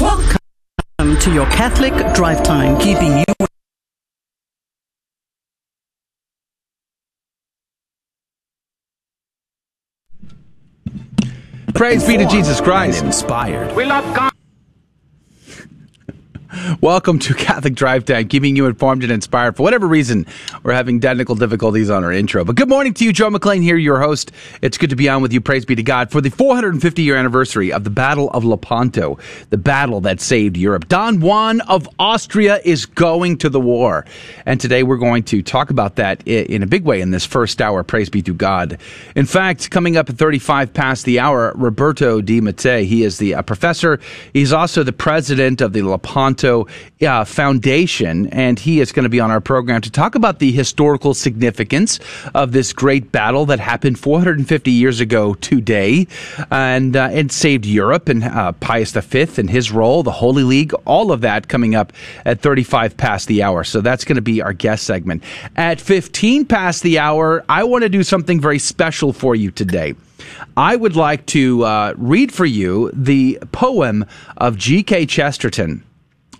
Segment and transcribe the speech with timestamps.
[0.00, 3.24] Welcome to your Catholic Drive Time, keeping you.
[11.74, 13.04] Praise be to Jesus Christ.
[13.04, 13.76] Inspired.
[13.76, 14.33] We love God.
[16.80, 19.56] Welcome to Catholic Drive Time, keeping you informed and inspired.
[19.56, 20.26] For whatever reason,
[20.62, 22.44] we're having technical difficulties on our intro.
[22.44, 24.30] But good morning to you, Joe McClain here, your host.
[24.62, 25.40] It's good to be on with you.
[25.40, 29.18] Praise be to God for the 450 year anniversary of the Battle of Lepanto,
[29.50, 30.88] the battle that saved Europe.
[30.88, 34.04] Don Juan of Austria is going to the war.
[34.46, 37.60] And today we're going to talk about that in a big way in this first
[37.60, 37.82] hour.
[37.82, 38.78] Praise be to God.
[39.16, 42.84] In fact, coming up at 35 past the hour, Roberto de Mattei.
[42.84, 43.98] He is the uh, professor.
[44.32, 49.20] He's also the president of the Lepanto uh, Foundation, and he is going to be
[49.20, 51.98] on our program to talk about the historical significance
[52.34, 56.06] of this great battle that happened 450 years ago today,
[56.50, 60.72] and uh, it saved Europe and uh, Pius V and his role, the Holy League,
[60.84, 61.92] all of that coming up
[62.24, 63.64] at 35 past the hour.
[63.64, 65.22] So that's going to be our guest segment.
[65.56, 69.94] At 15 past the hour, I want to do something very special for you today.
[70.56, 75.06] I would like to uh, read for you the poem of G.K.
[75.06, 75.84] Chesterton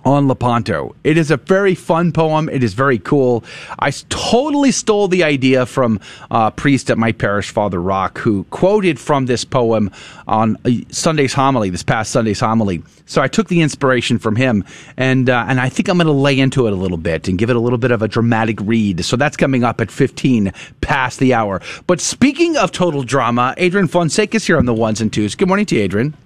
[0.05, 0.95] on Lepanto.
[1.05, 2.49] It is a very fun poem.
[2.49, 3.45] It is very cool.
[3.79, 9.01] I totally stole the idea from a priest at my parish, Father Rock, who quoted
[9.01, 9.91] from this poem
[10.27, 10.59] on
[10.91, 12.83] Sunday's homily, this past Sunday's homily.
[13.07, 14.65] So I took the inspiration from him,
[14.97, 17.39] and uh, and I think I'm going to lay into it a little bit and
[17.39, 19.05] give it a little bit of a dramatic read.
[19.05, 21.61] So that's coming up at 15 past the hour.
[21.87, 25.35] But speaking of total drama, Adrian Fonseca is here on the ones and twos.
[25.35, 26.17] Good morning to you, Adrian.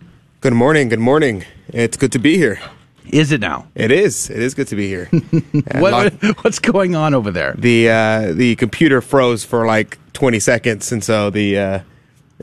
[0.41, 0.89] Good morning.
[0.89, 1.45] Good morning.
[1.69, 2.61] It's good to be here.
[3.11, 3.67] Is it now?
[3.75, 4.31] It is.
[4.31, 5.07] It is good to be here.
[5.75, 7.55] what, what's going on over there?
[7.57, 11.81] The uh, the computer froze for like 20 seconds, and so the uh,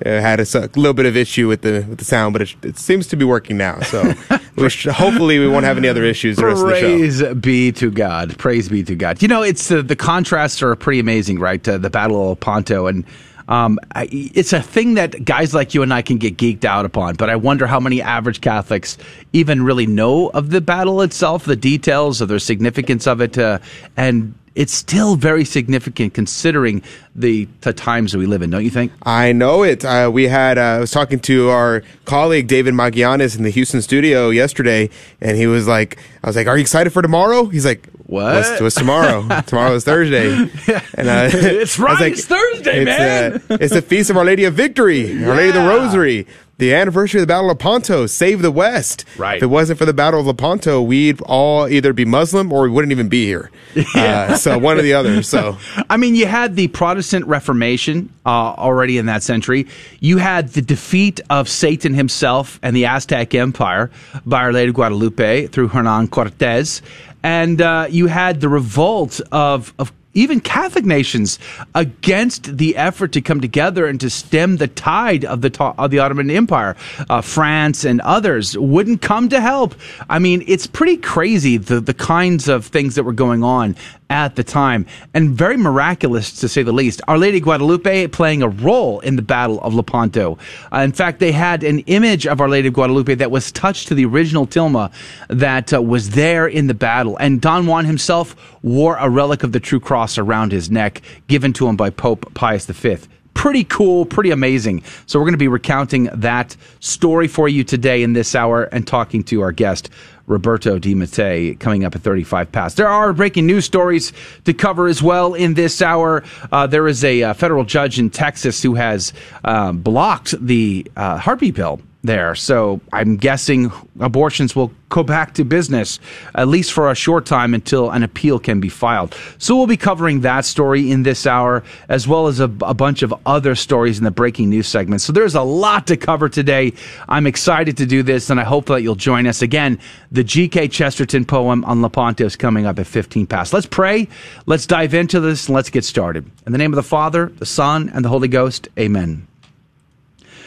[0.03, 2.77] had a, a, little bit of issue with the with the sound, but it, it
[2.77, 3.79] seems to be working now.
[3.81, 4.13] So
[4.55, 6.37] we should, hopefully we won't have any other issues.
[6.37, 7.35] The rest Praise of the show.
[7.35, 8.37] be to God.
[8.37, 9.21] Praise be to God.
[9.21, 11.65] You know, it's uh, the contrasts are pretty amazing, right?
[11.67, 13.05] Uh, the Battle of Lepanto and
[13.47, 17.15] um, it's a thing that guys like you and I can get geeked out upon,
[17.15, 18.97] but I wonder how many average Catholics
[19.33, 23.59] even really know of the battle itself, the details of the significance of it, uh,
[23.95, 26.81] and it's still very significant considering
[27.13, 28.91] the, the times that we live in, don't you think?
[29.03, 29.83] I know it.
[29.83, 33.81] Uh, we had, uh, I was talking to our colleague David Magianis in the Houston
[33.81, 34.89] studio yesterday,
[35.19, 37.45] and he was like, I was like, Are you excited for tomorrow?
[37.45, 38.35] He's like, What?
[38.35, 39.27] What's, what's tomorrow?
[39.47, 40.31] tomorrow is Thursday.
[40.33, 43.33] And uh, It's right, like, it's Thursday, it's, man.
[43.49, 46.27] Uh, it's the Feast of Our Lady of Victory, Our Lady of the Rosary
[46.57, 49.03] the anniversary of the Battle of Lepanto, save the West.
[49.17, 49.37] Right.
[49.37, 52.69] If it wasn't for the Battle of Lepanto, we'd all either be Muslim or we
[52.69, 53.51] wouldn't even be here.
[53.93, 54.27] Yeah.
[54.31, 55.21] Uh, so one or the other.
[55.21, 55.57] So
[55.89, 59.67] I mean, you had the Protestant Reformation uh, already in that century.
[59.99, 63.91] You had the defeat of Satan himself and the Aztec Empire
[64.25, 66.81] by Our Lady of Guadalupe through Hernan Cortez,
[67.25, 71.37] and uh, you had the revolt of of even Catholic nations
[71.75, 75.99] against the effort to come together and to stem the tide of the of the
[75.99, 76.75] Ottoman Empire.
[77.09, 79.75] Uh, France and others wouldn't come to help.
[80.09, 83.75] I mean, it's pretty crazy the the kinds of things that were going on
[84.07, 87.01] at the time, and very miraculous to say the least.
[87.07, 90.37] Our Lady Guadalupe playing a role in the Battle of Lepanto.
[90.71, 93.87] Uh, in fact, they had an image of Our Lady of Guadalupe that was touched
[93.87, 94.91] to the original tilma
[95.27, 99.51] that uh, was there in the battle, and Don Juan himself wore a relic of
[99.51, 102.97] the True Cross around his neck, given to him by Pope Pius V
[103.35, 104.81] pretty cool, pretty amazing.
[105.05, 108.87] So we're going to be recounting that story for you today in this hour and
[108.87, 109.91] talking to our guest.
[110.27, 112.77] Roberto de Mattei coming up at 35 past.
[112.77, 114.11] There are breaking news stories
[114.45, 116.23] to cover as well in this hour.
[116.51, 121.17] Uh, there is a, uh, federal judge in Texas who has um, blocked the uh,
[121.17, 122.35] heartbeat bill there.
[122.35, 125.99] So I'm guessing abortions will go back to business,
[126.35, 129.15] at least for a short time until an appeal can be filed.
[129.37, 133.01] So we'll be covering that story in this hour, as well as a, a bunch
[133.01, 135.01] of other stories in the breaking news segment.
[135.01, 136.73] So there's a lot to cover today.
[137.09, 139.41] I'm excited to do this, and I hope that you'll join us.
[139.41, 139.79] Again,
[140.11, 140.69] the G.K.
[140.69, 143.53] Chesterton poem on Lepanto is coming up at 15 past.
[143.53, 144.07] Let's pray.
[144.45, 146.29] Let's dive into this, and let's get started.
[146.45, 149.27] In the name of the Father, the Son, and the Holy Ghost, amen.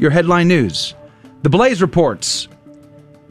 [0.00, 0.94] your headline news.
[1.42, 2.48] The Blaze reports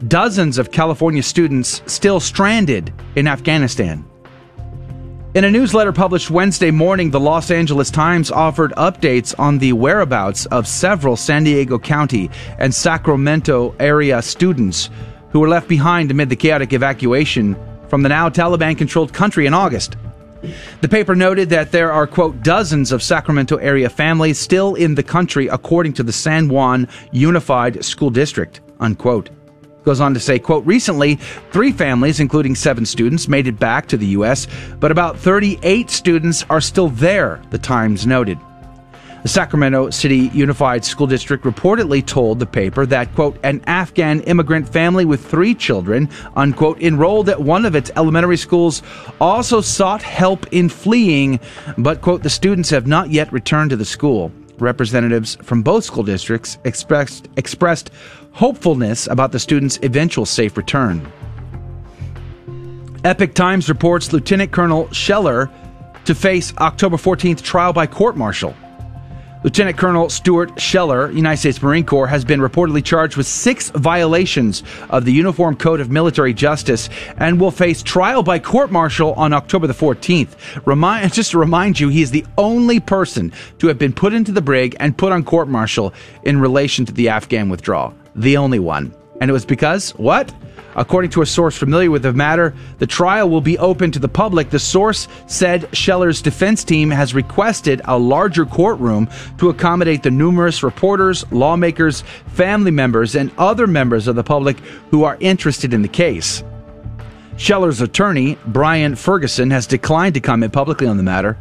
[0.06, 4.04] dozens of California students still stranded in Afghanistan.
[5.34, 10.46] In a newsletter published Wednesday morning, the Los Angeles Times offered updates on the whereabouts
[10.46, 14.90] of several San Diego County and Sacramento area students
[15.30, 17.56] who were left behind amid the chaotic evacuation
[17.88, 19.96] from the now Taliban controlled country in August.
[20.80, 25.02] The paper noted that there are, quote, dozens of Sacramento area families still in the
[25.02, 29.30] country, according to the San Juan Unified School District, unquote.
[29.84, 31.16] Goes on to say, quote, recently,
[31.52, 34.46] three families, including seven students, made it back to the U.S.,
[34.78, 38.38] but about 38 students are still there, the Times noted.
[39.22, 44.66] The Sacramento City Unified School District reportedly told the paper that, quote, an Afghan immigrant
[44.66, 48.82] family with three children, unquote, enrolled at one of its elementary schools
[49.20, 51.38] also sought help in fleeing,
[51.76, 54.32] but, quote, the students have not yet returned to the school.
[54.58, 57.90] Representatives from both school districts expressed, expressed
[58.32, 61.06] hopefulness about the students' eventual safe return.
[63.04, 65.50] Epoch Times reports Lieutenant Colonel Scheller
[66.06, 68.54] to face October 14th trial by court martial.
[69.42, 74.62] Lieutenant Colonel Stuart Scheller, United States Marine Corps, has been reportedly charged with six violations
[74.90, 79.32] of the Uniform Code of Military Justice and will face trial by court martial on
[79.32, 80.36] October the 14th.
[80.66, 84.30] Remind, just to remind you, he is the only person to have been put into
[84.30, 85.94] the brig and put on court martial
[86.24, 87.94] in relation to the Afghan withdrawal.
[88.14, 88.94] The only one.
[89.22, 90.34] And it was because, what?
[90.80, 94.08] According to a source familiar with the matter, the trial will be open to the
[94.08, 94.48] public.
[94.48, 99.06] The source said Scheller's defense team has requested a larger courtroom
[99.36, 104.58] to accommodate the numerous reporters, lawmakers, family members, and other members of the public
[104.90, 106.42] who are interested in the case.
[107.36, 111.36] Scheller's attorney, Brian Ferguson, has declined to comment publicly on the matter.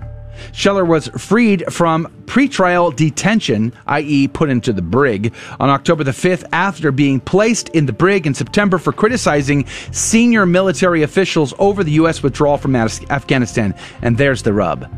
[0.52, 6.44] Scheller was freed from pretrial detention, i.e., put into the brig, on October the 5th
[6.52, 11.92] after being placed in the brig in September for criticizing senior military officials over the
[11.94, 12.22] U.S.
[12.22, 13.74] withdrawal from Afghanistan.
[14.02, 14.92] And there's the rub.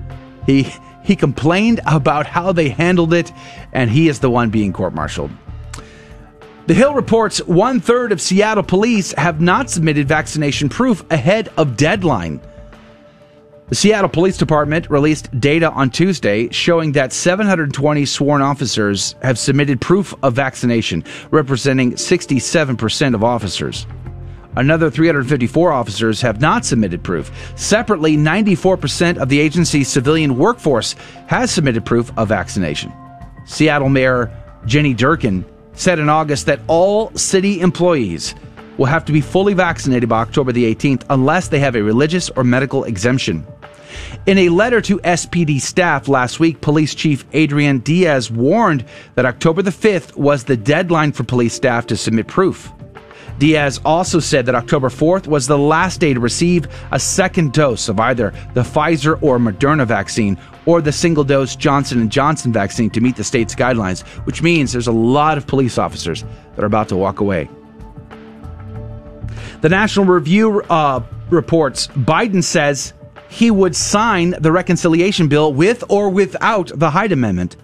[0.45, 0.71] He,
[1.03, 3.31] he complained about how they handled it,
[3.71, 5.31] and he is the one being court martialed.
[6.67, 11.75] The Hill reports one third of Seattle police have not submitted vaccination proof ahead of
[11.75, 12.39] deadline.
[13.71, 19.79] The Seattle Police Department released data on Tuesday showing that 720 sworn officers have submitted
[19.79, 23.87] proof of vaccination, representing 67% of officers.
[24.57, 27.31] Another 354 officers have not submitted proof.
[27.55, 30.97] Separately, 94% of the agency's civilian workforce
[31.27, 32.91] has submitted proof of vaccination.
[33.45, 38.35] Seattle Mayor Jenny Durkan said in August that all city employees
[38.77, 42.29] will have to be fully vaccinated by October the 18th unless they have a religious
[42.31, 43.47] or medical exemption.
[44.25, 48.85] In a letter to SPD staff last week, Police Chief Adrian Diaz warned
[49.15, 52.71] that October the 5th was the deadline for police staff to submit proof.
[53.41, 57.89] Diaz also said that October 4th was the last day to receive a second dose
[57.89, 62.91] of either the Pfizer or Moderna vaccine or the single dose Johnson & Johnson vaccine
[62.91, 66.23] to meet the state's guidelines, which means there's a lot of police officers
[66.55, 67.49] that are about to walk away.
[69.61, 71.01] The National Review uh,
[71.31, 72.93] reports Biden says
[73.31, 77.55] he would sign the reconciliation bill with or without the Hyde Amendment.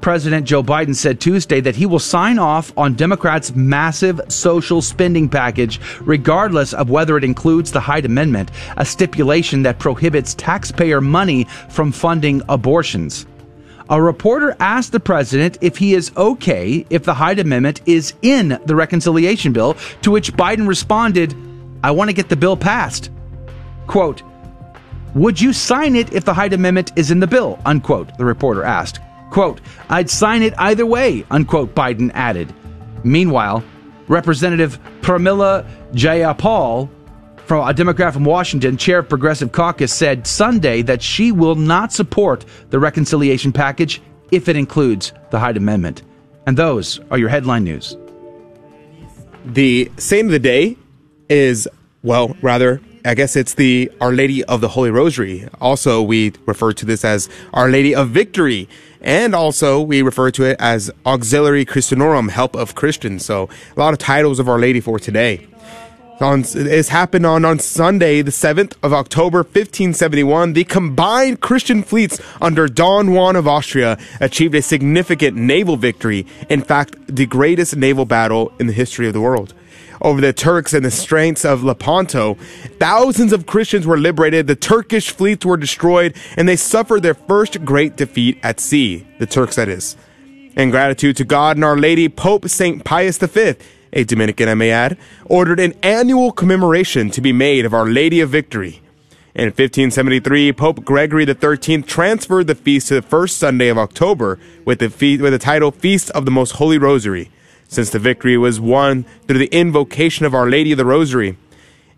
[0.00, 5.28] President Joe Biden said Tuesday that he will sign off on Democrats' massive social spending
[5.28, 11.44] package, regardless of whether it includes the Hyde Amendment, a stipulation that prohibits taxpayer money
[11.68, 13.26] from funding abortions.
[13.88, 18.60] A reporter asked the president if he is okay if the Hyde Amendment is in
[18.64, 21.34] the reconciliation bill, to which Biden responded,
[21.82, 23.10] I want to get the bill passed.
[23.88, 24.22] Quote,
[25.14, 27.58] would you sign it if the Hyde Amendment is in the bill?
[27.66, 29.00] Unquote, the reporter asked.
[29.30, 32.52] Quote, I'd sign it either way, unquote, Biden added.
[33.04, 33.64] Meanwhile,
[34.08, 36.88] Representative Pramila Jayapal,
[37.46, 41.92] from a Democrat from Washington, chair of Progressive Caucus, said Sunday that she will not
[41.92, 44.00] support the reconciliation package
[44.30, 46.02] if it includes the Hyde Amendment.
[46.46, 47.96] And those are your headline news.
[49.44, 50.76] The same of the day
[51.28, 51.68] is,
[52.02, 55.48] well, rather I guess it's the Our Lady of the Holy Rosary.
[55.58, 58.68] Also, we refer to this as Our Lady of Victory.
[59.00, 63.24] And also, we refer to it as Auxilium Christianorum, Help of Christians.
[63.24, 65.46] So, a lot of titles of Our Lady for today.
[66.20, 70.52] On, it's happened on, on Sunday, the 7th of October, 1571.
[70.52, 76.26] The combined Christian fleets under Don Juan of Austria achieved a significant naval victory.
[76.50, 79.54] In fact, the greatest naval battle in the history of the world
[80.00, 82.34] over the Turks and the strengths of Lepanto.
[82.78, 87.64] Thousands of Christians were liberated, the Turkish fleets were destroyed, and they suffered their first
[87.64, 89.96] great defeat at sea, the Turks that is.
[90.56, 92.84] In gratitude to God and Our Lady, Pope St.
[92.84, 93.54] Pius V
[93.92, 98.20] a Dominican I may add, ordered an annual commemoration to be made of Our Lady
[98.20, 98.82] of Victory.
[99.34, 104.80] In 1573, Pope Gregory XIII transferred the feast to the first Sunday of October with
[104.80, 107.30] the, fe- with the title Feast of the Most Holy Rosary,
[107.70, 111.38] since the victory was won through the invocation of Our Lady of the Rosary.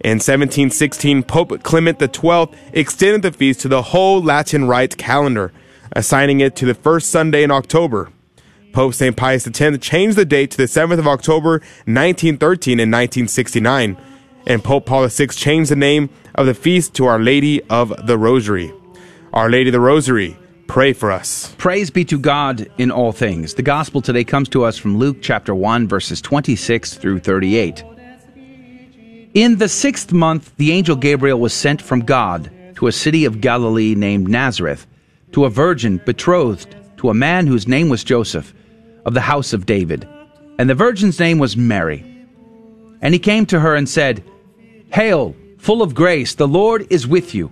[0.01, 5.51] In 1716, Pope Clement XII extended the feast to the whole Latin Rite calendar,
[5.93, 8.11] assigning it to the first Sunday in October.
[8.73, 9.17] Pope St.
[9.17, 11.53] Pius X changed the date to the 7th of October,
[11.87, 13.97] 1913 and 1969,
[14.47, 18.19] and Pope Paul VI changed the name of the feast to Our Lady of the
[18.19, 18.73] Rosary.
[19.33, 21.55] Our Lady of the Rosary, pray for us.
[21.59, 23.55] Praise be to God in all things.
[23.55, 27.85] The gospel today comes to us from Luke chapter 1, verses 26 through 38.
[29.35, 33.41] In the sixth month, the angel Gabriel was sent from God to a city of
[33.41, 34.87] Galilee named Nazareth,
[35.33, 38.55] to a virgin betrothed to a man whose name was Joseph,
[39.05, 40.09] of the house of David.
[40.59, 42.05] And the virgin's name was Mary.
[43.01, 44.23] And he came to her and said,
[44.93, 47.51] Hail, full of grace, the Lord is with you.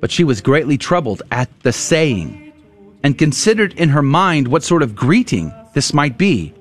[0.00, 2.52] But she was greatly troubled at the saying,
[3.02, 6.54] and considered in her mind what sort of greeting this might be.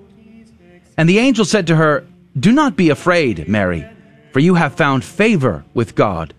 [0.97, 2.05] And the angel said to her,
[2.37, 3.85] Do not be afraid, Mary,
[4.33, 6.33] for you have found favor with God.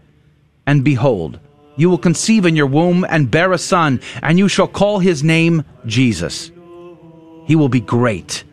[0.66, 1.40] And behold,
[1.76, 5.24] you will conceive in your womb and bear a son, and you shall call his
[5.24, 6.50] name Jesus.
[7.46, 8.44] He will be great,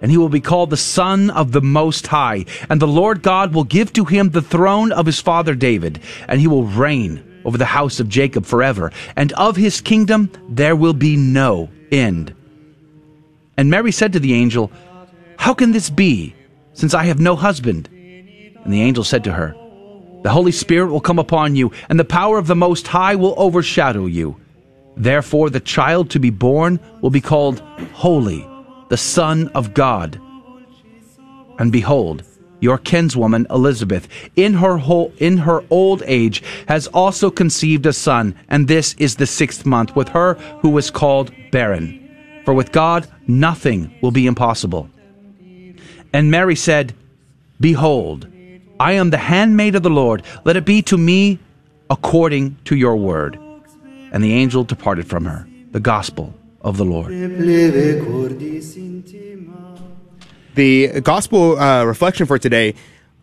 [0.00, 3.54] and he will be called the Son of the Most High, and the Lord God
[3.54, 7.58] will give to him the throne of his father David, and he will reign over
[7.58, 12.34] the house of Jacob forever, and of his kingdom there will be no end.
[13.56, 14.70] And Mary said to the angel,
[15.38, 16.34] How can this be,
[16.72, 17.88] since I have no husband?
[17.92, 19.54] And the angel said to her,
[20.22, 23.34] The Holy Spirit will come upon you, and the power of the Most High will
[23.36, 24.36] overshadow you.
[24.96, 27.60] Therefore, the child to be born will be called
[27.92, 28.46] Holy,
[28.88, 30.20] the Son of God.
[31.58, 32.24] And behold,
[32.62, 38.34] your kinswoman Elizabeth, in her whole, in her old age, has also conceived a son,
[38.48, 41.98] and this is the sixth month with her who was called barren.
[42.44, 44.88] For with God nothing will be impossible.
[46.12, 46.94] And Mary said,
[47.60, 48.28] Behold,
[48.78, 50.22] I am the handmaid of the Lord.
[50.44, 51.40] Let it be to me
[51.90, 53.38] according to your word.
[54.12, 55.48] And the angel departed from her.
[55.72, 57.10] The gospel of the Lord.
[60.54, 62.74] The gospel uh, reflection for today,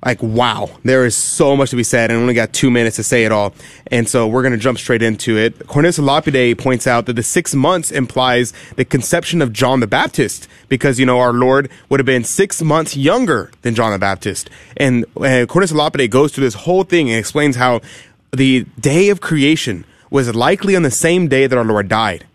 [0.03, 2.95] like, wow, there is so much to be said, and I only got two minutes
[2.95, 3.53] to say it all.
[3.87, 5.67] And so we're going to jump straight into it.
[5.67, 10.47] Cornelius Lapide points out that the six months implies the conception of John the Baptist,
[10.69, 14.49] because, you know, our Lord would have been six months younger than John the Baptist.
[14.77, 17.81] And uh, Cornelius Lapide goes through this whole thing and explains how
[18.31, 22.25] the day of creation was likely on the same day that our Lord died.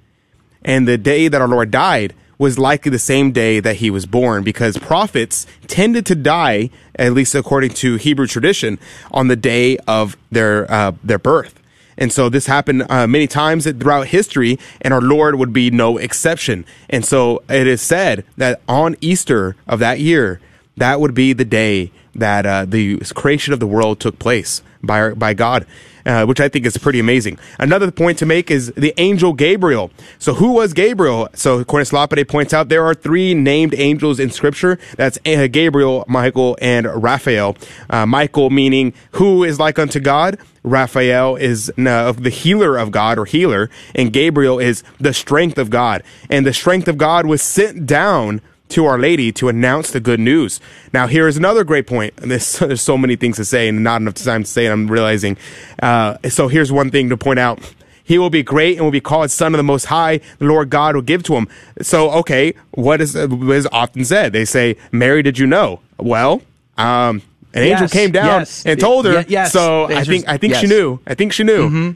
[0.62, 4.06] And the day that our Lord died was likely the same day that he was
[4.06, 8.78] born because prophets tended to die, at least according to Hebrew tradition,
[9.10, 11.60] on the day of their, uh, their birth.
[11.96, 15.96] And so this happened uh, many times throughout history, and our Lord would be no
[15.96, 16.64] exception.
[16.90, 20.40] And so it is said that on Easter of that year,
[20.76, 25.10] that would be the day that uh, the creation of the world took place by
[25.10, 25.66] by God,
[26.06, 27.38] uh, which I think is pretty amazing.
[27.58, 29.90] Another point to make is the angel Gabriel.
[30.18, 31.28] So who was Gabriel?
[31.34, 34.78] So Cornelius Lapide points out there are three named angels in Scripture.
[34.96, 37.56] That's uh, Gabriel, Michael, and Raphael.
[37.90, 40.38] Uh, Michael meaning who is like unto God.
[40.62, 45.68] Raphael is uh, the healer of God or healer, and Gabriel is the strength of
[45.68, 46.02] God.
[46.30, 48.40] And the strength of God was sent down
[48.70, 50.60] to Our Lady to announce the good news.
[50.92, 52.16] Now, here is another great point.
[52.18, 54.86] There's, there's so many things to say and not enough time to say, and I'm
[54.90, 55.36] realizing.
[55.82, 57.58] Uh, so here's one thing to point out.
[58.06, 60.18] He will be great and will be called Son of the Most High.
[60.38, 61.48] The Lord God will give to him.
[61.80, 64.32] So, okay, what is, what is often said?
[64.34, 65.80] They say, Mary, did you know?
[65.98, 66.42] Well,
[66.76, 67.22] um,
[67.54, 68.66] an Yes, angel came down yes.
[68.66, 69.20] and told her.
[69.20, 69.52] Ye- yes.
[69.52, 70.98] So I think I think she knew.
[71.06, 71.94] I think she knew.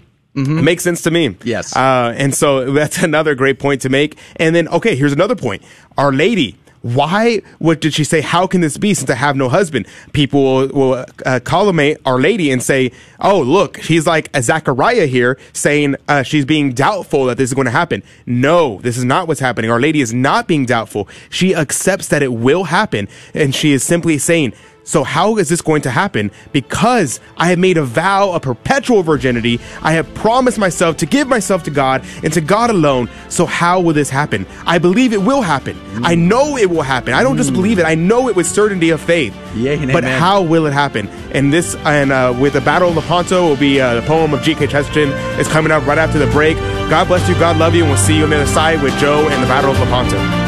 [0.58, 1.36] It makes sense to me.
[1.44, 1.74] Yes.
[1.76, 4.16] Uh, and so that's another great point to make.
[4.36, 5.62] And then, okay, here's another point.
[5.96, 6.56] Our Lady.
[6.82, 7.42] Why?
[7.58, 8.20] What did she say?
[8.20, 9.86] How can this be since I have no husband?
[10.12, 15.06] People will, will uh, collimate Our Lady and say, "Oh, look, she's like a Zachariah
[15.06, 19.04] here, saying uh, she's being doubtful that this is going to happen." No, this is
[19.04, 19.72] not what's happening.
[19.72, 21.08] Our Lady is not being doubtful.
[21.30, 24.52] She accepts that it will happen, and she is simply saying,
[24.88, 26.30] so how is this going to happen?
[26.50, 29.60] Because I have made a vow of perpetual virginity.
[29.82, 33.10] I have promised myself to give myself to God and to God alone.
[33.28, 34.46] So how will this happen?
[34.64, 35.78] I believe it will happen.
[36.02, 37.12] I know it will happen.
[37.12, 37.84] I don't just believe it.
[37.84, 39.36] I know it with certainty of faith.
[39.54, 40.18] Yea and but amen.
[40.18, 41.06] how will it happen?
[41.34, 44.40] And this and uh, with the Battle of Lepanto will be uh, the poem of
[44.40, 44.68] G.K.
[44.68, 46.56] Chesterton is coming up right after the break.
[46.88, 47.34] God bless you.
[47.34, 47.82] God love you.
[47.82, 50.47] And we'll see you on the other side with Joe and the Battle of Lepanto.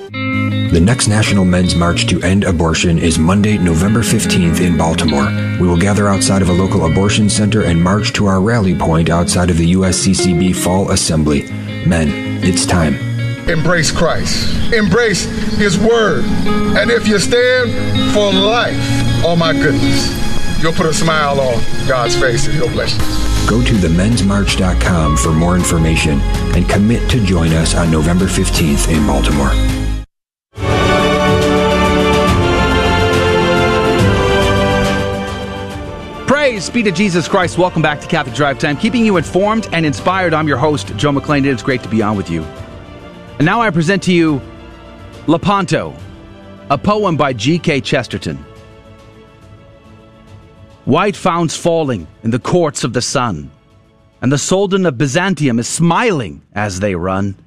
[0.71, 5.25] The next National Men's March to End Abortion is Monday, November 15th in Baltimore.
[5.59, 9.09] We will gather outside of a local abortion center and march to our rally point
[9.09, 11.43] outside of the USCCB Fall Assembly.
[11.85, 12.07] Men,
[12.41, 12.95] it's time.
[13.49, 14.73] Embrace Christ.
[14.73, 15.25] Embrace
[15.57, 16.23] His Word.
[16.77, 18.77] And if you stand for life,
[19.25, 23.49] oh my goodness, you'll put a smile on God's face and He'll bless you.
[23.49, 26.21] Go to themensmarch.com for more information
[26.55, 29.80] and commit to join us on November 15th in Baltimore.
[36.51, 37.57] Praise be to Jesus Christ.
[37.57, 40.33] Welcome back to Catholic Drive Time, keeping you informed and inspired.
[40.33, 41.45] I'm your host, Joe McClain.
[41.45, 42.43] It's great to be on with you.
[43.39, 44.41] And now I present to you
[45.27, 45.95] Lepanto,
[46.69, 47.79] a poem by G.K.
[47.79, 48.35] Chesterton.
[50.83, 53.49] White founts falling in the courts of the sun,
[54.21, 57.37] and the Soldan of Byzantium is smiling as they run.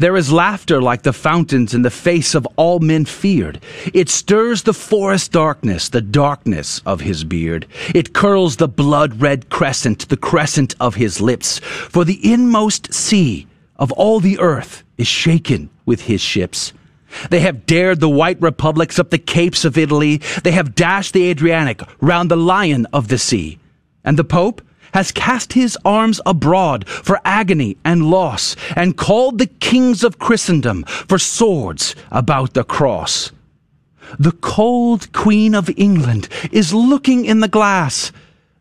[0.00, 3.60] There is laughter like the fountains in the face of all men feared.
[3.92, 7.66] It stirs the forest darkness, the darkness of his beard.
[7.92, 11.58] It curls the blood red crescent, the crescent of his lips.
[11.58, 16.72] For the inmost sea of all the earth is shaken with his ships.
[17.30, 20.18] They have dared the white republics up the capes of Italy.
[20.44, 23.58] They have dashed the Adriatic round the lion of the sea.
[24.04, 24.62] And the Pope
[24.94, 30.84] has cast his arms abroad for agony and loss, and called the kings of Christendom
[30.84, 33.32] for swords about the cross.
[34.18, 38.10] The cold Queen of England is looking in the glass.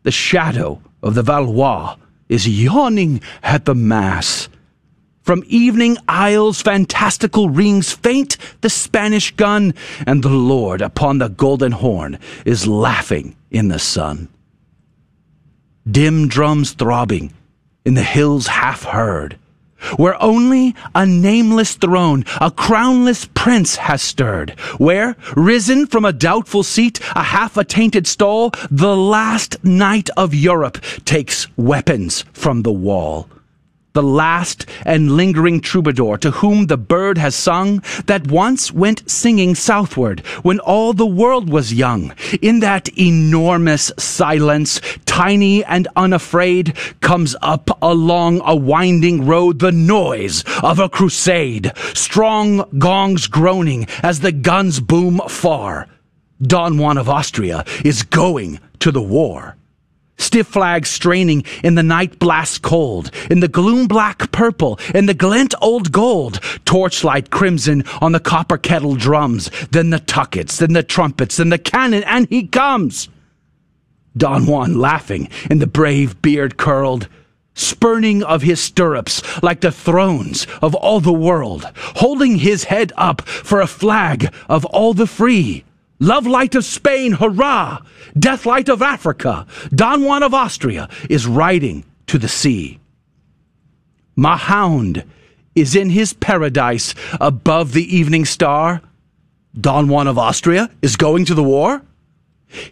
[0.04, 1.96] The shadow of the Valois
[2.28, 4.50] is yawning at the Mass.
[5.22, 9.74] From evening isles fantastical rings faint the Spanish gun,
[10.06, 14.30] and the Lord upon the golden horn is laughing in the sun
[15.90, 17.34] dim drums throbbing
[17.86, 19.38] in the hills half heard,
[19.96, 26.64] where only a nameless throne, a crownless prince has stirred, where, risen from a doubtful
[26.64, 33.30] seat, a half attainted stall, the last knight of Europe takes weapons from the wall
[33.98, 39.56] the last and lingering troubadour to whom the bird has sung that once went singing
[39.56, 42.14] southward when all the world was young.
[42.40, 50.44] In that enormous silence, tiny and unafraid, comes up along a winding road the noise
[50.62, 55.88] of a crusade, strong gongs groaning as the guns boom far.
[56.40, 59.58] Don Juan of Austria is going to the war.
[60.18, 65.14] Stiff flags straining in the night blast cold, in the gloom black purple, in the
[65.14, 70.84] glint old gold, torchlight crimson on the copper kettle drums, then the tuckets, then the
[70.84, 73.10] trumpets, then the cannon, and he comes!
[74.18, 77.08] Don Juan laughing, in the brave beard curled,
[77.54, 81.66] spurning of his stirrups like the thrones of all the world,
[81.98, 85.64] holding his head up for a flag of all the free.
[86.00, 87.82] Love light of Spain, hurrah!
[88.18, 92.80] Death light of Africa, Don Juan of Austria is riding to the sea.
[94.18, 95.04] Mahound
[95.56, 98.82] is in his paradise above the evening star.
[99.60, 101.82] Don Juan of Austria is going to the war.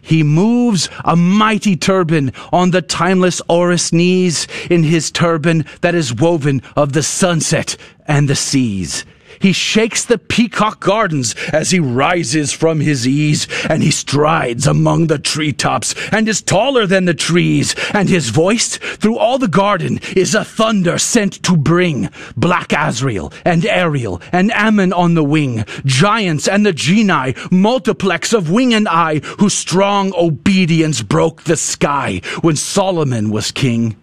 [0.00, 6.14] He moves a mighty turban on the timeless houri's knees in his turban that is
[6.14, 9.04] woven of the sunset and the seas.
[9.38, 15.06] He shakes the peacock gardens as he rises from his ease, and he strides among
[15.06, 20.00] the treetops, and is taller than the trees, and his voice through all the garden
[20.16, 25.64] is a thunder sent to bring Black Azrael and Ariel and Ammon on the wing,
[25.84, 32.20] giants and the genii, multiplex of wing and eye, whose strong obedience broke the sky
[32.42, 33.96] when Solomon was king.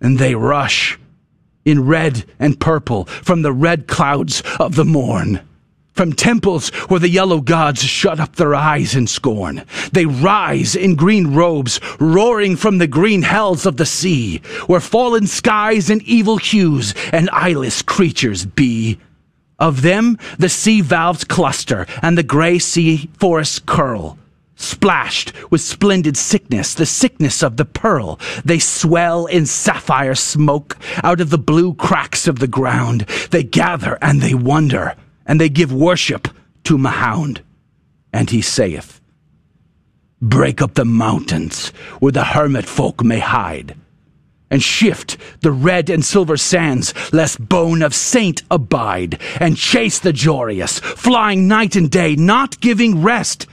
[0.00, 0.98] And they rush
[1.64, 5.40] in red and purple from the red clouds of the morn.
[5.92, 10.94] From temples where the yellow gods shut up their eyes in scorn, they rise in
[10.94, 16.38] green robes, roaring from the green hells of the sea, where fallen skies and evil
[16.38, 18.98] hues and eyeless creatures be.
[19.58, 24.18] Of them the sea valves cluster, and the grey sea forests curl.
[24.62, 31.20] Splashed with splendid sickness, the sickness of the pearl, they swell in sapphire smoke out
[31.20, 33.00] of the blue cracks of the ground.
[33.32, 34.94] They gather and they wonder,
[35.26, 36.28] and they give worship
[36.62, 37.40] to Mahound.
[38.12, 39.00] And he saith,
[40.20, 43.74] Break up the mountains where the hermit folk may hide,
[44.48, 50.12] and shift the red and silver sands, lest bone of saint abide, and chase the
[50.12, 53.48] joyous, flying night and day, not giving rest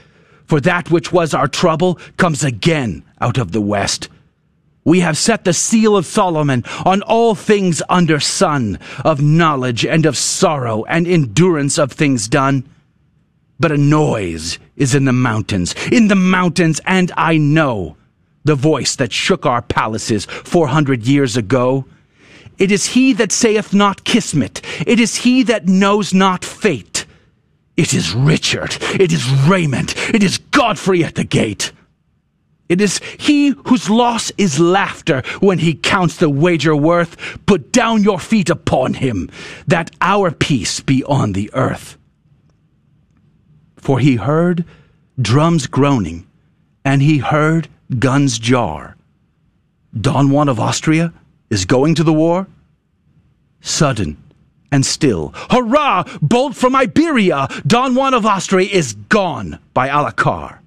[0.50, 4.10] for that which was our trouble comes again out of the west.
[4.84, 10.08] We have set the seal of Solomon on all things under sun, of knowledge and
[10.08, 12.68] of sorrow and endurance of things done.
[13.60, 17.96] But a noise is in the mountains, in the mountains, and I know
[18.44, 21.86] the voice that shook our palaces four hundred years ago.
[22.58, 24.62] It is he that saith not Kismet.
[24.88, 26.89] It is he that knows not fate.
[27.80, 28.78] It is Richard.
[29.00, 29.94] It is Raymond.
[30.14, 31.72] It is Godfrey at the gate.
[32.68, 37.16] It is he whose loss is laughter when he counts the wager worth.
[37.46, 39.30] Put down your feet upon him,
[39.66, 41.98] that our peace be on the earth.
[43.78, 44.66] For he heard
[45.18, 46.28] drums groaning,
[46.84, 48.98] and he heard guns jar.
[49.98, 51.14] Don Juan of Austria
[51.50, 52.46] is going to the war?
[53.62, 54.18] Sudden
[54.72, 55.34] and still.
[55.50, 56.04] Hurrah!
[56.22, 57.48] Bolt from Iberia!
[57.66, 60.60] Don Juan of Austria is gone by Alcalar.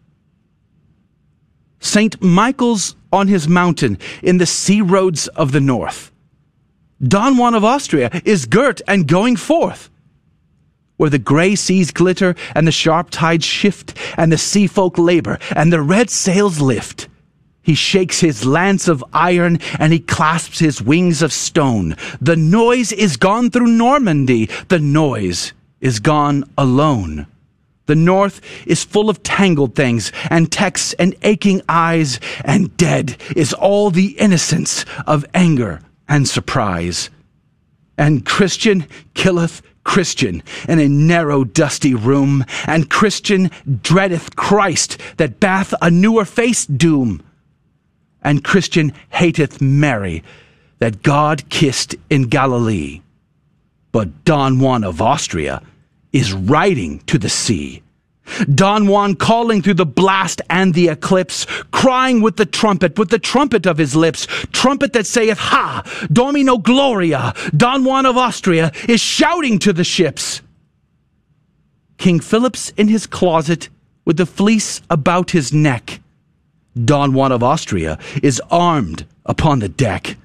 [1.81, 2.23] St.
[2.23, 6.13] Michael's on his mountain in the sea roads of the north.
[7.03, 9.91] Don Juan of Austria is girt and going forth.
[10.97, 15.39] Where the grey seas glitter and the sharp tides shift and the sea folk labor
[15.57, 17.09] and the red sails lift.
[17.63, 21.97] He shakes his lance of iron and he clasps his wings of stone.
[22.21, 24.47] The noise is gone through Normandy.
[24.69, 27.27] The noise is gone alone.
[27.87, 33.53] The north is full of tangled things and texts and aching eyes, and dead is
[33.53, 37.11] all the innocence of anger and surprise.
[37.99, 43.51] And Christian killeth Christian in a narrow, dusty room, and Christian
[43.83, 47.21] dreadeth Christ that bath a newer face doom
[48.23, 50.23] and Christian hateth Mary
[50.79, 53.03] that God kissed in Galilee.
[53.93, 55.63] But Don Juan of Austria
[56.13, 57.83] is riding to the sea.
[58.55, 63.19] Don Juan calling through the blast and the eclipse, crying with the trumpet, with the
[63.19, 65.83] trumpet of his lips, trumpet that saith, Ha!
[66.13, 67.35] Domino Gloria!
[67.57, 70.41] Don Juan of Austria is shouting to the ships.
[71.99, 73.69] King Philip's in his closet
[74.05, 76.01] with the fleece about his neck
[76.85, 80.17] Don Juan of Austria is armed upon the deck.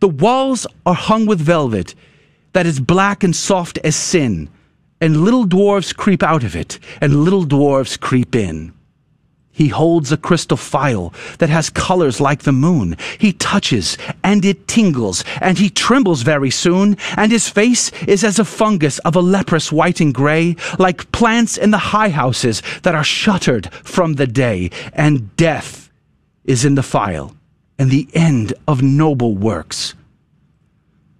[0.00, 1.94] The walls are hung with velvet
[2.52, 4.48] that is black and soft as sin,
[5.00, 8.72] and little dwarfs creep out of it, and little dwarfs creep in.
[9.56, 12.94] He holds a crystal phial that has colors like the moon.
[13.16, 18.38] He touches, and it tingles, and he trembles very soon, and his face is as
[18.38, 22.94] a fungus of a leprous white and gray, like plants in the high houses that
[22.94, 25.90] are shuttered from the day, and death
[26.44, 27.34] is in the phial,
[27.78, 29.94] and the end of noble works.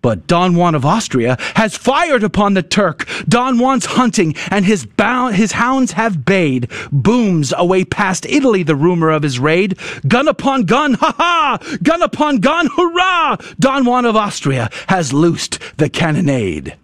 [0.06, 3.08] But Don Juan of Austria has fired upon the Turk.
[3.28, 6.70] Don Juan's hunting, and his, bound, his hounds have bayed.
[6.92, 9.76] Booms away past Italy the rumor of his raid.
[10.06, 11.76] Gun upon gun, ha ha!
[11.82, 13.36] Gun upon gun, hurrah!
[13.58, 16.76] Don Juan of Austria has loosed the cannonade.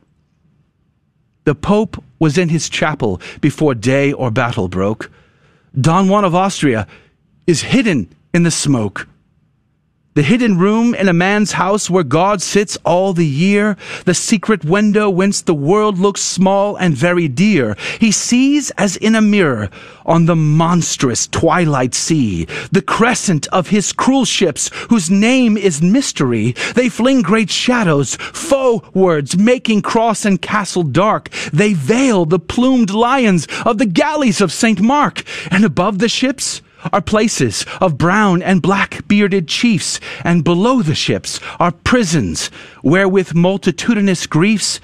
[1.45, 5.13] The Pope was in his chapel before day or battle broke.
[5.81, 6.89] Don Juan of Austria
[7.47, 9.07] is hidden in the smoke
[10.15, 14.63] the hidden room in a man's house where God sits all the year, the secret
[14.63, 17.77] window whence the world looks small and very dear.
[17.99, 19.71] He sees as in a mirror
[20.05, 26.53] on the monstrous twilight sea, the crescent of his cruel ships whose name is mystery.
[26.75, 31.31] They fling great shadows forwards, making cross and castle dark.
[31.53, 34.81] They veil the plumed lions of the galleys of St.
[34.83, 36.61] Mark, and above the ships,
[36.93, 42.49] are places of brown and black bearded chiefs, and below the ships are prisons,
[42.83, 44.81] where with multitudinous griefs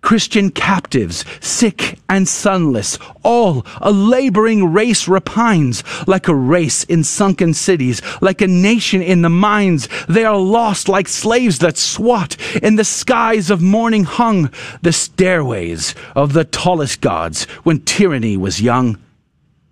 [0.00, 7.52] Christian captives, sick and sunless, all a laboring race repines, like a race in sunken
[7.52, 9.88] cities, like a nation in the mines.
[10.08, 14.50] They are lost like slaves that swat in the skies of morning hung,
[14.82, 18.98] the stairways of the tallest gods when tyranny was young.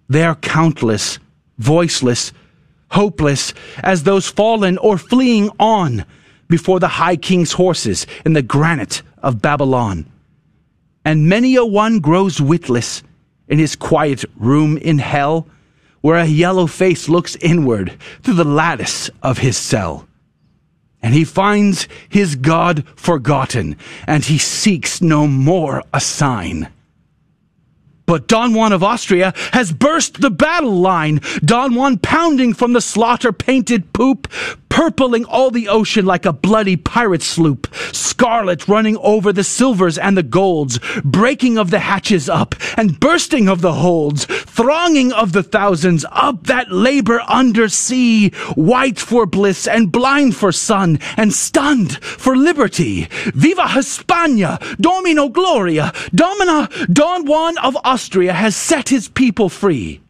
[0.09, 1.19] They are countless,
[1.59, 2.33] voiceless,
[2.91, 6.05] hopeless, as those fallen or fleeing on
[6.49, 10.07] before the high king's horses in the granite of Babylon
[11.07, 13.05] and many a one grows witless
[13.47, 15.47] in his quiet room in hell,
[16.01, 20.09] where a yellow face looks inward through the lattice of his cell.
[21.01, 26.69] And he finds his God forgotten, and he seeks no more a sign.
[28.07, 31.21] But Don Juan of Austria has burst the battle line.
[31.45, 34.29] Don Juan pounding from the slaughter painted poop,
[34.77, 40.19] purpling all the ocean like a bloody pirate sloop, scarlet running over the silvers and
[40.19, 45.43] the golds, breaking of the hatches up and bursting of the holds, thronging of the
[45.43, 51.97] thousands up that labor under sea, white for bliss and blind for sun and stunned
[52.05, 53.09] for liberty.
[53.35, 60.03] Viva Hispania, Domino Gloria, Domina, Don Juan of Austria has set his people free.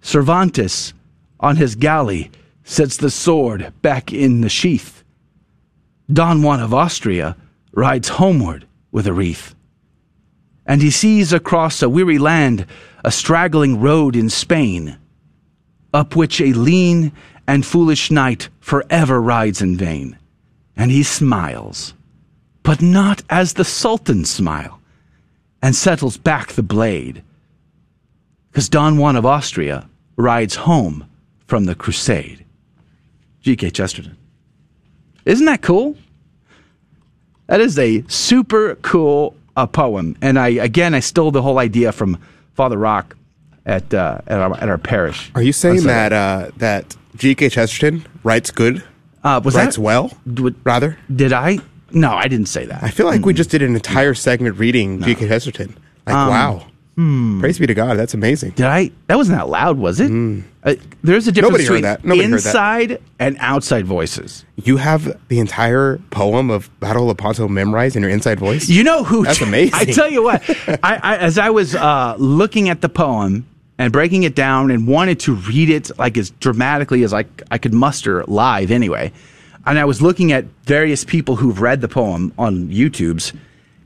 [0.00, 0.92] Cervantes,
[1.38, 2.32] on his galley,
[2.64, 5.04] sets the sword back in the sheath.
[6.12, 7.36] Don Juan of Austria
[7.72, 9.54] rides homeward with a wreath.
[10.66, 12.66] And he sees across a weary land
[13.04, 14.98] a straggling road in Spain,
[15.92, 17.12] up which a lean
[17.46, 20.18] and foolish knight forever rides in vain.
[20.76, 21.92] And he smiles,
[22.62, 24.80] but not as the Sultan smile
[25.62, 27.22] and settles back the blade.
[28.50, 31.08] Because Don Juan of Austria rides home
[31.46, 32.43] from the crusade.
[33.44, 33.70] G.K.
[33.70, 34.16] Chesterton.
[35.26, 35.96] Isn't that cool?
[37.46, 40.16] That is a super cool uh, poem.
[40.22, 42.18] And I again, I stole the whole idea from
[42.54, 43.16] Father Rock
[43.66, 45.30] at uh, at, our, at our parish.
[45.34, 47.50] Are you saying that uh, that G.K.
[47.50, 48.82] Chesterton writes good,
[49.22, 50.98] Uh, was writes that well, Would- rather?
[51.14, 51.58] Did I?
[51.92, 52.82] No, I didn't say that.
[52.82, 55.28] I feel like we just did an entire segment reading G.K.
[55.28, 55.76] Chesterton.
[56.06, 57.40] Like, Um, wow.
[57.40, 57.98] Praise be to God.
[57.98, 58.52] That's amazing.
[58.52, 58.90] Did I?
[59.08, 60.10] That wasn't that loud, was it?
[60.64, 61.50] Uh, there's a difference.
[61.52, 62.04] Nobody heard between that.
[62.04, 62.46] Nobody heard that.
[62.48, 64.46] inside and outside voices.
[64.56, 68.68] You have the entire poem of Battle of Lepanto memorized in your inside voice?
[68.68, 69.24] You know who?
[69.24, 69.74] That's amazing.
[69.74, 70.42] I tell you what,
[70.82, 73.46] I, I, as I was uh, looking at the poem
[73.76, 77.58] and breaking it down and wanted to read it like as dramatically as I, I
[77.58, 79.12] could muster live anyway,
[79.66, 83.34] and I was looking at various people who've read the poem on YouTube's.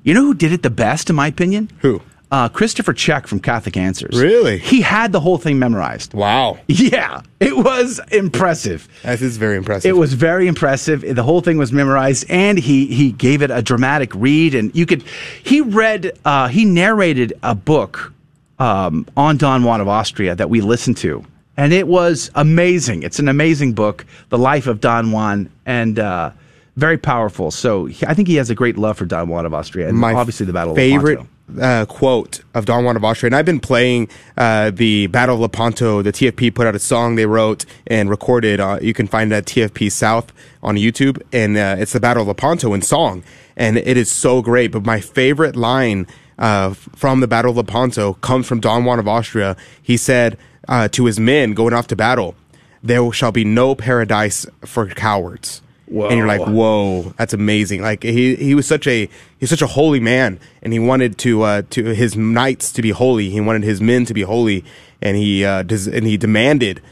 [0.04, 1.70] You know who did it the best, in my opinion?
[1.80, 2.00] Who?
[2.30, 4.20] Uh, Christopher Check from Catholic Answers.
[4.20, 4.58] Really?
[4.58, 6.12] He had the whole thing memorized.
[6.12, 6.58] Wow.
[6.66, 8.86] Yeah, it was impressive.
[9.02, 9.88] That is very impressive.
[9.88, 11.02] It was very impressive.
[11.16, 14.54] The whole thing was memorized, and he he gave it a dramatic read.
[14.54, 15.02] And you could,
[15.42, 18.12] he read, uh, he narrated a book
[18.58, 21.24] um, on Don Juan of Austria that we listened to,
[21.56, 23.04] and it was amazing.
[23.04, 26.32] It's an amazing book, The Life of Don Juan, and uh,
[26.76, 27.50] very powerful.
[27.50, 29.96] So he- I think he has a great love for Don Juan of Austria, and
[29.96, 31.32] my obviously the Battle favorite of Lepanto.
[31.60, 35.40] Uh, quote of Don Juan of Austria, and I've been playing uh, the Battle of
[35.40, 36.02] Lepanto.
[36.02, 38.60] The TFP put out a song they wrote and recorded.
[38.60, 40.32] Uh, you can find it at TFP South
[40.62, 43.22] on YouTube, and uh, it's the Battle of Lepanto in song,
[43.56, 44.72] and it is so great.
[44.72, 46.06] But my favorite line
[46.38, 49.56] uh, from the Battle of Lepanto comes from Don Juan of Austria.
[49.82, 50.36] He said
[50.68, 52.34] uh, to his men going off to battle,
[52.82, 55.62] "There shall be no paradise for cowards."
[56.08, 57.80] And you're like, whoa, that's amazing.
[57.82, 61.42] Like he, he was such a he's such a holy man, and he wanted to
[61.42, 63.30] uh, to his knights to be holy.
[63.30, 64.64] He wanted his men to be holy,
[65.00, 66.82] and he uh, des- and he demanded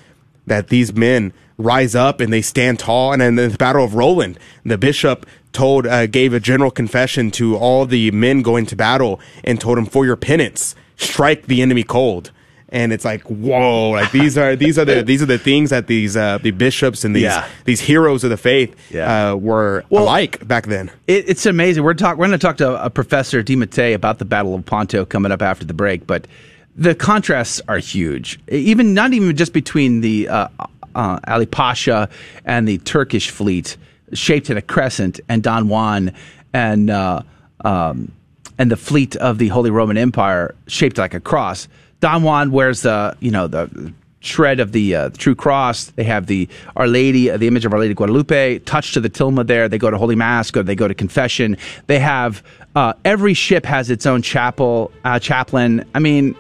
[0.47, 3.13] that these men rise up and they stand tall.
[3.13, 7.57] And in the Battle of Roland, the bishop told uh, gave a general confession to
[7.57, 11.83] all the men going to battle and told them, for your penance, strike the enemy
[11.83, 12.31] cold.
[12.71, 13.91] And it's like, whoa!
[13.91, 17.05] Like these are these are the these are the things that these uh, the bishops
[17.05, 17.47] and these Yeah.
[17.65, 19.31] these heroes of the faith Yeah.
[19.33, 20.91] uh, were Well- alike back then.
[21.07, 21.85] It, it's amazing.
[21.85, 22.17] We're talk.
[22.19, 25.31] We're going to talk to a professor de Mattei about the Battle of Lepanto coming
[25.31, 26.09] up after the break.
[26.09, 26.27] But
[26.75, 28.41] the contrasts are huge.
[28.49, 30.49] Even not even just between the uh,
[30.97, 32.09] uh, Ali Pasha
[32.45, 33.77] and the Turkish fleet,
[34.13, 36.13] shaped in a crescent, and Don Juan
[36.53, 37.23] and uh,
[37.65, 38.11] um,
[38.59, 41.69] and the fleet of the Holy Roman Empire, shaped like a cross.
[42.01, 45.87] Don Juan wears the you know the shred of the uh, true cross.
[45.87, 49.09] They have the Our Lady, uh, the image of Our Lady Guadalupe, touched to the
[49.11, 49.69] tilma there.
[49.69, 51.57] They go to Holy Mass, go, they go to confession.
[51.87, 52.43] They have
[52.75, 55.85] uh, every ship has its own chapel, uh, chaplain.
[55.95, 56.35] I mean,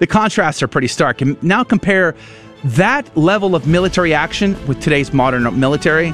[0.00, 1.20] the contrasts are pretty stark.
[1.20, 2.14] And now compare
[2.64, 6.12] that level of military action with today's modern military.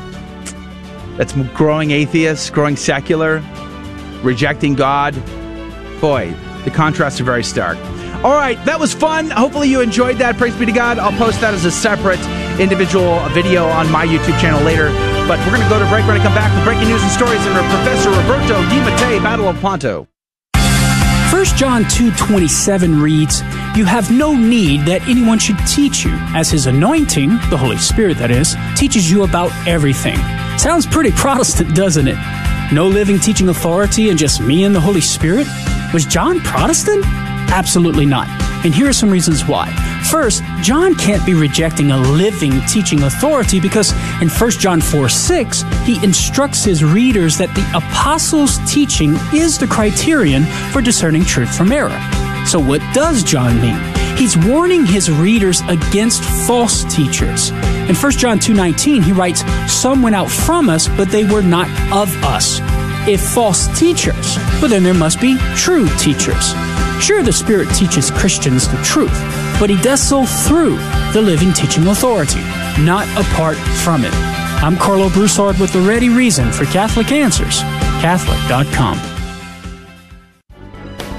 [1.16, 3.42] That's growing atheist, growing secular.
[4.22, 5.14] rejecting God.
[6.00, 6.32] Boy,
[6.64, 7.78] the contrasts are very stark.
[8.24, 9.30] All right, that was fun.
[9.30, 10.38] Hopefully you enjoyed that.
[10.38, 10.98] Praise be to God.
[10.98, 12.20] I'll post that as a separate
[12.60, 14.90] individual video on my YouTube channel later.
[15.26, 16.06] But we're going to go to break.
[16.06, 19.48] Going to come back with breaking news and stories under Professor Roberto de Mattei, Battle
[19.48, 20.06] of Lepanto.
[21.32, 23.42] 1 John 2:27 reads,
[23.74, 28.18] "You have no need that anyone should teach you, as his anointing, the Holy Spirit
[28.18, 30.18] that is, teaches you about everything."
[30.58, 32.18] Sounds pretty Protestant, doesn't it?
[32.70, 35.46] No living teaching authority and just me and the Holy Spirit?
[35.92, 37.04] Was John Protestant?
[37.52, 38.26] Absolutely not.
[38.64, 39.70] And here are some reasons why.
[40.10, 45.64] First, John can't be rejecting a living teaching authority because in 1 John 4 6,
[45.84, 51.72] he instructs his readers that the apostles' teaching is the criterion for discerning truth from
[51.72, 52.00] error.
[52.46, 53.78] So, what does John mean?
[54.16, 57.50] He's warning his readers against false teachers.
[57.88, 61.68] In 1 John 2:19, he writes, "Some went out from us, but they were not
[61.92, 62.60] of us."
[63.04, 66.54] If false teachers, well then there must be true teachers.
[67.02, 69.12] Sure, the Spirit teaches Christians the truth,
[69.58, 70.76] but he does so through
[71.12, 72.38] the living teaching authority,
[72.80, 74.14] not apart from it.
[74.62, 77.62] I'm Karlo Broussard with the ready reason for Catholic Answers,
[78.00, 78.96] Catholic.com.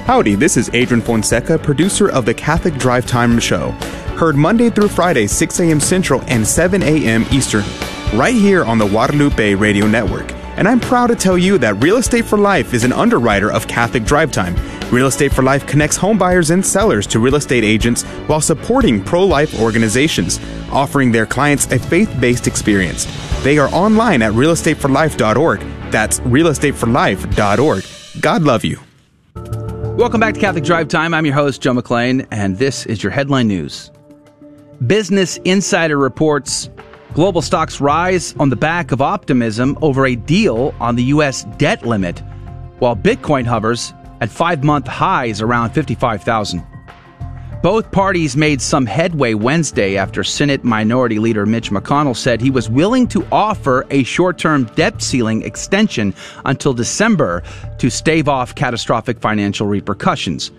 [0.06, 3.72] Howdy, this is Adrian Fonseca, producer of the Catholic Drive Time Show.
[4.16, 5.80] Heard Monday through Friday, 6 a.m.
[5.80, 7.26] Central and 7 a.m.
[7.30, 7.64] Eastern,
[8.14, 10.32] right here on the Guadalupe Radio Network.
[10.56, 13.66] And I'm proud to tell you that Real Estate for Life is an underwriter of
[13.66, 14.54] Catholic Drive Time.
[14.92, 19.02] Real Estate for Life connects home buyers and sellers to real estate agents while supporting
[19.02, 20.38] pro life organizations,
[20.70, 23.06] offering their clients a faith based experience.
[23.42, 25.60] They are online at realestateforlife.org.
[25.90, 28.22] That's realestateforlife.org.
[28.22, 28.78] God love you.
[29.96, 31.14] Welcome back to Catholic Drive Time.
[31.14, 33.90] I'm your host, Joe McClain, and this is your headline news.
[34.86, 36.68] Business Insider reports
[37.14, 41.44] global stocks rise on the back of optimism over a deal on the U.S.
[41.56, 42.22] debt limit,
[42.80, 46.64] while Bitcoin hovers at five month highs around 55,000.
[47.62, 52.68] Both parties made some headway Wednesday after Senate Minority Leader Mitch McConnell said he was
[52.68, 57.42] willing to offer a short term debt ceiling extension until December
[57.78, 60.50] to stave off catastrophic financial repercussions.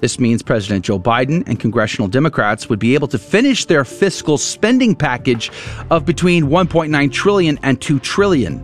[0.00, 4.36] This means President Joe Biden and congressional Democrats would be able to finish their fiscal
[4.36, 5.50] spending package
[5.90, 8.62] of between 1.9 trillion and 2 trillion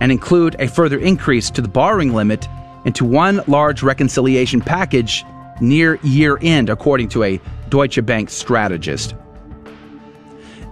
[0.00, 2.48] and include a further increase to the borrowing limit
[2.86, 5.24] into one large reconciliation package
[5.60, 9.14] near year end, according to a Deutsche Bank strategist.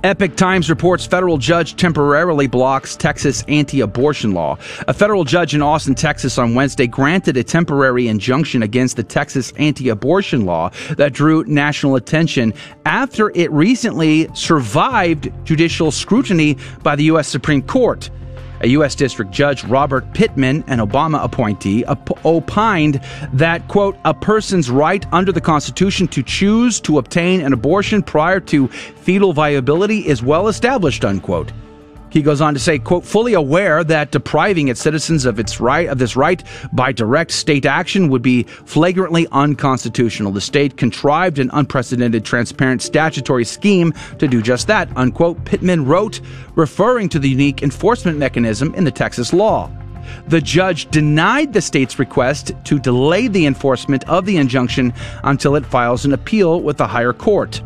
[0.05, 4.57] Epoch Times reports federal judge temporarily blocks Texas anti abortion law.
[4.87, 9.53] A federal judge in Austin, Texas on Wednesday granted a temporary injunction against the Texas
[9.57, 12.55] anti abortion law that drew national attention
[12.87, 17.27] after it recently survived judicial scrutiny by the U.S.
[17.27, 18.09] Supreme Court.
[18.61, 18.95] A U.S.
[18.95, 23.01] District Judge Robert Pittman, an Obama appointee, op- opined
[23.33, 28.41] that, quote, a person's right under the Constitution to choose to obtain an abortion prior
[28.41, 31.53] to fetal viability is well established, unquote.
[32.11, 35.89] He goes on to say, quote, fully aware that depriving its citizens of its right
[35.89, 36.43] of this right
[36.73, 40.33] by direct state action would be flagrantly unconstitutional.
[40.33, 46.21] The state contrived an unprecedented transparent statutory scheme to do just that, unquote, Pittman wrote,
[46.55, 49.71] referring to the unique enforcement mechanism in the Texas law.
[50.29, 54.95] The judge denied the state's request to delay the enforcement of the injunction
[55.25, 57.61] until it files an appeal with the higher court.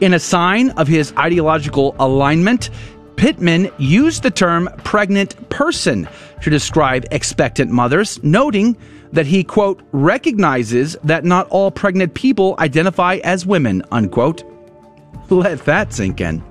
[0.00, 2.70] In a sign of his ideological alignment,
[3.16, 6.08] Pittman used the term pregnant person
[6.42, 8.76] to describe expectant mothers, noting
[9.12, 14.44] that he, quote, recognizes that not all pregnant people identify as women, unquote.
[15.30, 16.44] Let that sink in.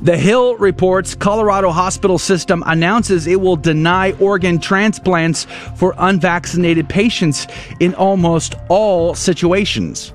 [0.00, 5.44] The Hill reports Colorado hospital system announces it will deny organ transplants
[5.76, 7.48] for unvaccinated patients
[7.80, 10.12] in almost all situations.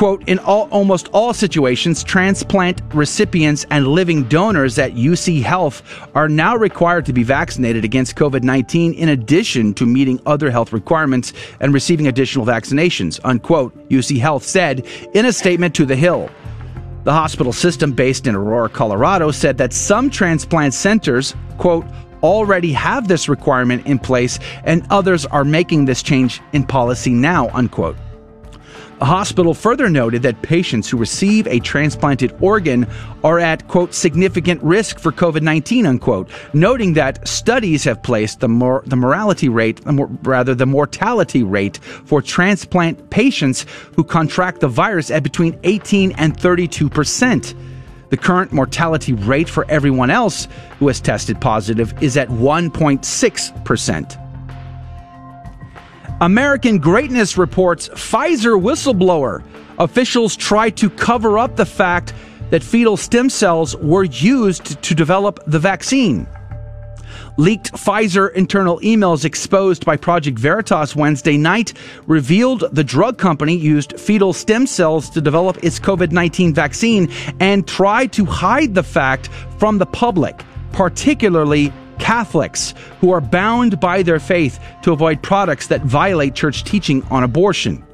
[0.00, 5.82] Quote, in all, almost all situations, transplant recipients and living donors at UC Health
[6.14, 10.72] are now required to be vaccinated against COVID 19 in addition to meeting other health
[10.72, 16.30] requirements and receiving additional vaccinations, unquote, UC Health said in a statement to The Hill.
[17.04, 21.84] The hospital system based in Aurora, Colorado said that some transplant centers, quote,
[22.22, 27.50] already have this requirement in place and others are making this change in policy now,
[27.50, 27.98] unquote.
[29.00, 32.86] The hospital further noted that patients who receive a transplanted organ
[33.24, 38.48] are at, quote, significant risk for COVID 19, unquote, noting that studies have placed the,
[38.48, 43.64] mor- the mortality rate, rather, the mortality rate for transplant patients
[43.96, 47.54] who contract the virus at between 18 and 32 percent.
[48.10, 50.46] The current mortality rate for everyone else
[50.78, 54.29] who has tested positive is at 1.6%.
[56.22, 59.42] American Greatness reports Pfizer whistleblower.
[59.78, 62.12] Officials try to cover up the fact
[62.50, 66.26] that fetal stem cells were used to develop the vaccine.
[67.38, 71.72] Leaked Pfizer internal emails exposed by Project Veritas Wednesday night
[72.06, 77.10] revealed the drug company used fetal stem cells to develop its COVID 19 vaccine
[77.40, 84.02] and tried to hide the fact from the public, particularly Catholics who are bound by
[84.02, 87.84] their faith to avoid products that violate church teaching on abortion.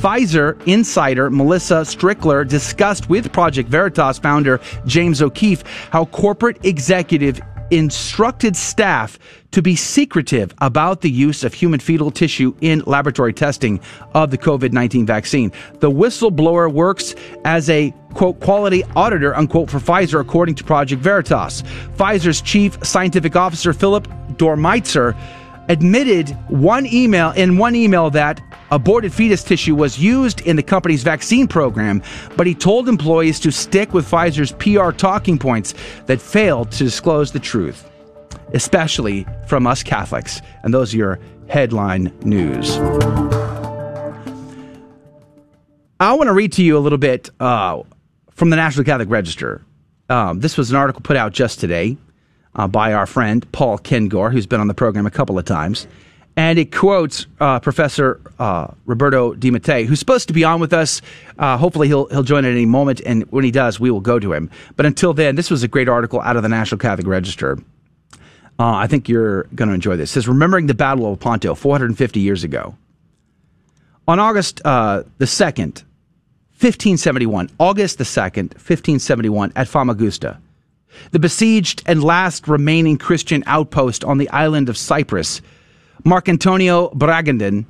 [0.00, 8.56] Pfizer insider Melissa Strickler discussed with Project Veritas founder James O'Keefe how corporate executive instructed
[8.56, 9.18] staff
[9.50, 13.80] to be secretive about the use of human fetal tissue in laboratory testing
[14.14, 15.50] of the COVID 19 vaccine.
[15.80, 17.14] The whistleblower works
[17.44, 21.62] as a quote quality auditor unquote for Pfizer, according to Project Veritas.
[21.96, 25.16] Pfizer's chief scientific officer, Philip Dormitzer,
[25.68, 28.40] admitted one email in one email that
[28.70, 32.02] aborted fetus tissue was used in the company's vaccine program,
[32.36, 35.74] but he told employees to stick with Pfizer's PR talking points
[36.06, 37.90] that failed to disclose the truth,
[38.54, 40.40] especially from us Catholics.
[40.62, 42.78] And those are your headline news.
[46.00, 47.82] I want to read to you a little bit uh,
[48.30, 49.64] from the National Catholic Register.
[50.08, 51.98] Um, this was an article put out just today
[52.54, 55.86] uh, by our friend Paul Kengor, who's been on the program a couple of times
[56.38, 60.72] and it quotes uh, Professor uh, Roberto de Mattei, who's supposed to be on with
[60.72, 61.02] us.
[61.36, 64.20] Uh, hopefully, he'll he'll join at any moment, and when he does, we will go
[64.20, 64.48] to him.
[64.76, 67.58] But until then, this was a great article out of the National Catholic Register.
[68.56, 70.10] Uh, I think you're going to enjoy this.
[70.10, 72.76] It says remembering the Battle of Lepanto 450 years ago.
[74.06, 75.82] On August uh, the second,
[76.60, 80.38] 1571, August the second, 1571, at Famagusta.
[81.10, 85.40] The besieged and last remaining Christian outpost on the island of Cyprus
[86.04, 87.66] Marcantonio Bragadin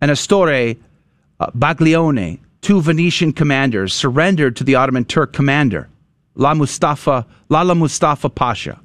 [0.00, 0.76] and Astorre
[1.38, 5.88] uh, Baglioni, two Venetian commanders, surrendered to the Ottoman Turk commander,
[6.34, 8.80] La Mustafa, Lala Mustafa Pasha.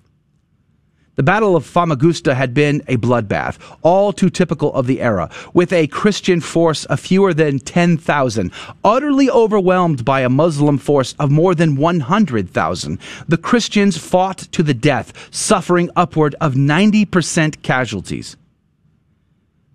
[1.16, 5.72] The Battle of Famagusta had been a bloodbath, all too typical of the era, with
[5.72, 8.52] a Christian force of fewer than 10,000,
[8.84, 13.00] utterly overwhelmed by a Muslim force of more than 100,000.
[13.30, 18.36] The Christians fought to the death, suffering upward of 90% casualties.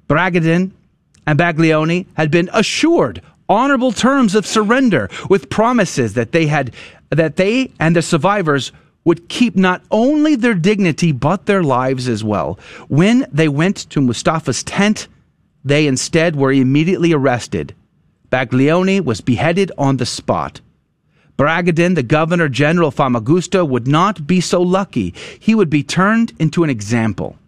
[0.08, 0.72] Bragadin
[1.26, 6.74] and Baglioni had been assured honorable terms of surrender with promises that they had
[7.10, 8.70] that they and the survivors
[9.04, 12.58] would keep not only their dignity but their lives as well.
[12.88, 15.08] When they went to Mustafa's tent,
[15.64, 17.74] they instead were immediately arrested.
[18.30, 20.60] Baglioni was beheaded on the spot.
[21.36, 25.14] Bragadin, the governor general Famagusta, would not be so lucky.
[25.38, 27.38] He would be turned into an example.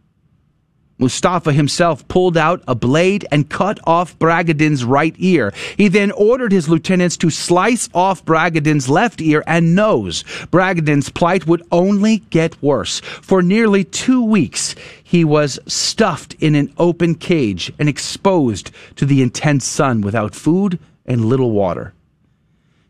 [0.99, 5.53] Mustafa himself pulled out a blade and cut off Bragadin's right ear.
[5.77, 10.23] He then ordered his lieutenants to slice off Bragadin's left ear and nose.
[10.53, 13.01] Bragadin's plight would only get worse.
[13.01, 19.23] For nearly two weeks, he was stuffed in an open cage and exposed to the
[19.23, 21.95] intense sun without food and little water.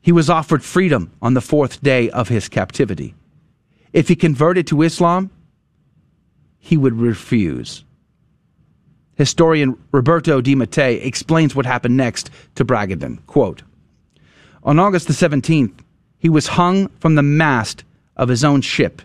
[0.03, 3.15] He was offered freedom on the fourth day of his captivity.
[3.93, 5.31] If he converted to Islam,
[6.59, 7.85] he would refuse.
[9.17, 13.25] Historian Roberto de Mattei explains what happened next to Bragadin.
[13.27, 13.63] Quote,
[14.63, 15.81] On August the 17th,
[16.19, 17.85] he was hung from the mast
[18.17, 19.03] of his own ship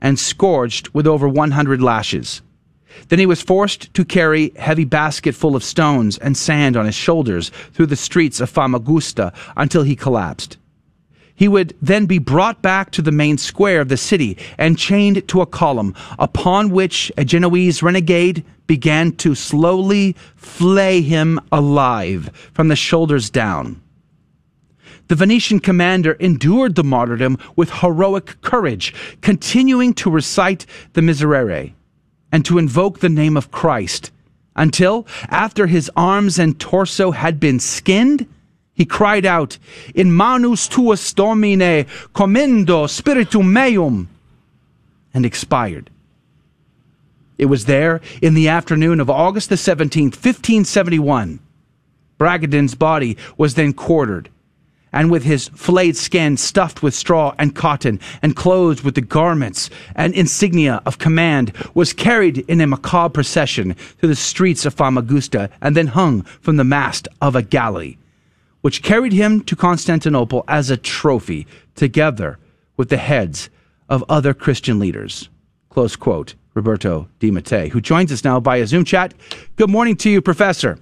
[0.00, 2.42] and scourged with over 100 lashes.
[3.08, 6.94] Then he was forced to carry heavy basket full of stones and sand on his
[6.94, 10.56] shoulders through the streets of Famagusta until he collapsed.
[11.36, 15.28] He would then be brought back to the main square of the city and chained
[15.28, 22.68] to a column, upon which a Genoese renegade began to slowly flay him alive from
[22.68, 23.80] the shoulders down.
[25.08, 31.74] The Venetian commander endured the martyrdom with heroic courage, continuing to recite the Miserere
[32.32, 34.10] and to invoke the name of Christ,
[34.56, 38.26] until, after his arms and torso had been skinned,
[38.76, 39.58] he cried out,
[39.94, 44.06] In manus tuas domine commendo spiritum meum,
[45.14, 45.88] and expired.
[47.38, 51.40] It was there in the afternoon of August the 17th, 1571.
[52.18, 54.28] Bragadin's body was then quartered,
[54.92, 59.70] and with his flayed skin stuffed with straw and cotton, and clothed with the garments
[59.94, 65.48] and insignia of command, was carried in a macabre procession through the streets of Famagusta,
[65.62, 67.96] and then hung from the mast of a galley
[68.60, 72.38] which carried him to Constantinople as a trophy, together
[72.76, 73.50] with the heads
[73.88, 75.28] of other Christian leaders.
[75.68, 76.34] Close quote.
[76.56, 79.12] Roberto de Mattei, who joins us now via Zoom chat.
[79.56, 80.78] Good morning to you, Professor.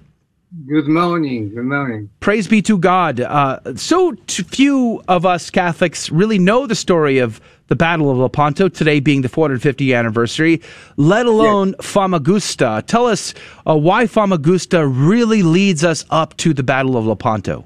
[0.69, 1.53] Good morning.
[1.53, 2.09] Good morning.
[2.21, 3.19] Praise be to God.
[3.19, 8.69] Uh, so few of us Catholics really know the story of the Battle of Lepanto,
[8.69, 10.61] today being the 450th anniversary,
[10.97, 11.93] let alone yes.
[11.93, 12.85] Famagusta.
[12.85, 13.33] Tell us
[13.67, 17.65] uh, why Famagusta really leads us up to the Battle of Lepanto.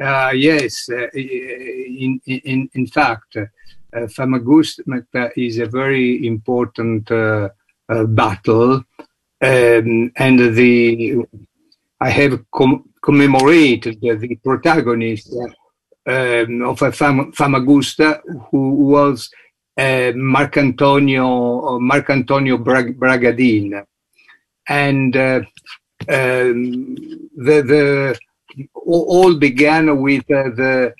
[0.00, 3.46] Uh, yes, uh, in, in, in fact, uh,
[4.08, 7.48] Famagusta is a very important uh,
[7.88, 8.84] uh, battle.
[9.40, 11.24] Um, and the
[12.00, 15.34] I have com- commemorated the, the protagonist
[16.06, 19.30] um, of a Fam- Famagusta who was
[19.76, 23.84] uh, Marcantonio Marcantonio Brag- Bragadin,
[24.68, 25.40] and uh,
[26.08, 26.94] um,
[27.36, 28.18] the the
[28.74, 30.94] all began with uh, the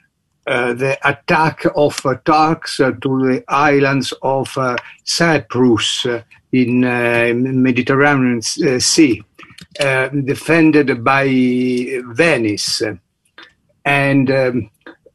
[0.44, 4.56] the attack of Turks to the islands of
[5.04, 6.06] Cyprus
[6.52, 6.80] in
[7.62, 9.22] Mediterranean Sea,
[9.78, 11.26] defended by
[12.12, 12.82] Venice,
[13.84, 14.70] and um,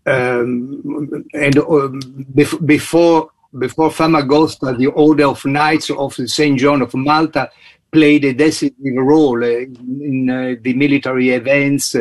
[0.06, 7.52] um, and bef- before before Famagosta, the Order of Knights of Saint John of Malta
[7.91, 11.95] played a decisive role in the military events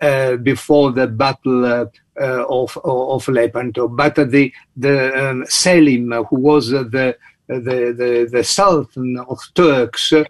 [0.00, 1.86] uh, before the battle uh,
[2.20, 3.88] uh, of of Lepanto.
[3.88, 7.16] But the the um, Selim, who was the
[7.48, 10.24] the, the, the Sultan of Turks, uh,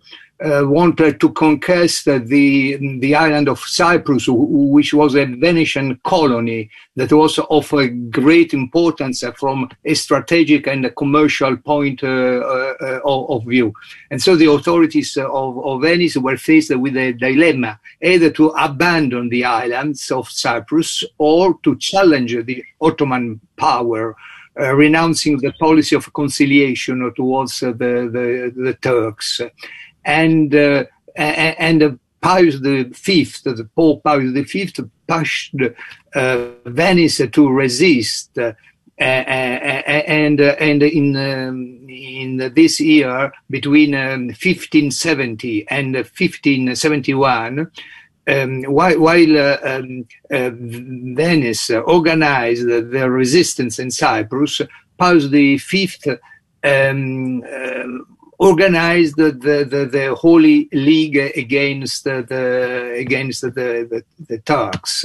[0.44, 7.38] wanted to conquest the the island of Cyprus, which was a Venetian colony that was
[7.38, 7.72] of
[8.10, 13.72] great importance from a strategic and a commercial point uh, uh, of view.
[14.10, 19.28] And so the authorities of, of, Venice were faced with a dilemma, either to abandon
[19.28, 24.16] the islands of Cyprus or to challenge the Ottoman power.
[24.60, 29.40] Uh, renouncing the policy of conciliation towards uh, the, the, the Turks
[30.04, 30.84] and uh,
[31.16, 35.56] and Pius the Fifth, the Pope Pius the Fifth, pushed
[36.14, 38.38] uh, Venice to resist.
[38.38, 38.52] Uh,
[38.98, 47.70] and uh, and in um, in this year between um, 1570 and 1571,
[48.28, 54.60] um, while, while uh, um, uh, Venice organized the resistance in Cyprus,
[54.98, 56.06] Pius the Fifth
[56.62, 57.42] um,
[58.42, 65.04] organized the, the, the, Holy League against the, the against the, the, the Turks.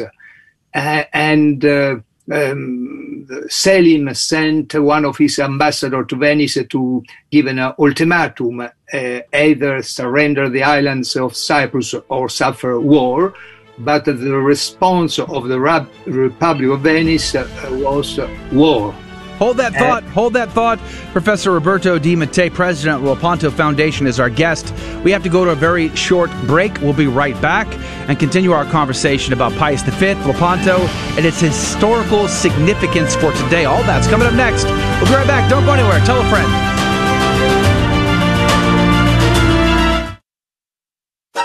[0.74, 1.98] Uh, and uh,
[2.32, 9.84] um, Selim sent one of his ambassadors to Venice to give an ultimatum, uh, either
[9.84, 13.34] surrender the islands of Cyprus or suffer war.
[13.80, 18.20] But the response of the Republic of Venice uh, was
[18.52, 18.96] war.
[19.38, 19.80] Hold that eh.
[19.80, 20.04] thought.
[20.06, 20.80] Hold that thought.
[21.12, 24.74] Professor Roberto de Mattei, president of Lepanto Foundation, is our guest.
[25.04, 26.80] We have to go to a very short break.
[26.82, 27.68] We'll be right back
[28.10, 30.78] and continue our conversation about Pius V, Lepanto,
[31.18, 33.66] and its historical significance for today.
[33.66, 34.66] All that's coming up next.
[34.66, 35.50] We'll be right back.
[35.50, 36.00] Don't go anywhere.
[36.00, 36.78] Tell a friend.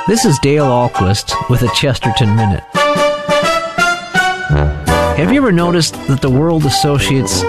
[0.09, 2.65] This is Dale Ahlquist with a Chesterton Minute.
[5.17, 7.43] Have you ever noticed that the world associates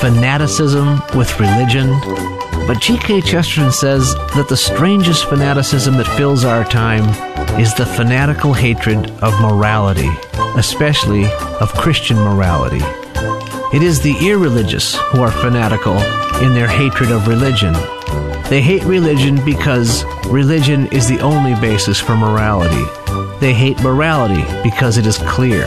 [0.00, 1.88] fanaticism with religion?
[2.66, 3.20] But G.K.
[3.20, 7.04] Chesterton says that the strangest fanaticism that fills our time
[7.60, 10.08] is the fanatical hatred of morality,
[10.56, 11.26] especially
[11.60, 12.80] of Christian morality.
[13.74, 15.98] It is the irreligious who are fanatical
[16.42, 17.74] in their hatred of religion.
[18.48, 22.84] They hate religion because religion is the only basis for morality.
[23.40, 25.64] They hate morality because it is clear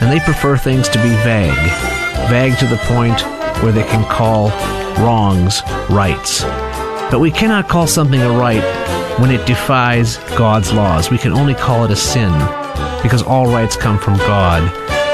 [0.00, 1.54] and they prefer things to be vague,
[2.30, 3.20] vague to the point
[3.60, 4.50] where they can call
[5.04, 6.44] wrongs rights.
[7.10, 8.62] But we cannot call something a right
[9.18, 11.10] when it defies God's laws.
[11.10, 12.30] We can only call it a sin
[13.02, 14.62] because all rights come from God,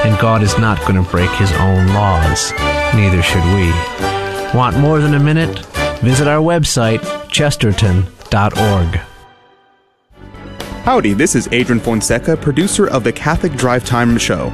[0.05, 2.51] and God is not going to break his own laws.
[2.93, 3.71] Neither should we.
[4.55, 5.65] Want more than a minute?
[6.01, 8.99] Visit our website, chesterton.org.
[10.83, 14.53] Howdy, this is Adrian Fonseca, producer of the Catholic Drive Time Show.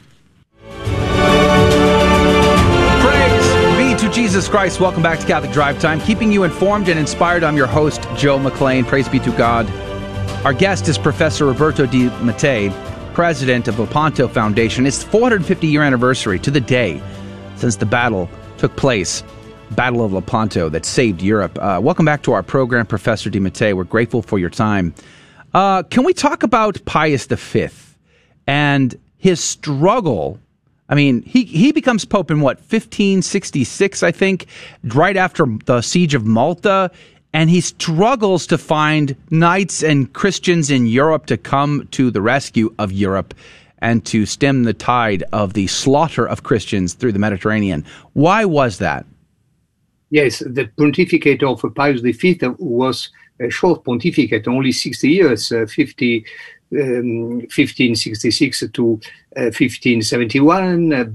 [4.31, 7.43] Jesus Christ, welcome back to Catholic Drive Time, keeping you informed and inspired.
[7.43, 8.87] I'm your host, Joe McClain.
[8.87, 9.69] Praise be to God.
[10.45, 12.69] Our guest is Professor Roberto de Mattei,
[13.13, 14.85] president of Lepanto Foundation.
[14.85, 17.03] It's the 450 year anniversary to the day
[17.57, 19.21] since the battle took place,
[19.71, 21.59] Battle of Lepanto, that saved Europe.
[21.61, 23.73] Uh, welcome back to our program, Professor de Mattei.
[23.73, 24.95] We're grateful for your time.
[25.53, 27.67] Uh, can we talk about Pius V
[28.47, 30.39] and his struggle?
[30.91, 34.45] I mean, he, he becomes Pope in what, 1566, I think,
[34.83, 36.91] right after the siege of Malta
[37.33, 42.73] and he struggles to find knights and Christians in Europe to come to the rescue
[42.77, 43.33] of Europe
[43.79, 47.85] and to stem the tide of the slaughter of Christians through the Mediterranean.
[48.13, 49.05] Why was that?
[50.09, 56.25] Yes, the pontificate of Pius V was a short pontificate, only 60 years, uh, 50,
[56.73, 58.99] um, 1566 to
[59.37, 61.05] uh, 1571, uh,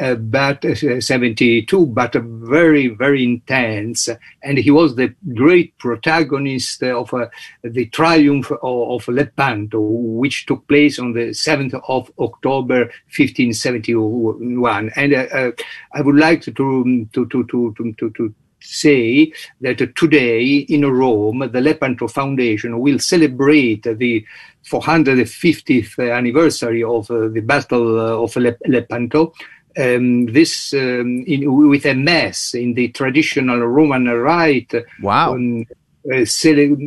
[0.00, 4.08] uh, but uh, 72, but very, very intense.
[4.42, 7.26] And he was the great protagonist of uh,
[7.62, 12.86] the triumph of, of, Lepanto, which took place on the 7th of October
[13.16, 14.90] 1571.
[14.96, 21.48] And I would like to, to, to, to, to, to say that today in Rome,
[21.52, 24.24] the Lepanto Foundation will celebrate the
[24.64, 29.32] 450th anniversary of uh, the Battle uh, of Lepanto.
[29.76, 34.74] Um, this um, in, with a mass in the traditional Roman rite.
[35.02, 35.34] Wow.
[35.34, 35.66] Um,
[36.10, 36.24] uh,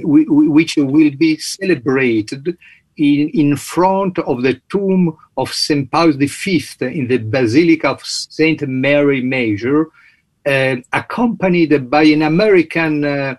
[0.03, 2.57] which will be celebrated
[2.97, 5.91] in, in front of the tomb of St.
[5.91, 8.67] Paul V in the Basilica of St.
[8.67, 9.88] Mary Major,
[10.46, 13.36] accompanied by an American uh,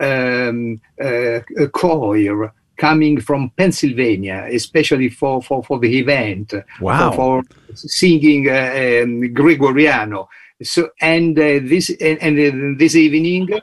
[0.00, 1.40] um, uh,
[1.72, 7.10] choir coming from Pennsylvania, especially for, for, for the event, wow.
[7.10, 10.28] for, for singing uh, um, Gregoriano.
[10.62, 13.60] So, and uh, this and, and this evening, uh,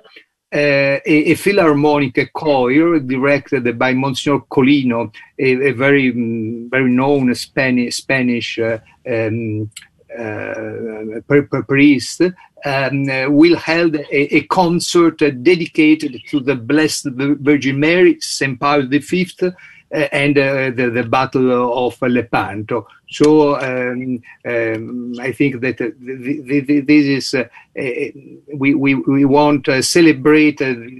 [0.53, 6.11] a, a, philharmonic choir directed by Monsignor Colino, a, a very
[6.69, 8.77] very known Spanish Spanish uh,
[9.09, 9.71] um,
[10.15, 12.21] uh, priest
[12.65, 13.05] um,
[13.35, 18.59] will hold a, a, concert dedicated to the Blessed Virgin Mary, St.
[18.59, 19.51] Paul V, uh,
[19.93, 22.87] and uh, the, the, Battle of Lepanto.
[23.09, 27.47] So um, um, I think that uh, this is uh,
[28.55, 30.57] we, we, we want to celebrate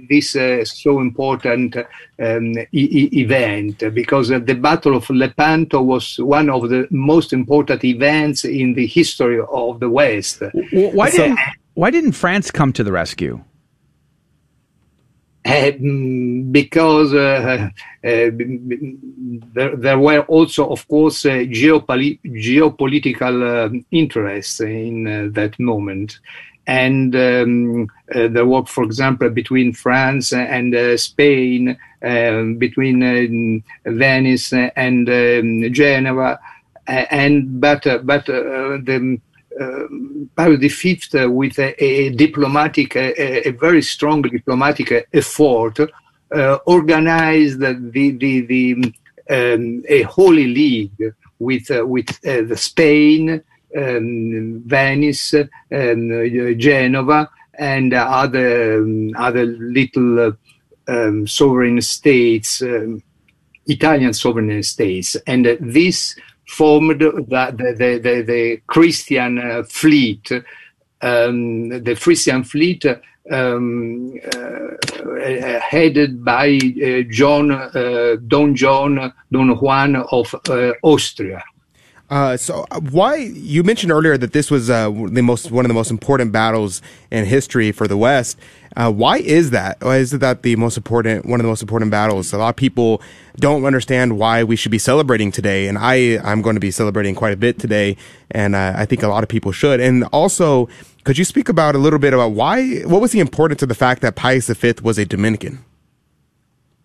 [0.08, 6.86] this so important um, e- event because the Battle of Lepanto was one of the
[6.90, 10.40] most important events in the history of the West.
[10.70, 11.38] Why didn't
[11.74, 13.42] Why didn't France come to the rescue?
[15.46, 15.72] Uh,
[16.52, 17.68] because uh,
[18.02, 18.30] uh,
[19.52, 26.18] there, there, were also, of course, uh, geopoli- geopolitical uh, interests in uh, that moment.
[26.66, 35.72] And um, there were, for example, between France and Spain, um, between Venice and um,
[35.74, 36.40] Geneva,
[36.86, 39.20] and but but the
[40.36, 45.80] Paul V, uh, with a, a diplomatic, a, a, very strong diplomatic effort,
[46.34, 48.94] uh, organized the, the, the
[49.30, 53.42] um, a holy league with, uh, with the Spain,
[53.76, 60.32] um, Venice, um, Genova, and other, um, other little
[60.88, 63.02] um, sovereign states, um,
[63.66, 65.16] Italian sovereign states.
[65.26, 66.16] And this
[66.46, 70.30] formed the, the, the, the Christian uh, fleet,
[71.02, 72.84] um, the Frisian fleet
[73.30, 81.42] um, uh, headed by uh, John, uh, Don John, Don Juan of uh, Austria.
[82.10, 85.74] Uh, so why you mentioned earlier that this was uh, the most one of the
[85.74, 88.38] most important battles in history for the West.
[88.76, 89.80] Uh, why is that?
[89.80, 92.32] Why is that the most important one of the most important battles?
[92.32, 93.00] A lot of people
[93.36, 97.14] don't understand why we should be celebrating today, and I I'm going to be celebrating
[97.14, 97.96] quite a bit today,
[98.32, 99.80] and uh, I think a lot of people should.
[99.80, 100.68] And also,
[101.04, 102.80] could you speak about a little bit about why?
[102.80, 105.64] What was the importance of the fact that Pius V was a Dominican?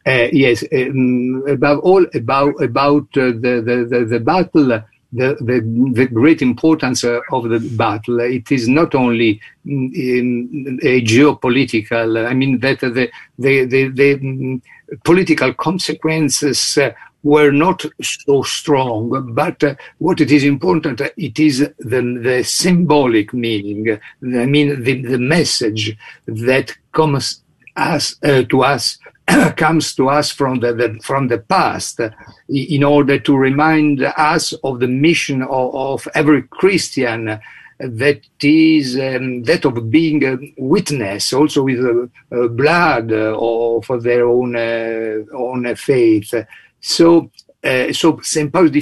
[0.05, 1.43] Uh, yes, um,
[1.83, 4.81] all about about uh, the, the, the the battle
[5.11, 8.19] the, the, the great importance uh, of the battle.
[8.19, 14.61] It is not only in a geopolitical, I mean, that the, the, the, the
[15.03, 16.91] political consequences uh,
[17.23, 22.43] were not so strong, but uh, what it is important, uh, it is the, the
[22.43, 27.43] symbolic meaning, I mean, the, the message that comes
[27.75, 28.99] as, uh, to us
[29.57, 31.99] comes to us from the, the, from the past
[32.47, 37.39] in order to remind us of the mission of, of every Christian
[37.79, 44.01] that is um, that of being a witness, also with uh, uh, blood uh, for
[44.01, 46.33] their own uh, own faith.
[46.81, 47.31] So,
[47.63, 48.81] uh, so Saint Paul V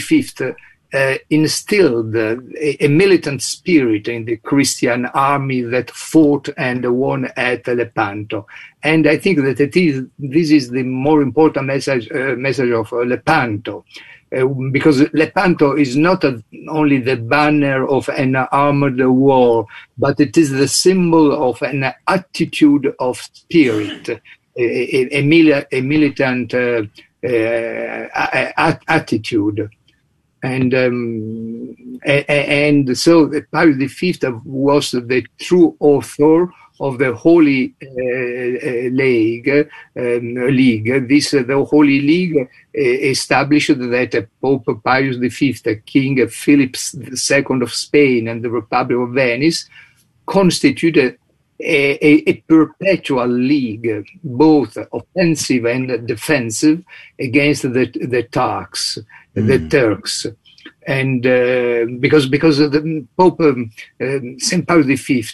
[0.93, 2.37] uh, instilled a,
[2.83, 8.47] a, militant spirit in the Christian army that fought and won at Lepanto.
[8.83, 12.93] And I think that it is, this is the more important message, uh, message of
[12.93, 13.83] uh, Lepanto.
[14.35, 19.65] Uh, because Lepanto is not a, only the banner of an armored war,
[19.97, 24.21] but it is the symbol of an attitude of spirit, a,
[24.57, 26.81] a, a, mili- militant uh,
[28.87, 29.69] attitude
[30.53, 31.75] and um,
[32.05, 39.49] and so Pius V was the true author of the Holy uh, uh League.
[39.95, 41.07] Um, League.
[41.07, 47.73] This uh, the Holy League uh, established that Pope Pius V, King Philip II of
[47.73, 49.67] Spain, and the Republic of Venice
[50.25, 51.17] constituted
[51.59, 56.83] a, a, perpetual league, both offensive and defensive,
[57.19, 58.99] against the the Turks
[59.37, 59.67] the hmm.
[59.67, 60.25] Turks.
[60.85, 65.25] And uh, because because the Pope um, uh, Saint Paul V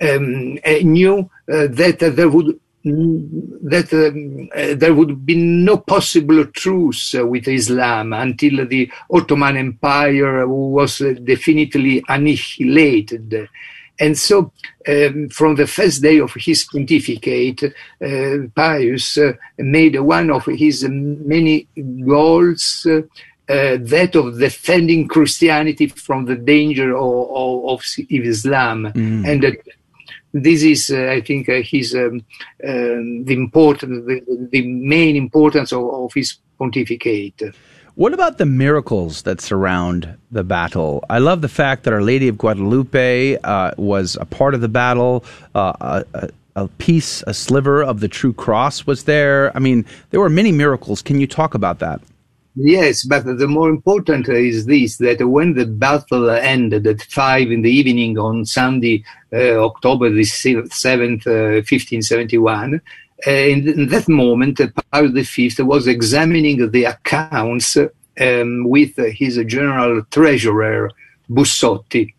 [0.00, 6.44] um, uh, knew uh, that there would that um, uh, there would be no possible
[6.46, 13.48] truce with Islam until the Ottoman Empire was definitely annihilated.
[14.02, 14.52] And so,
[14.88, 20.84] um, from the first day of his pontificate, uh, Pius uh, made one of his
[20.88, 21.68] many
[22.04, 23.02] goals uh,
[23.48, 28.92] uh, that of defending Christianity from the danger of, of, of Islam.
[28.92, 29.28] Mm.
[29.28, 29.50] And uh,
[30.32, 32.24] this is, uh, I think, uh, his um,
[32.66, 37.42] um, the important, the, the, main importance of, of, his pontificate.
[37.94, 41.04] What about the miracles that surround the battle?
[41.10, 44.68] I love the fact that Our Lady of Guadalupe uh, was a part of the
[44.68, 45.24] battle.
[45.54, 49.54] Uh, a, a piece, a sliver of the true cross was there.
[49.54, 51.02] I mean, there were many miracles.
[51.02, 52.00] Can you talk about that?
[52.54, 57.62] Yes, but the more important is this, that when the battle ended at five in
[57.62, 62.78] the evening on Sunday, uh, October the 7th, uh, 1571, uh,
[63.30, 70.02] in, in, that moment, uh, Paul V was examining the accounts um, with his general
[70.10, 70.90] treasurer,
[71.30, 72.12] Bussotti.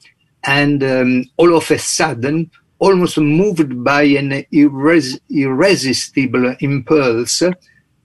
[0.44, 7.44] And um, all of a sudden, almost moved by an irres- irresistible impulse,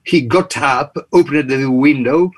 [0.05, 2.31] he got up, opened the window,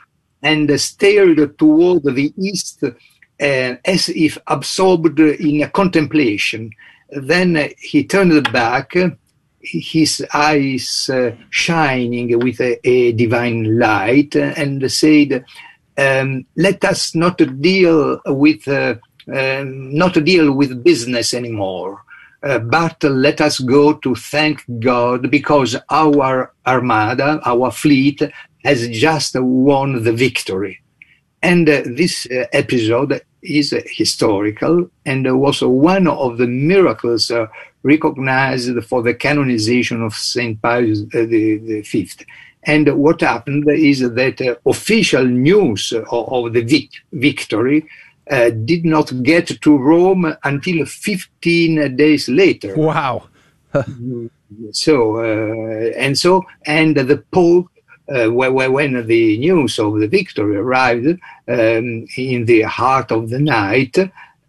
[0.43, 2.93] and stared toward the east uh,
[3.39, 6.71] as if absorbed in a contemplation.
[7.11, 8.95] Then he turned back,
[9.61, 15.45] his eyes uh, shining with a, a, divine light, and said,
[15.97, 18.95] um, "Let us not deal with uh,
[19.33, 22.03] um, not deal with business anymore.
[22.43, 28.23] Uh, but let us go to thank God because our armada, our fleet,
[28.65, 30.81] has just won the victory.
[31.43, 37.47] And uh, this uh, episode is historical and was one of the miracles uh,
[37.83, 40.61] recognized for the canonization of St.
[40.61, 42.25] Pius uh, the, the Fifth.
[42.65, 47.87] And what happened is that uh, official news of, of the vic- victory
[48.31, 52.77] uh, did not get to Rome until 15 days later.
[52.77, 53.29] Wow.
[54.73, 57.69] so, uh, and so, and the Pope,
[58.13, 61.19] uh, when the news of the victory arrived
[61.49, 63.97] um, in the heart of the night,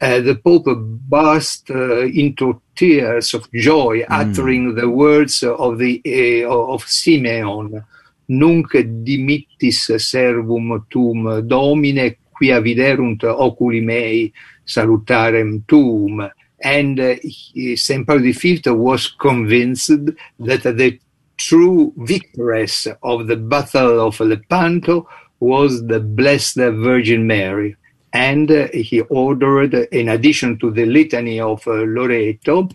[0.02, 4.06] Uh, the Pope burst uh, eh, into tears of joy, mm.
[4.10, 6.02] uttering the words of the
[6.43, 7.86] uh, of Simeon:
[8.30, 14.34] "Nunc dimittis servum tuum Domine, quia viderunt oculi mei
[14.66, 16.28] salutarem tuum."
[16.64, 19.91] And uh, he, Saint Paul V was convinced
[20.39, 20.99] that the
[21.38, 25.08] true victoress of the Battle of Lepanto
[25.39, 27.76] was the Blessed Virgin Mary.
[28.14, 32.70] And uh, he ordered, in addition to the litany of uh, Loreto,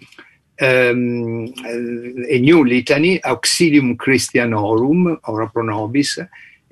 [0.58, 6.18] um, a new litany, Auxilium Christianorum, ora pro nobis,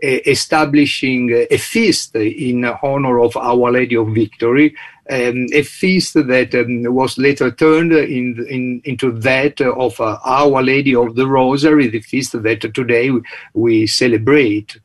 [0.02, 4.74] establishing a feast in honor of Our Lady of Victory,
[5.10, 10.62] um, a feast that um, was later turned in, in, into that of uh, Our
[10.62, 13.22] Lady of the Rosary, the feast that today we,
[13.54, 14.78] we celebrate.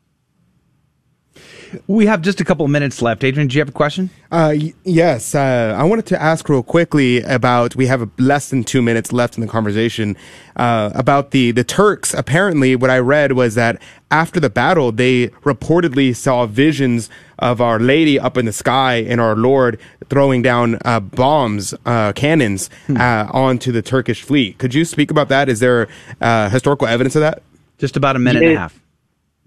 [1.86, 3.22] We have just a couple of minutes left.
[3.24, 4.10] Adrian, do you have a question?
[4.30, 7.76] Uh, y- yes, uh, I wanted to ask real quickly about.
[7.76, 10.16] We have less than two minutes left in the conversation
[10.56, 12.14] uh, about the the Turks.
[12.14, 17.08] Apparently, what I read was that after the battle, they reportedly saw visions
[17.38, 22.12] of Our Lady up in the sky and our Lord throwing down uh, bombs, uh,
[22.12, 24.58] cannons uh, onto the Turkish fleet.
[24.58, 25.48] Could you speak about that?
[25.48, 25.88] Is there
[26.20, 27.42] uh, historical evidence of that?
[27.78, 28.78] Just about a minute and a half.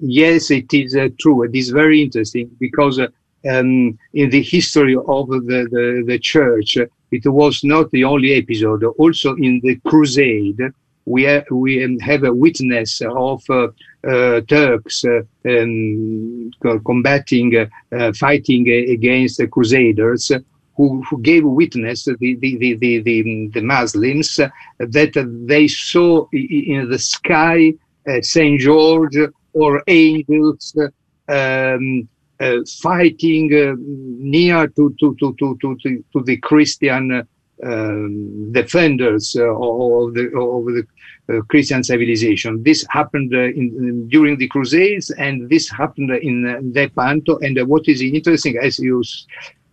[0.06, 1.44] Yes, it is uh, true.
[1.44, 3.08] It is very interesting because uh,
[3.50, 6.78] um, in the history of the, the, the church,
[7.12, 8.84] it was not the only episode.
[8.98, 10.60] Also in the crusade,
[11.06, 13.70] we, ha- we have a witness of uh,
[14.06, 16.52] uh, Turks uh, um,
[16.86, 20.34] combating, uh, fighting against the crusaders.
[20.76, 24.38] Who, who gave witness the the the the, the, Muslims
[24.80, 27.76] that they saw in the sky
[28.22, 29.16] Saint George
[29.54, 30.88] or angels uh,
[31.32, 32.08] um,
[32.40, 37.26] uh, fighting uh, near to to to to to, to, the Christian
[37.64, 40.86] um, defenders uh, of the of the
[41.30, 42.62] uh, Christian civilization.
[42.64, 47.38] This happened uh, in, in- during the Crusades, and this happened in Lepanto.
[47.40, 49.04] And what is interesting, as you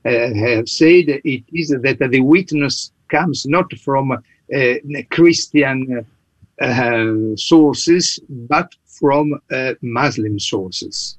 [0.05, 4.17] have said, it is that the witness comes not from
[5.11, 6.07] Christian
[7.37, 11.19] sources, but from uh, Muslim sources.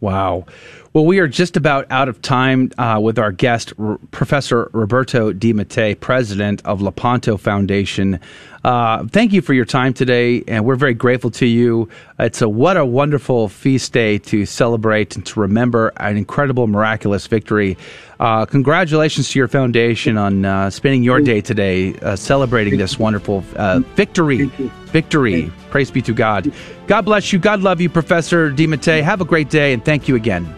[0.00, 0.46] Wow.
[0.94, 5.32] Well, we are just about out of time uh, with our guest, R- Professor Roberto
[5.32, 8.20] de Mattei, president of Lepanto Foundation.
[8.62, 11.88] Uh, thank you for your time today, and we're very grateful to you.
[12.18, 17.26] It's a what a wonderful feast day to celebrate and to remember an incredible, miraculous
[17.26, 17.78] victory.
[18.20, 23.42] Uh, congratulations to your foundation on uh, spending your day today uh, celebrating this wonderful
[23.56, 24.44] uh, victory.
[24.92, 25.50] Victory.
[25.70, 26.52] Praise be to God.
[26.86, 27.38] God bless you.
[27.38, 29.00] God love you, Professor de Mattei.
[29.00, 30.54] Have a great day, and thank you again.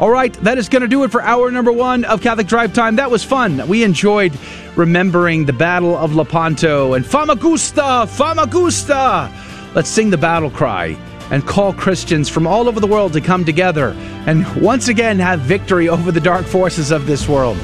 [0.00, 2.72] All right, that is going to do it for hour number one of Catholic Drive
[2.72, 2.96] Time.
[2.96, 3.68] That was fun.
[3.68, 4.32] We enjoyed
[4.74, 9.30] remembering the Battle of Lepanto and Famagusta, Famagusta.
[9.74, 10.96] Let's sing the battle cry
[11.30, 13.90] and call Christians from all over the world to come together
[14.26, 17.58] and once again have victory over the dark forces of this world.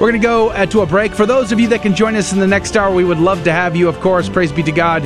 [0.00, 1.12] We're going to go uh, to a break.
[1.12, 3.44] For those of you that can join us in the next hour, we would love
[3.44, 4.26] to have you, of course.
[4.30, 5.02] Praise be to God.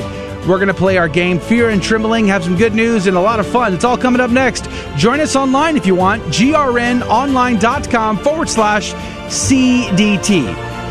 [0.47, 3.21] We're going to play our game, Fear and Trembling, have some good news and a
[3.21, 3.73] lot of fun.
[3.73, 4.69] It's all coming up next.
[4.95, 10.45] Join us online if you want, grnonline.com forward slash CDT.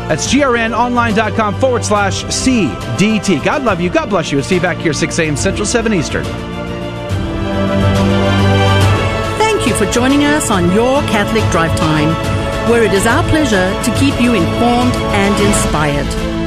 [0.07, 3.43] That's grnonline.com forward slash CDT.
[3.43, 3.89] God love you.
[3.89, 4.37] God bless you.
[4.37, 5.35] We'll see you back here 6 a.m.
[5.35, 6.23] Central, 7 Eastern.
[9.37, 12.09] Thank you for joining us on Your Catholic Drive Time,
[12.71, 16.28] where it is our pleasure to keep you informed and inspired.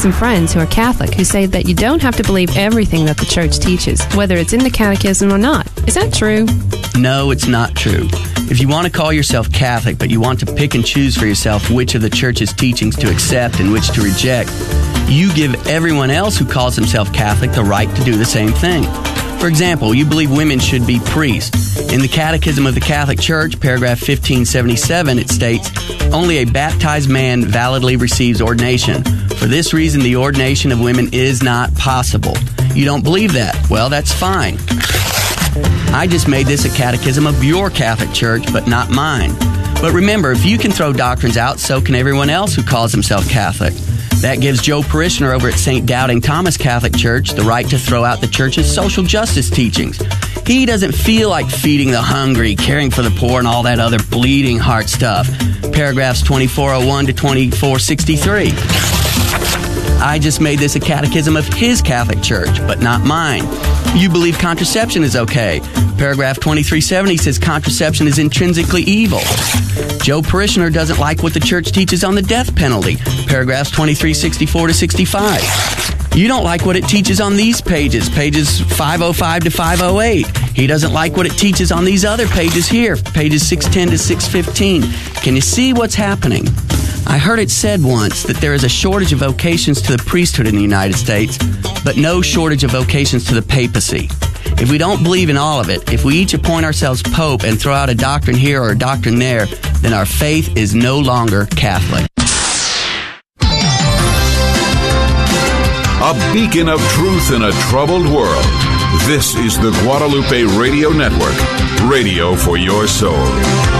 [0.00, 3.18] Some friends who are Catholic who say that you don't have to believe everything that
[3.18, 5.66] the church teaches, whether it's in the catechism or not.
[5.86, 6.46] Is that true?
[6.98, 8.08] No, it's not true.
[8.50, 11.26] If you want to call yourself Catholic, but you want to pick and choose for
[11.26, 14.50] yourself which of the church's teachings to accept and which to reject,
[15.06, 18.84] you give everyone else who calls himself Catholic the right to do the same thing.
[19.40, 21.90] For example, you believe women should be priests.
[21.90, 25.70] In the Catechism of the Catholic Church, paragraph 1577, it states,
[26.12, 29.02] Only a baptized man validly receives ordination.
[29.38, 32.34] For this reason, the ordination of women is not possible.
[32.74, 33.56] You don't believe that?
[33.70, 34.58] Well, that's fine.
[35.94, 39.34] I just made this a catechism of your Catholic Church, but not mine.
[39.80, 43.26] But remember, if you can throw doctrines out, so can everyone else who calls himself
[43.30, 43.72] Catholic.
[44.20, 45.86] That gives Joe Parishioner over at St.
[45.86, 50.00] Doubting Thomas Catholic Church the right to throw out the church's social justice teachings.
[50.46, 53.98] He doesn't feel like feeding the hungry, caring for the poor, and all that other
[54.10, 55.26] bleeding heart stuff.
[55.72, 59.59] Paragraphs 2401 to 2463.
[60.00, 63.42] I just made this a catechism of his Catholic Church, but not mine.
[63.94, 65.60] You believe contraception is okay.
[65.98, 69.20] Paragraph 2370 says contraception is intrinsically evil.
[70.02, 72.96] Joe Parishioner doesn't like what the church teaches on the death penalty.
[73.26, 76.10] Paragraphs 2364 to 65.
[76.14, 80.26] You don't like what it teaches on these pages, pages 505 to 508.
[80.56, 84.82] He doesn't like what it teaches on these other pages here, pages 610 to 615.
[85.22, 86.46] Can you see what's happening?
[87.06, 90.46] I heard it said once that there is a shortage of vocations to the priesthood
[90.46, 91.38] in the United States,
[91.84, 94.08] but no shortage of vocations to the papacy.
[94.60, 97.60] If we don't believe in all of it, if we each appoint ourselves Pope and
[97.60, 99.46] throw out a doctrine here or a doctrine there,
[99.80, 102.06] then our faith is no longer Catholic.
[106.02, 108.44] A beacon of truth in a troubled world.
[109.06, 111.36] This is the Guadalupe Radio Network,
[111.90, 113.79] radio for your soul.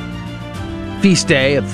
[1.01, 1.71] feast day of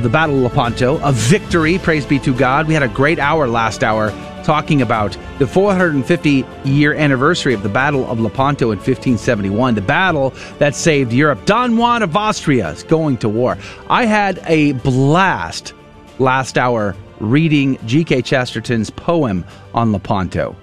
[0.00, 2.68] the Battle of Lepanto, a victory, praise be to God.
[2.68, 4.10] We had a great hour last hour
[4.44, 10.32] talking about the 450 year anniversary of the Battle of Lepanto in 1571, the battle
[10.58, 11.44] that saved Europe.
[11.46, 13.58] Don Juan of Austria is going to war.
[13.90, 15.74] I had a blast
[16.20, 18.22] last hour reading G.K.
[18.22, 20.54] Chesterton's poem on Lepanto.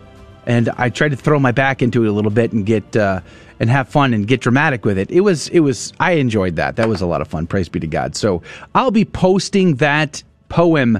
[0.46, 3.22] And I tried to throw my back into it a little bit and get uh,
[3.60, 5.12] and have fun and get dramatic with it.
[5.12, 6.76] It was it was I enjoyed that.
[6.78, 7.46] That was a lot of fun.
[7.46, 8.16] Praise be to God.
[8.16, 8.42] So
[8.74, 11.00] I'll be posting that poem,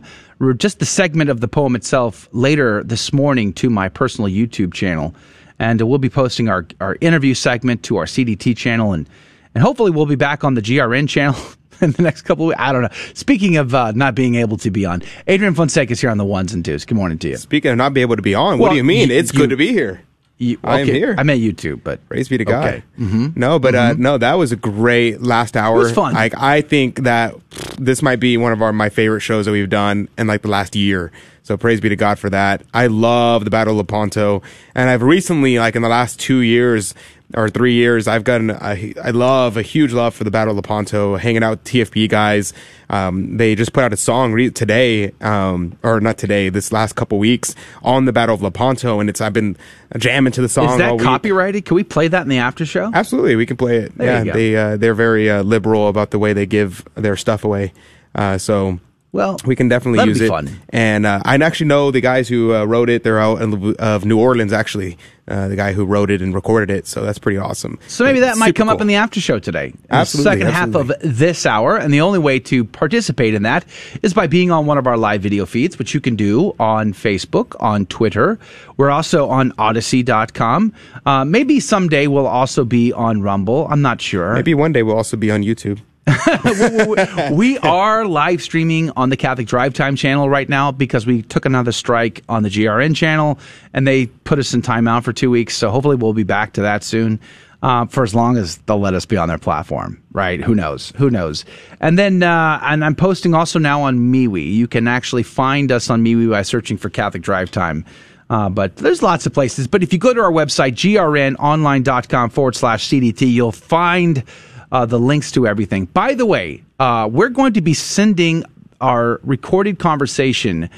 [0.58, 5.16] just the segment of the poem itself, later this morning to my personal YouTube channel,
[5.60, 9.10] and we'll be posting our our interview segment to our CDT channel, and
[9.56, 11.40] and hopefully we'll be back on the GRN channel.
[11.86, 12.60] In the next couple of weeks.
[12.62, 12.90] I don't know.
[13.14, 16.26] Speaking of uh, not being able to be on, Adrian Fonseca is here on the
[16.26, 16.86] ones and twos.
[16.86, 17.38] Good morning to you.
[17.38, 19.10] Speaking of not being able to be on, what do you mean?
[19.10, 20.02] you- it's you- good to be here.
[20.38, 21.14] You, I am okay, here.
[21.20, 22.66] I meant YouTube, but Praise be to God.
[22.68, 22.84] Okay.
[23.00, 23.38] Mhm.
[23.38, 24.00] No, but uh, Mhm.
[24.00, 25.76] no, that was a great last hour.
[25.76, 26.16] It was fun.
[26.16, 27.36] Like I think that
[27.78, 30.48] this might be one of our my favorite shows that we've done in like the
[30.48, 31.12] last year.
[31.44, 32.64] So praise be to God for that.
[32.74, 34.44] I love the Battle of Lepanto,
[34.76, 36.94] and I've recently, like in the last two years
[37.34, 40.58] or three years, I've gotten I, I love a huge love for the Battle of
[40.58, 41.16] Lepanto.
[41.16, 42.54] Hanging out with TFP guys,
[42.90, 46.96] um, they just put out a song re- today, um, or not today, this last
[46.96, 49.58] couple weeks on the Battle of Lepanto, and it's I've been
[49.98, 50.70] jamming to the song.
[50.70, 51.02] Is that week.
[51.02, 51.66] copyrighted?
[51.66, 52.92] Can we play that in the after show?
[52.94, 53.98] Absolutely, we can play it.
[53.98, 57.44] There yeah, they uh, they're very uh, liberal about the way they give their stuff
[57.44, 57.74] away.
[58.14, 58.80] Uh, so
[59.14, 60.30] well, we can definitely use it.
[60.30, 60.50] fun.
[60.70, 63.04] And uh, I actually know the guys who uh, wrote it.
[63.04, 63.42] They're out
[63.80, 64.98] of New Orleans, actually.
[65.28, 66.88] Uh, the guy who wrote it and recorded it.
[66.88, 67.78] So that's pretty awesome.
[67.88, 69.74] So maybe that might come up in the after show today.
[69.90, 70.96] Absolutely, second absolutely.
[70.96, 71.78] half of this hour.
[71.78, 73.66] And the only way to participate in that
[74.02, 76.94] is by being on one of our live video feeds, which you can do on
[76.94, 78.40] Facebook, on Twitter.
[78.78, 80.74] We're also on Odysee.com.
[81.06, 83.68] Uh, maybe someday we'll also be on Rumble.
[83.70, 84.34] I'm not sure.
[84.34, 85.82] Maybe one day we'll also be on YouTube.
[87.32, 91.46] we are live streaming on the Catholic Drive Time channel right now because we took
[91.46, 93.40] another strike on the GRN channel
[93.74, 95.56] and they put us in timeout for two weeks.
[95.56, 97.20] So hopefully we'll be back to that soon.
[97.64, 100.42] Uh, for as long as they'll let us be on their platform, right?
[100.42, 100.92] Who knows?
[100.96, 101.46] Who knows?
[101.80, 104.52] And then, uh, and I'm posting also now on MeWe.
[104.52, 107.86] You can actually find us on MeWe by searching for Catholic Drive Time.
[108.32, 109.68] Uh, but there's lots of places.
[109.68, 114.24] But if you go to our website, grnonline.com forward slash CDT, you'll find
[114.72, 115.86] uh, the links to everything.
[115.86, 118.44] By the way, uh, we're going to be sending
[118.80, 120.70] our recorded conversation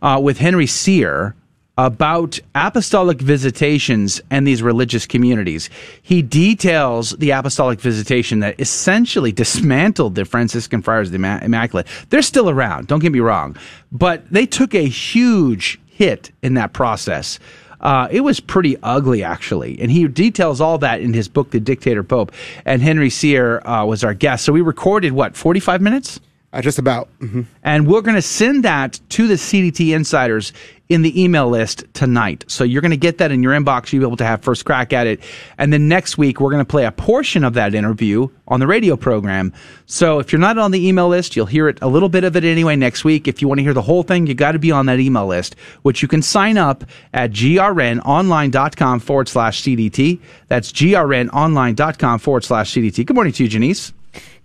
[0.00, 1.34] uh, with Henry Sire
[1.78, 5.70] about apostolic visitations and these religious communities.
[6.02, 11.86] He details the apostolic visitation that essentially dismantled the Franciscan Friars of the Immaculate.
[12.10, 13.56] They're still around, don't get me wrong,
[13.90, 17.38] but they took a huge hit in that process.
[17.82, 19.80] Uh, it was pretty ugly, actually.
[19.80, 22.32] And he details all that in his book, The Dictator Pope.
[22.64, 24.44] And Henry Sire uh, was our guest.
[24.44, 26.20] So we recorded, what, 45 minutes?
[26.52, 27.08] Uh, just about.
[27.20, 30.52] hmm And we're going to send that to the CDT insiders
[30.90, 32.44] in the email list tonight.
[32.48, 33.90] So you're going to get that in your inbox.
[33.90, 35.20] You'll be able to have first crack at it.
[35.56, 38.66] And then next week, we're going to play a portion of that interview on the
[38.66, 39.54] radio program.
[39.86, 42.36] So if you're not on the email list, you'll hear it a little bit of
[42.36, 43.26] it anyway next week.
[43.26, 45.26] If you want to hear the whole thing, you got to be on that email
[45.26, 46.84] list, which you can sign up
[47.14, 50.20] at grnonline.com forward slash CDT.
[50.48, 53.06] That's grnonline.com forward slash CDT.
[53.06, 53.94] Good morning to you, Janice.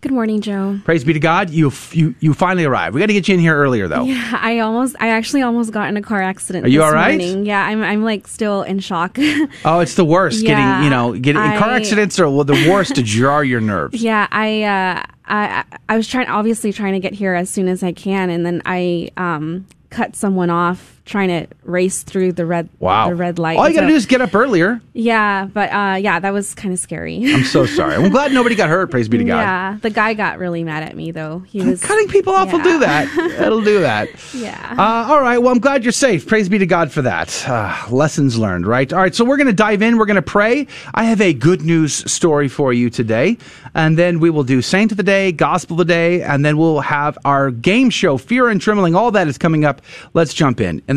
[0.02, 0.80] Good morning, Joe.
[0.86, 1.50] Praise be to God.
[1.50, 2.94] You you you finally arrived.
[2.94, 4.04] We got to get you in here earlier though.
[4.04, 6.66] Yeah, I almost, I actually almost got in a car accident.
[6.66, 7.18] Are you this all right?
[7.20, 7.46] morning.
[7.46, 9.18] Yeah, I'm, I'm like still in shock.
[9.66, 10.44] Oh, it's the worst.
[10.44, 10.50] Yeah,
[10.80, 14.02] getting you know getting car accidents are the worst to jar your nerves.
[14.02, 17.68] yeah, I, uh, I, I- I was trying, obviously trying to get here as soon
[17.68, 22.46] as I can, and then I um, cut someone off trying to race through the
[22.46, 23.10] red, Wow.
[23.10, 23.58] the red light.
[23.58, 24.82] All you got to So- do is get up earlier.
[24.94, 27.22] Yeah, but uh, yeah, that was kind of scary.
[27.34, 27.96] I'm so sorry.
[27.96, 28.92] I'm glad nobody got hurt.
[28.92, 29.40] Praise be to God.
[29.40, 31.40] Yeah, the guy got really mad at me though.
[31.48, 33.08] He was Cutting people off will do that.
[33.42, 34.10] It'll do that.
[34.34, 34.76] Yeah.
[34.78, 35.38] Uh, all right.
[35.40, 36.28] Well, I'm glad you're safe.
[36.28, 37.48] Praise be to God for that.
[37.48, 38.92] Uh, lessons learned, right?
[38.92, 39.16] All right.
[39.16, 39.98] So we're going to dive in.
[39.98, 40.68] We're going to pray.
[40.94, 43.38] I have a good news story for you today.
[43.74, 46.58] And then we will do Saint of the Day, Gospel of the Day, and then
[46.58, 48.96] we'll have our game show, Fear and Trembling.
[48.96, 49.82] All that is coming up.
[50.14, 50.82] Let's jump in.
[50.88, 50.97] In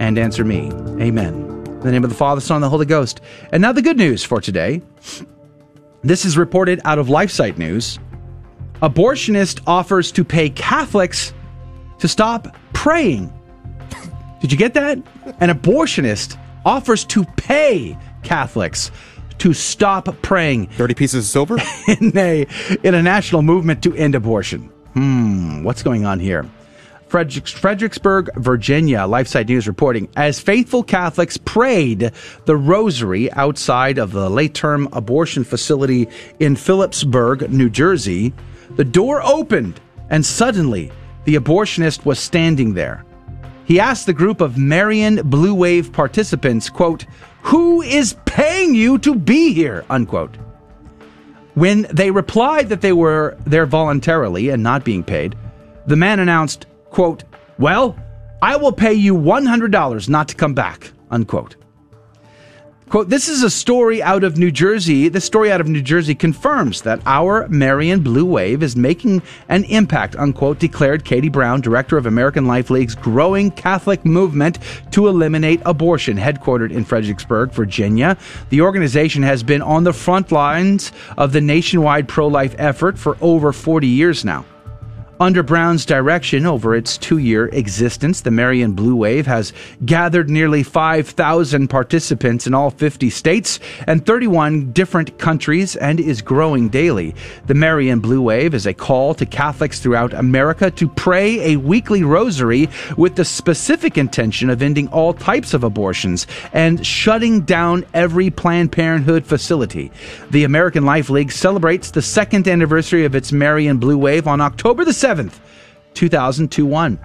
[0.00, 0.72] and answer me.
[1.00, 1.34] Amen.
[1.66, 3.20] In the name of the Father, Son, and the Holy Ghost.
[3.52, 4.82] And now the good news for today.
[6.02, 7.98] This is reported out of LifeSite News.
[8.82, 11.34] Abortionist offers to pay Catholics
[11.98, 13.32] to stop praying.
[14.40, 14.96] Did you get that?
[15.40, 18.90] An abortionist offers to pay Catholics
[19.38, 20.68] to stop praying.
[20.68, 21.58] 30 pieces of silver?
[22.00, 22.46] in a
[22.82, 24.70] in a national movement to end abortion.
[24.94, 26.48] Hmm, what's going on here?
[27.10, 32.12] Fredericks- Fredericksburg, Virginia, LifeSite News reporting as faithful Catholics prayed
[32.44, 36.06] the rosary outside of the late term abortion facility
[36.38, 38.32] in Phillipsburg, New Jersey,
[38.76, 40.92] the door opened and suddenly
[41.24, 43.04] the abortionist was standing there.
[43.64, 47.06] He asked the group of Marian Blue Wave participants, quote,
[47.42, 49.84] Who is paying you to be here?
[49.90, 50.36] Unquote.
[51.54, 55.34] When they replied that they were there voluntarily and not being paid,
[55.86, 57.24] the man announced, quote,
[57.58, 57.96] Well,
[58.42, 61.56] I will pay you $100 not to come back, unquote.
[62.90, 65.08] Quote, this is a story out of New Jersey.
[65.08, 69.62] The story out of New Jersey confirms that our Marian Blue Wave is making an
[69.66, 74.58] impact, unquote, declared Katie Brown, director of American Life League's growing Catholic movement
[74.90, 78.18] to eliminate abortion, headquartered in Fredericksburg, Virginia.
[78.48, 83.16] The organization has been on the front lines of the nationwide pro life effort for
[83.20, 84.44] over 40 years now.
[85.20, 89.52] Under Brown's direction over its two year existence, the Marian Blue Wave has
[89.84, 96.70] gathered nearly 5,000 participants in all 50 states and 31 different countries and is growing
[96.70, 97.14] daily.
[97.46, 102.02] The Marian Blue Wave is a call to Catholics throughout America to pray a weekly
[102.02, 108.30] rosary with the specific intention of ending all types of abortions and shutting down every
[108.30, 109.92] Planned Parenthood facility.
[110.30, 114.82] The American Life League celebrates the second anniversary of its Marian Blue Wave on October
[114.86, 115.09] the 7th,
[115.94, 116.98] 2021,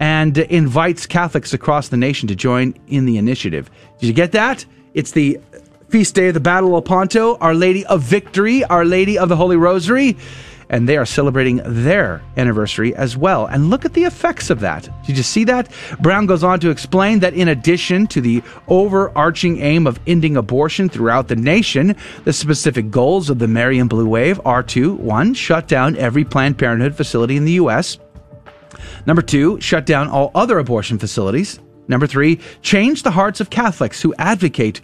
[0.00, 3.70] and invites Catholics across the nation to join in the initiative.
[3.98, 4.64] Did you get that?
[4.94, 5.38] It's the
[5.88, 9.36] feast day of the Battle of Ponto, Our Lady of Victory, Our Lady of the
[9.36, 10.16] Holy Rosary.
[10.72, 13.46] And they are celebrating their anniversary as well.
[13.46, 14.88] And look at the effects of that.
[15.06, 15.70] Did you see that?
[16.00, 20.88] Brown goes on to explain that in addition to the overarching aim of ending abortion
[20.88, 21.94] throughout the nation,
[22.24, 26.58] the specific goals of the Marian Blue Wave are to one, shut down every Planned
[26.58, 27.98] Parenthood facility in the U.S.,
[29.06, 31.58] Number two, shut down all other abortion facilities.
[31.88, 34.80] Number three, change the hearts of Catholics who advocate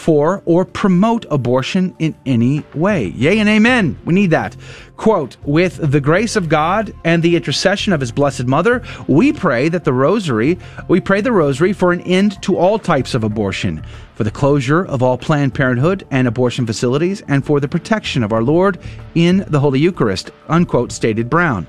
[0.00, 3.08] for or promote abortion in any way.
[3.08, 3.98] Yea and amen.
[4.06, 4.56] We need that.
[4.96, 9.68] Quote, with the grace of God and the intercession of his blessed mother, we pray
[9.68, 13.84] that the rosary, we pray the rosary for an end to all types of abortion,
[14.14, 18.32] for the closure of all Planned Parenthood and abortion facilities, and for the protection of
[18.32, 18.78] our Lord
[19.14, 21.66] in the Holy Eucharist, unquote, stated Brown.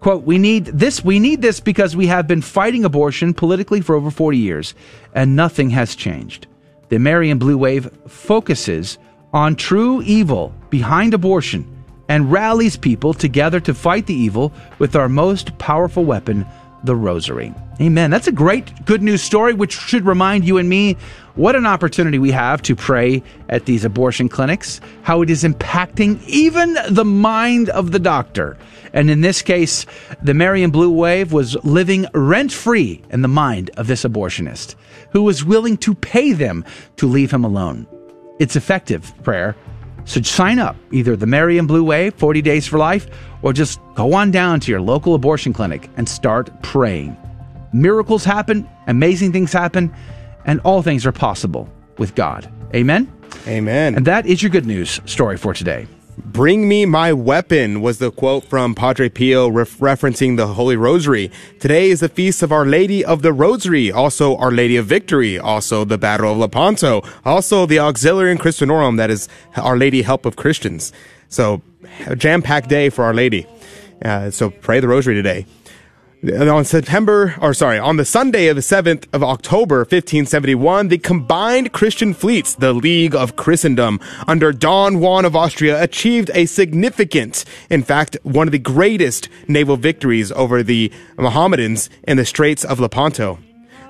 [0.00, 3.94] Quote, we need this we need this because we have been fighting abortion politically for
[3.94, 4.74] over 40 years
[5.14, 6.46] and nothing has changed.
[6.88, 8.98] The Marian Blue Wave focuses
[9.32, 11.66] on true evil behind abortion
[12.08, 16.46] and rallies people together to fight the evil with our most powerful weapon,
[16.84, 17.52] the rosary.
[17.80, 18.10] Amen.
[18.10, 20.96] That's a great good news story which should remind you and me
[21.34, 26.22] what an opportunity we have to pray at these abortion clinics, how it is impacting
[26.26, 28.56] even the mind of the doctor.
[28.92, 29.84] And in this case,
[30.22, 34.76] the Marian Blue Wave was living rent free in the mind of this abortionist
[35.16, 36.62] who was willing to pay them
[36.96, 37.86] to leave him alone.
[38.38, 39.56] It's effective prayer
[40.04, 43.08] So sign up, either the Marian Blue Wave, 40 Days for Life,
[43.40, 47.16] or just go on down to your local abortion clinic and start praying.
[47.72, 49.90] Miracles happen, amazing things happen,
[50.44, 51.66] and all things are possible
[51.96, 52.52] with God.
[52.74, 53.10] Amen?
[53.48, 53.94] Amen.
[53.94, 55.86] And that is your good news story for today.
[56.18, 61.30] Bring me my weapon was the quote from Padre Pio ref- referencing the Holy Rosary.
[61.60, 65.38] Today is the feast of Our Lady of the Rosary, also Our Lady of Victory,
[65.38, 70.36] also the Battle of Lepanto, also the Auxilium Christianorum, that is Our Lady Help of
[70.36, 70.90] Christians.
[71.28, 71.60] So,
[72.16, 73.46] jam-packed day for Our Lady.
[74.02, 75.46] Uh, so pray the Rosary today
[76.24, 81.72] on September, or sorry, on the Sunday of the 7th of October, 1571, the combined
[81.72, 87.82] Christian fleets, the League of Christendom, under Don Juan of Austria, achieved a significant, in
[87.82, 93.38] fact, one of the greatest naval victories over the Mohammedans in the Straits of Lepanto.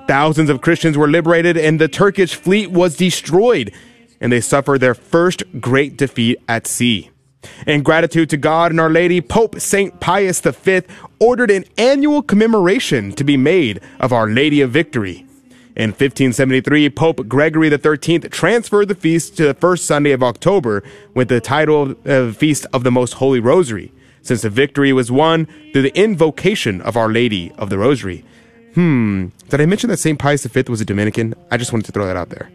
[0.06, 3.72] Thousands of Christians were liberated and the Turkish fleet was destroyed,
[4.20, 7.10] and they suffered their first great defeat at sea.
[7.66, 9.98] In gratitude to God and Our Lady, Pope St.
[10.00, 10.82] Pius V
[11.18, 15.26] ordered an annual commemoration to be made of Our Lady of Victory.
[15.76, 20.82] In 1573, Pope Gregory XIII transferred the feast to the first Sunday of October
[21.14, 23.92] with the title of Feast of the Most Holy Rosary,
[24.22, 28.24] since the victory was won through the invocation of Our Lady of the Rosary.
[28.74, 30.18] Hmm, did I mention that St.
[30.18, 31.34] Pius V was a Dominican?
[31.50, 32.50] I just wanted to throw that out there.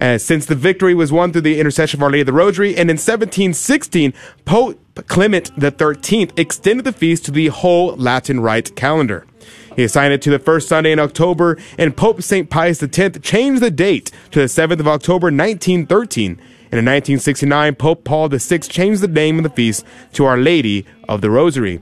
[0.00, 2.70] Uh, since the victory was won through the intercession of Our Lady of the Rosary,
[2.70, 4.12] and in 1716,
[4.44, 9.26] Pope Clement XIII extended the feast to the whole Latin Rite calendar.
[9.74, 12.48] He assigned it to the first Sunday in October, and Pope St.
[12.48, 16.40] Pius X changed the date to the 7th of October 1913.
[16.68, 20.84] And in 1969, Pope Paul VI changed the name of the feast to Our Lady
[21.08, 21.80] of the Rosary.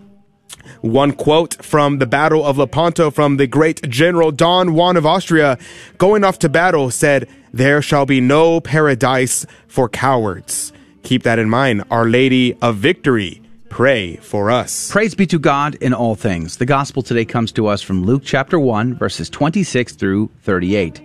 [0.80, 5.58] One quote from the Battle of Lepanto from the great General Don Juan of Austria,
[5.98, 10.72] going off to battle, said, There shall be no paradise for cowards.
[11.02, 11.84] Keep that in mind.
[11.90, 14.90] Our Lady of Victory, pray for us.
[14.90, 16.56] Praise be to God in all things.
[16.56, 21.02] The gospel today comes to us from Luke chapter 1, verses 26 through 38.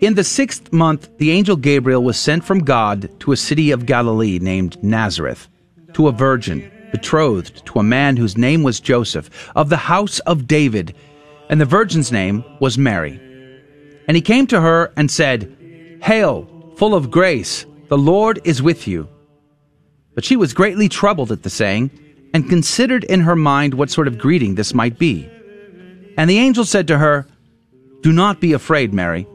[0.00, 3.86] In the sixth month, the angel Gabriel was sent from God to a city of
[3.86, 5.48] Galilee named Nazareth,
[5.94, 10.46] to a virgin betrothed to a man whose name was Joseph, of the house of
[10.46, 10.94] David,
[11.50, 13.18] and the virgin's name was Mary.
[14.06, 18.86] And he came to her and said, Hail, full of grace, the Lord is with
[18.86, 19.08] you.
[20.14, 21.90] But she was greatly troubled at the saying,
[22.32, 25.28] and considered in her mind what sort of greeting this might be.
[26.16, 27.26] And the angel said to her,
[28.02, 29.26] Do not be afraid, Mary,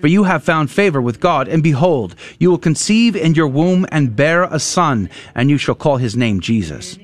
[0.00, 3.86] for you have found favor with God, and behold, you will conceive in your womb
[3.90, 6.96] and bear a son, and you shall call his name Jesus.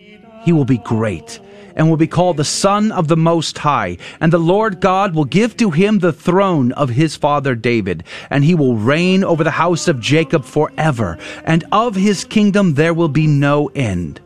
[0.44, 1.40] He will be great
[1.76, 3.96] and will be called the Son of the Most High.
[4.20, 8.44] And the Lord God will give to him the throne of his father David, and
[8.44, 13.08] he will reign over the house of Jacob forever, and of his kingdom there will
[13.08, 14.20] be no end.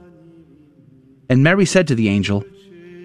[1.28, 2.44] And Mary said to the angel,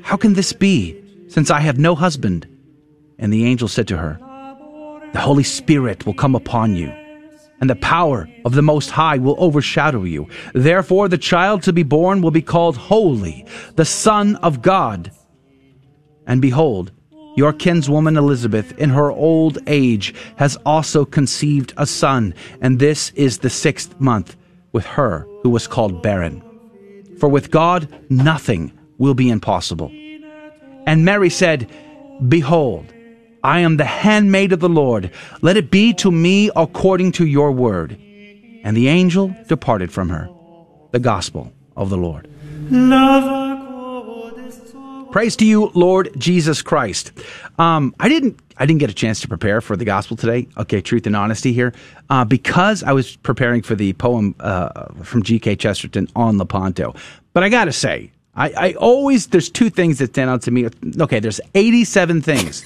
[0.03, 2.48] How can this be, since I have no husband?
[3.19, 4.18] And the angel said to her,
[5.14, 6.91] The Holy Spirit will come upon you
[7.64, 10.27] and the power of the Most High will overshadow you.
[10.53, 13.45] Therefore, the child to be born will be called Holy,
[13.77, 15.14] the Son of God.
[16.27, 16.91] And behold,
[17.38, 23.38] your kinswoman Elizabeth, in her old age, has also conceived a son, and this is
[23.38, 24.35] the sixth month
[24.73, 26.44] with her who was called barren.
[27.18, 29.90] For with God nothing will be impossible.
[30.85, 31.69] And Mary said,
[32.27, 32.93] Behold,
[33.44, 35.11] I am the handmaid of the Lord.
[35.41, 37.99] Let it be to me according to your word.
[38.64, 40.30] And the angel departed from her.
[40.91, 42.30] The gospel of the Lord.
[45.11, 47.11] Praise to you, Lord Jesus Christ.
[47.60, 48.40] Um, I didn't.
[48.57, 50.48] I didn't get a chance to prepare for the gospel today.
[50.57, 51.74] Okay, truth and honesty here,
[52.10, 55.56] uh, because I was preparing for the poem uh, from G.K.
[55.57, 56.95] Chesterton on Lepanto.
[57.34, 60.52] But I got to say, I, I always there's two things that stand out to
[60.52, 60.70] me.
[60.99, 62.64] Okay, there's 87 things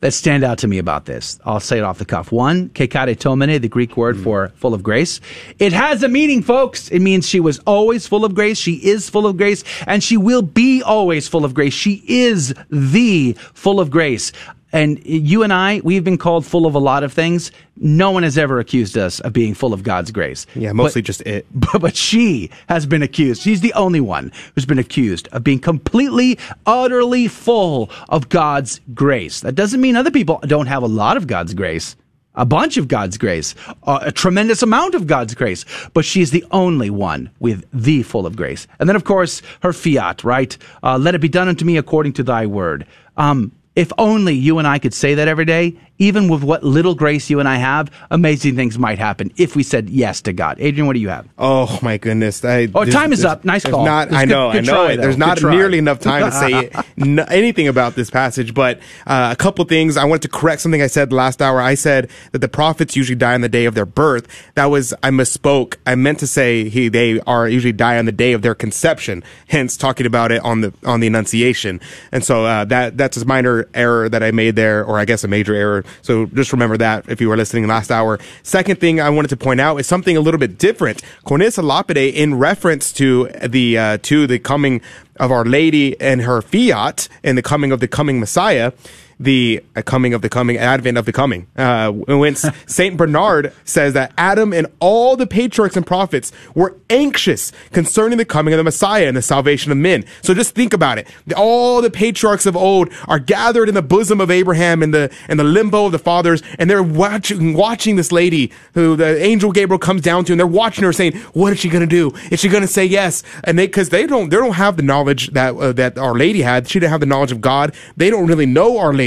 [0.00, 1.38] that stand out to me about this.
[1.44, 2.30] I'll say it off the cuff.
[2.30, 4.22] One, kecharitomene, the Greek word mm.
[4.22, 5.20] for full of grace.
[5.58, 6.88] It has a meaning, folks.
[6.90, 8.58] It means she was always full of grace.
[8.58, 11.72] She is full of grace and she will be always full of grace.
[11.72, 14.32] She is the full of grace.
[14.76, 17.50] And you and I, we've been called full of a lot of things.
[17.78, 20.46] No one has ever accused us of being full of God's grace.
[20.54, 21.46] Yeah, mostly but, just it.
[21.54, 23.40] But, but she has been accused.
[23.40, 29.40] She's the only one who's been accused of being completely, utterly full of God's grace.
[29.40, 31.96] That doesn't mean other people don't have a lot of God's grace
[32.38, 33.54] a bunch of God's grace,
[33.84, 38.26] uh, a tremendous amount of God's grace, but she's the only one with the full
[38.26, 38.66] of grace.
[38.78, 40.54] And then, of course, her fiat, right?
[40.82, 42.86] Uh, Let it be done unto me according to thy word.
[43.16, 46.94] Um, if only you and I could say that every day, even with what little
[46.94, 50.56] grace you and I have, amazing things might happen if we said yes to God.
[50.60, 51.26] Adrian, what do you have?
[51.38, 52.44] Oh my goodness!
[52.44, 53.44] I, Oh, time is up.
[53.44, 53.84] Nice call.
[53.84, 54.86] Not, I good- know, good I know.
[54.86, 54.96] try.
[54.96, 59.36] There's not nearly enough time to say n- anything about this passage, but uh, a
[59.36, 59.96] couple things.
[59.96, 61.60] I wanted to correct something I said last hour.
[61.60, 64.26] I said that the prophets usually die on the day of their birth.
[64.54, 65.76] That was I misspoke.
[65.86, 69.22] I meant to say he they are usually die on the day of their conception.
[69.48, 71.80] Hence, talking about it on the on the Annunciation.
[72.12, 75.24] And so uh, that that's a minor error that I made there, or I guess
[75.24, 75.84] a major error.
[76.02, 78.18] So just remember that if you were listening last hour.
[78.42, 81.02] Second thing I wanted to point out is something a little bit different.
[81.24, 84.80] Cornelius Lapide, in reference to the uh, to the coming
[85.18, 88.72] of Our Lady and her fiat and the coming of the coming Messiah.
[89.18, 91.46] The uh, coming of the coming, advent of the coming.
[91.56, 92.36] Uh, when
[92.66, 98.26] Saint Bernard says that Adam and all the patriarchs and prophets were anxious concerning the
[98.26, 100.04] coming of the Messiah and the salvation of men.
[100.20, 101.08] So just think about it.
[101.34, 105.38] All the patriarchs of old are gathered in the bosom of Abraham in the in
[105.38, 109.78] the limbo of the fathers, and they're watching watching this lady who the angel Gabriel
[109.78, 112.12] comes down to, and they're watching her saying, "What is she going to do?
[112.30, 114.82] Is she going to say yes?" And they because they don't they don't have the
[114.82, 116.68] knowledge that uh, that Our Lady had.
[116.68, 117.74] She didn't have the knowledge of God.
[117.96, 119.05] They don't really know Our Lady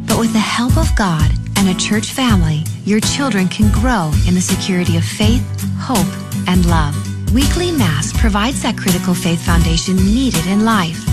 [0.06, 4.34] But with the help of God and a church family, your children can grow in
[4.34, 5.42] the security of faith,
[5.78, 6.06] hope,
[6.46, 6.94] and love.
[7.34, 11.04] Weekly Mass provides that critical faith foundation needed in life.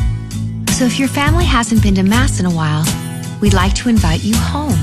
[0.76, 2.84] So if your family hasn't been to Mass in a while,
[3.40, 4.78] we'd like to invite you home.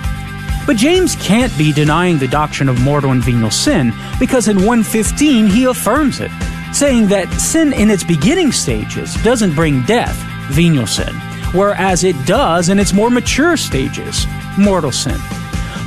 [0.66, 5.46] But James can't be denying the doctrine of mortal and venial sin because in 115
[5.46, 6.32] he affirms it,
[6.76, 10.18] saying that sin in its beginning stages doesn't bring death,
[10.52, 11.14] venial sin,
[11.54, 14.28] whereas it does in its more mature stages,
[14.58, 15.18] mortal sin.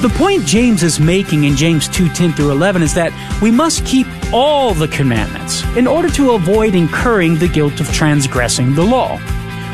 [0.00, 3.12] The point James is making in James 2:10 through 11 is that
[3.42, 8.74] we must keep all the commandments in order to avoid incurring the guilt of transgressing
[8.74, 9.20] the law.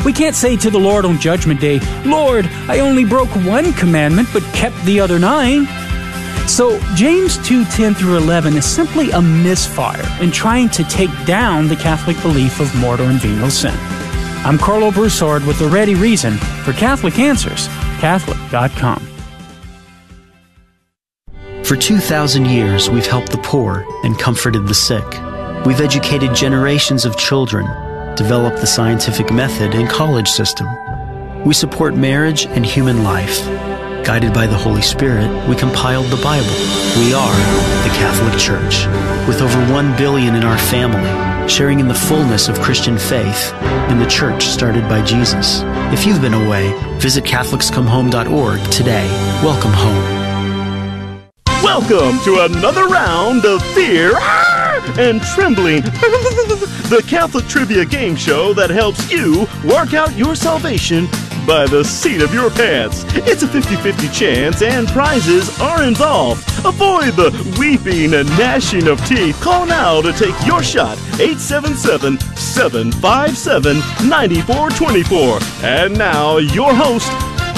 [0.05, 4.29] We can't say to the Lord on judgment day, "Lord, I only broke one commandment
[4.33, 5.69] but kept the other 9."
[6.47, 11.77] So, James 2:10 through 11 is simply a misfire in trying to take down the
[11.77, 13.75] Catholic belief of mortal and venial sin.
[14.45, 17.67] I'm Karlo Broussard with the ready reason for Catholic Answers,
[17.99, 19.09] catholic.com.
[21.65, 25.05] For 2,000 years, we've helped the poor and comforted the sick.
[25.65, 27.65] We've educated generations of children,
[28.17, 30.69] developed the scientific method and college system.
[31.47, 33.41] We support marriage and human life.
[34.05, 36.53] Guided by the Holy Spirit, we compiled the Bible.
[36.99, 37.37] We are
[37.85, 38.85] the Catholic Church,
[39.27, 43.55] with over 1 billion in our family, sharing in the fullness of Christian faith
[43.89, 45.63] in the church started by Jesus.
[45.91, 49.09] If you've been away, visit CatholicsComeHome.org today.
[49.43, 50.25] Welcome home.
[51.63, 54.13] Welcome to another round of Fear
[54.99, 61.09] and Trembling, the Catholic trivia game show that helps you work out your salvation
[61.47, 63.05] by the seat of your pants.
[63.15, 66.43] It's a 50 50 chance, and prizes are involved.
[66.65, 69.41] Avoid the weeping and gnashing of teeth.
[69.41, 75.39] Call now to take your shot 877 757 9424.
[75.63, 77.11] And now, your host,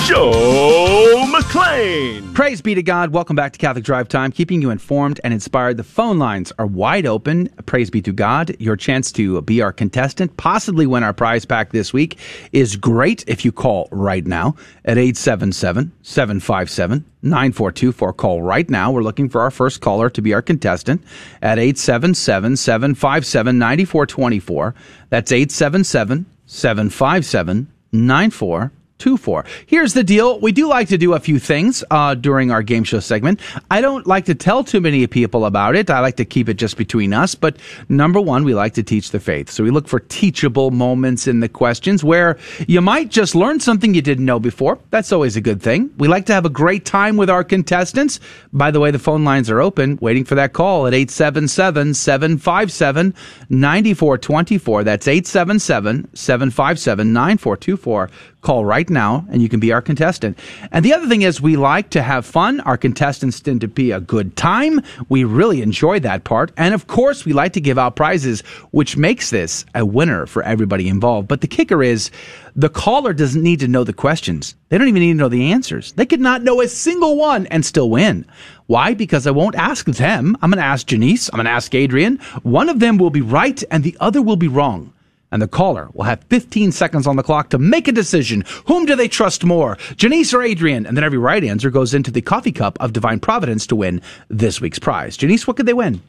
[0.06, 2.32] Joe McClain.
[2.32, 3.10] Praise be to God.
[3.10, 5.78] Welcome back to Catholic Drive Time, keeping you informed and inspired.
[5.78, 7.48] The phone lines are wide open.
[7.66, 8.54] Praise be to God.
[8.60, 12.20] Your chance to be our contestant, possibly win our prize pack this week,
[12.52, 14.54] is great if you call right now
[14.84, 18.12] at 877 757 9424.
[18.12, 18.92] Call right now.
[18.92, 21.02] We're looking for our first caller to be our contestant
[21.42, 24.72] at 877 757 9424.
[25.10, 28.72] That's 877 757 9424.
[28.98, 29.44] 24.
[29.66, 30.40] Here's the deal.
[30.40, 33.40] We do like to do a few things uh, during our game show segment.
[33.70, 35.90] I don't like to tell too many people about it.
[35.90, 37.34] I like to keep it just between us.
[37.34, 37.58] But
[37.88, 39.50] number one, we like to teach the faith.
[39.50, 43.94] So we look for teachable moments in the questions where you might just learn something
[43.94, 44.78] you didn't know before.
[44.90, 45.90] That's always a good thing.
[45.98, 48.18] We like to have a great time with our contestants.
[48.52, 53.14] By the way, the phone lines are open, waiting for that call at 877 757
[53.50, 54.84] 9424.
[54.84, 58.10] That's 877 757 9424.
[58.46, 60.38] Call right now and you can be our contestant.
[60.70, 62.60] And the other thing is we like to have fun.
[62.60, 64.82] Our contestants tend to be a good time.
[65.08, 66.52] We really enjoy that part.
[66.56, 70.44] And of course, we like to give out prizes, which makes this a winner for
[70.44, 71.26] everybody involved.
[71.26, 72.12] But the kicker is
[72.54, 74.54] the caller doesn't need to know the questions.
[74.68, 75.90] They don't even need to know the answers.
[75.94, 78.26] They could not know a single one and still win.
[78.66, 78.94] Why?
[78.94, 80.36] Because I won't ask them.
[80.40, 81.28] I'm going to ask Janice.
[81.32, 82.18] I'm going to ask Adrian.
[82.44, 84.92] One of them will be right and the other will be wrong
[85.32, 88.44] and the caller will have 15 seconds on the clock to make a decision.
[88.66, 90.86] Whom do they trust more, Janice or Adrian?
[90.86, 94.00] And then every right answer goes into the coffee cup of divine providence to win
[94.28, 95.16] this week's prize.
[95.16, 96.00] Janice, what could they win?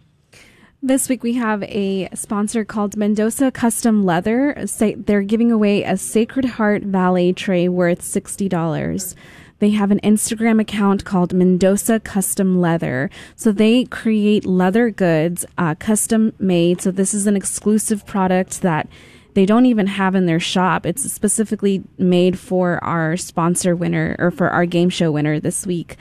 [0.83, 4.55] This week we have a sponsor called Mendoza Custom Leather.
[4.79, 9.15] They're giving away a Sacred Heart Valet tray worth $60.
[9.59, 13.09] They have an Instagram account called Mendoza Custom Leather.
[13.35, 16.81] So they create leather goods, uh, custom made.
[16.81, 18.87] So this is an exclusive product that
[19.33, 20.85] they don't even have in their shop.
[20.85, 25.97] It's specifically made for our sponsor winner or for our game show winner this week.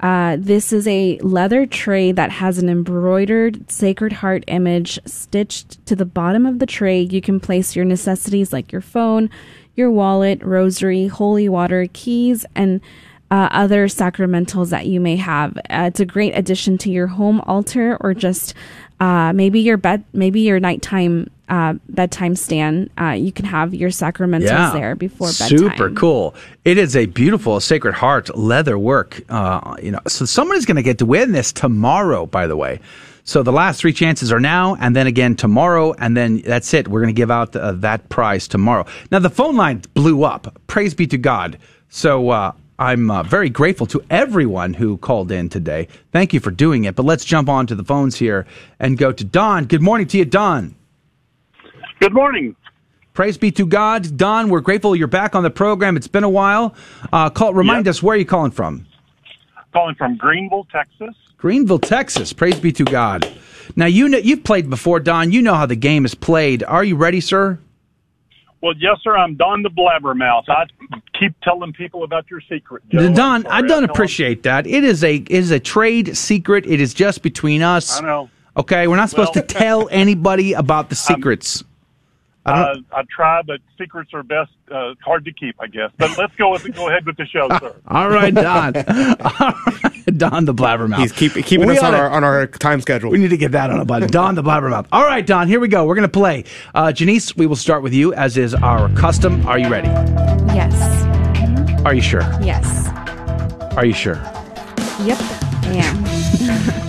[0.00, 5.96] Uh, this is a leather tray that has an embroidered Sacred Heart image stitched to
[5.96, 7.00] the bottom of the tray.
[7.00, 9.30] You can place your necessities like your phone,
[9.76, 12.80] your wallet, rosary, holy water, keys, and
[13.30, 15.56] uh, other sacramentals that you may have.
[15.56, 18.54] Uh, it's a great addition to your home altar or just
[19.00, 22.88] uh, maybe your bed, maybe your nighttime uh, bedtime stand.
[22.98, 24.70] Uh, you can have your sacramentals Yeah.
[24.72, 25.58] there before bedtime.
[25.58, 26.34] Super cool.
[26.64, 29.20] It is a beautiful Sacred Heart leather work.
[29.28, 32.24] Uh, you know, so someone is going to get to win this tomorrow.
[32.26, 32.80] By the way,
[33.24, 36.88] so the last three chances are now, and then again tomorrow, and then that's it.
[36.88, 38.86] We're going to give out uh, that prize tomorrow.
[39.10, 40.60] Now the phone line blew up.
[40.66, 41.58] Praise be to God.
[41.88, 42.30] So.
[42.30, 45.86] Uh, I'm uh, very grateful to everyone who called in today.
[46.10, 46.96] Thank you for doing it.
[46.96, 48.46] But let's jump on to the phones here
[48.80, 49.66] and go to Don.
[49.66, 50.74] Good morning to you, Don.
[52.00, 52.56] Good morning.
[53.12, 54.16] Praise be to God.
[54.16, 55.96] Don, we're grateful you're back on the program.
[55.96, 56.74] It's been a while.
[57.12, 58.86] Uh, call, remind us, where are you calling from?
[59.72, 61.14] Calling from Greenville, Texas.
[61.44, 62.32] Greenville, Texas.
[62.32, 63.30] Praise be to God.
[63.76, 65.30] Now, you know, you've played before, Don.
[65.30, 66.62] You know how the game is played.
[66.62, 67.58] Are you ready, sir?
[68.62, 69.14] Well, yes, sir.
[69.14, 70.44] I'm Don the Blabbermouth.
[70.48, 70.64] I
[71.20, 72.82] keep telling people about your secret.
[72.88, 73.12] Joe.
[73.12, 74.66] Don, I don't appreciate that.
[74.66, 76.64] It is a it is a trade secret.
[76.64, 78.00] It is just between us.
[78.00, 78.30] I know.
[78.56, 81.62] Okay, we're not supposed Well- to tell anybody about the secrets.
[82.46, 85.90] I Uh, I try, but secrets are best uh, hard to keep, I guess.
[85.98, 87.74] But let's go with go ahead with the show, sir.
[87.88, 88.76] all right, Don.
[88.76, 90.98] all right, Don the blabbermouth.
[90.98, 93.10] He's keep, keeping We us on oughta- our on our time schedule.
[93.10, 94.08] We need to get that on a button.
[94.10, 94.86] Don the Blabbermouth.
[94.92, 95.86] All right, Don, here we go.
[95.86, 96.44] We're going to play.
[96.74, 99.46] Uh, Janice, we will start with you, as is our custom.
[99.46, 99.88] Are you ready?
[100.54, 100.74] Yes.
[101.84, 102.22] Are you sure?
[102.42, 102.88] Yes.
[103.76, 104.16] Are you sure?
[105.02, 105.18] Yep.
[105.20, 105.82] I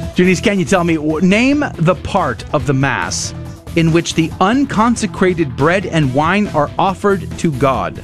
[0.10, 0.16] am.
[0.16, 3.34] Janice, can you tell me, name the part of the Mass
[3.76, 7.98] in which the unconsecrated bread and wine are offered to God?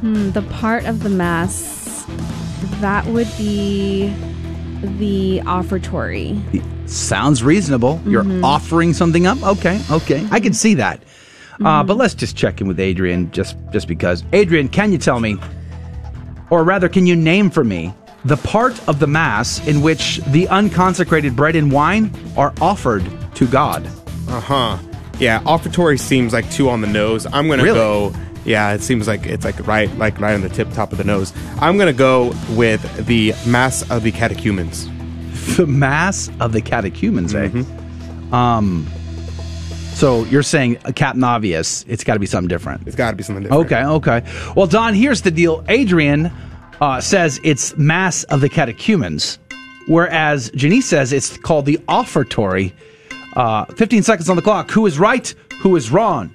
[0.00, 2.04] Hmm, the part of the mass
[2.80, 4.12] that would be
[4.98, 6.40] the offertory.
[6.88, 8.00] Sounds reasonable.
[8.04, 8.42] You're Mhm.
[8.42, 9.40] offering something up.
[9.42, 11.00] Okay, okay, I can see that.
[11.00, 11.66] Mm-hmm.
[11.66, 14.24] Uh, but let's just check in with Adrian, just just because.
[14.32, 15.36] Adrian, can you tell me,
[16.50, 20.48] or rather, can you name for me the part of the mass in which the
[20.48, 23.04] unconsecrated bread and wine are offered
[23.34, 23.86] to God?
[24.28, 24.78] Uh huh.
[25.18, 27.26] Yeah, offertory seems like two on the nose.
[27.26, 27.76] I'm gonna Really?
[27.78, 28.12] go.
[28.44, 31.04] Yeah, it seems like it's like right, like right on the tip top of the
[31.04, 31.32] nose.
[31.60, 34.88] I'm gonna go with the mass of the catechumens.
[35.56, 37.48] The mass of the catechumens, eh?
[37.48, 38.34] Mm-hmm.
[38.34, 38.86] Um.
[39.94, 40.94] So you're saying a
[41.24, 41.84] Obvious?
[41.88, 42.86] It's got to be something different.
[42.86, 43.66] It's got to be something different.
[43.66, 44.22] Okay, okay.
[44.56, 45.64] Well, Don, here's the deal.
[45.68, 46.32] Adrian
[46.80, 49.38] uh, says it's Mass of the Catechumens,
[49.86, 52.72] whereas Janice says it's called the Offertory.
[53.34, 54.70] Uh, 15 seconds on the clock.
[54.70, 55.34] Who is right?
[55.60, 56.34] Who is wrong?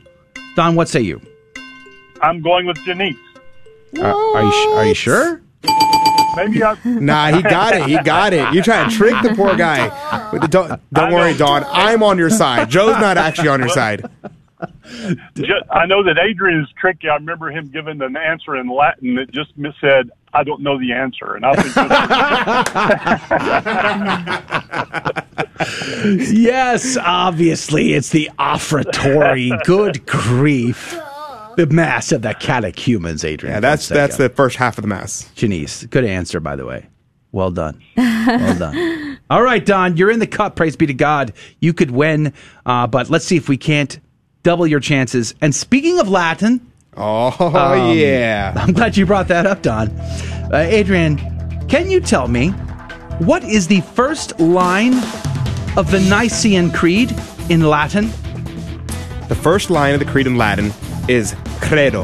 [0.56, 1.22] Don, what say you?
[2.22, 3.16] I'm going with Janice.
[4.00, 5.42] Are, are you su- are you sure?
[6.36, 6.76] Maybe I.
[6.86, 7.86] Nah, he got it.
[7.88, 8.54] He got it.
[8.54, 9.90] You're trying to trick the poor guy.
[10.32, 11.64] But Don't, don't worry, Don.
[11.68, 12.70] I'm on your side.
[12.70, 14.10] Joe's not actually on your side.
[14.60, 17.08] I know that Adrian is tricky.
[17.10, 20.94] I remember him giving an answer in Latin that just said, "I don't know the
[20.94, 21.76] answer," and I think
[25.60, 29.52] yes, obviously it's the offertory.
[29.64, 30.98] Good grief.
[31.56, 33.56] The mass of the catechumens, Adrian.
[33.56, 35.30] Yeah, that's that's the first half of the mass.
[35.34, 36.88] Janice, good answer, by the way.
[37.32, 37.82] Well done.
[37.96, 39.20] Well done.
[39.30, 40.56] All right, Don, you're in the cup.
[40.56, 41.34] Praise be to God.
[41.60, 42.34] You could win,
[42.66, 44.00] uh, but let's see if we can't
[44.44, 45.36] double your chances.
[45.42, 49.90] And speaking of Latin, oh um, yeah, I'm glad you brought that up, Don.
[49.90, 51.18] Uh, Adrian,
[51.68, 52.50] can you tell me
[53.20, 54.94] what is the first line
[55.78, 57.16] of the Nicene Creed
[57.50, 58.08] in Latin?
[59.30, 60.72] The first line of the creed in Latin
[61.08, 62.04] is credo.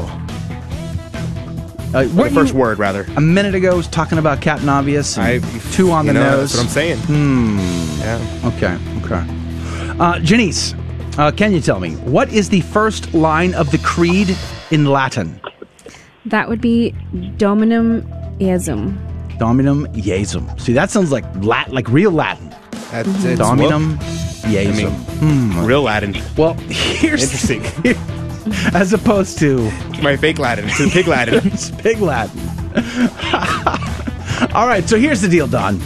[1.92, 3.04] Uh, the first you word, rather.
[3.16, 5.18] A minute ago, was talking about Captain Obvious.
[5.18, 5.42] and
[5.72, 6.52] two on you the know, nose.
[6.52, 6.98] That's what I'm saying.
[6.98, 7.58] Hmm.
[8.00, 8.40] Yeah.
[8.44, 8.78] Okay.
[9.04, 9.98] Okay.
[10.00, 10.74] Uh, Janice,
[11.18, 14.36] uh, can you tell me what is the first line of the creed
[14.70, 15.40] in Latin?
[16.26, 16.92] That would be
[17.36, 18.02] Dominum
[18.38, 18.98] Iesum.
[19.38, 20.60] Dominum Iesum.
[20.60, 22.54] See, that sounds like Lat, like real Latin.
[22.94, 23.36] That's Mhm.
[23.38, 25.20] Dominum well, Iesum.
[25.20, 26.16] I mean, real Latin.
[26.36, 27.64] Well, here's interesting.
[28.72, 29.68] as opposed to
[30.00, 31.40] my fake Latin, to pig Latin.
[31.52, 32.38] it's pig Latin.
[34.54, 35.80] All right, so here's the deal, Don.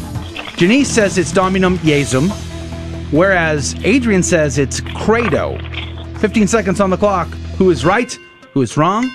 [0.57, 2.29] Janice says it's Dominum Iesum,
[3.11, 5.57] whereas Adrian says it's Credo.
[6.19, 7.29] 15 seconds on the clock.
[7.57, 8.13] Who is right?
[8.53, 9.11] Who is wrong?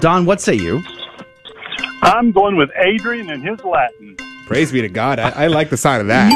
[0.00, 0.82] Don, what say you?
[2.00, 4.16] I'm going with Adrian and his Latin.
[4.46, 5.18] Praise be to God.
[5.18, 6.30] I, I like the sign of that.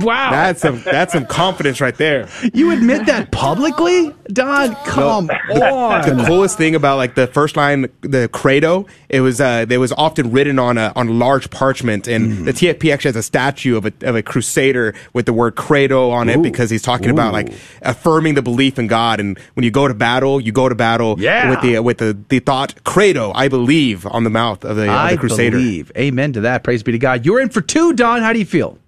[0.00, 2.28] Wow, that's some that's some confidence right there.
[2.54, 4.74] You admit that publicly, Don?
[4.84, 6.02] Come on.
[6.16, 9.92] The coolest thing about like the first line, the credo, it was uh, it was
[9.92, 12.44] often written on a on large parchment, and Mm.
[12.46, 16.10] the TFP actually has a statue of a of a crusader with the word credo
[16.10, 17.52] on it because he's talking about like
[17.82, 19.20] affirming the belief in God.
[19.20, 21.50] And when you go to battle, you go to battle Yeah.
[21.50, 24.88] with the with the the thought credo, I believe, on the mouth of the, of
[24.90, 25.56] I the crusader.
[25.58, 25.92] believe.
[25.96, 26.64] Amen to that.
[26.64, 27.24] Praise be to God.
[27.24, 28.22] You're in for two, Don.
[28.22, 28.78] How do you feel?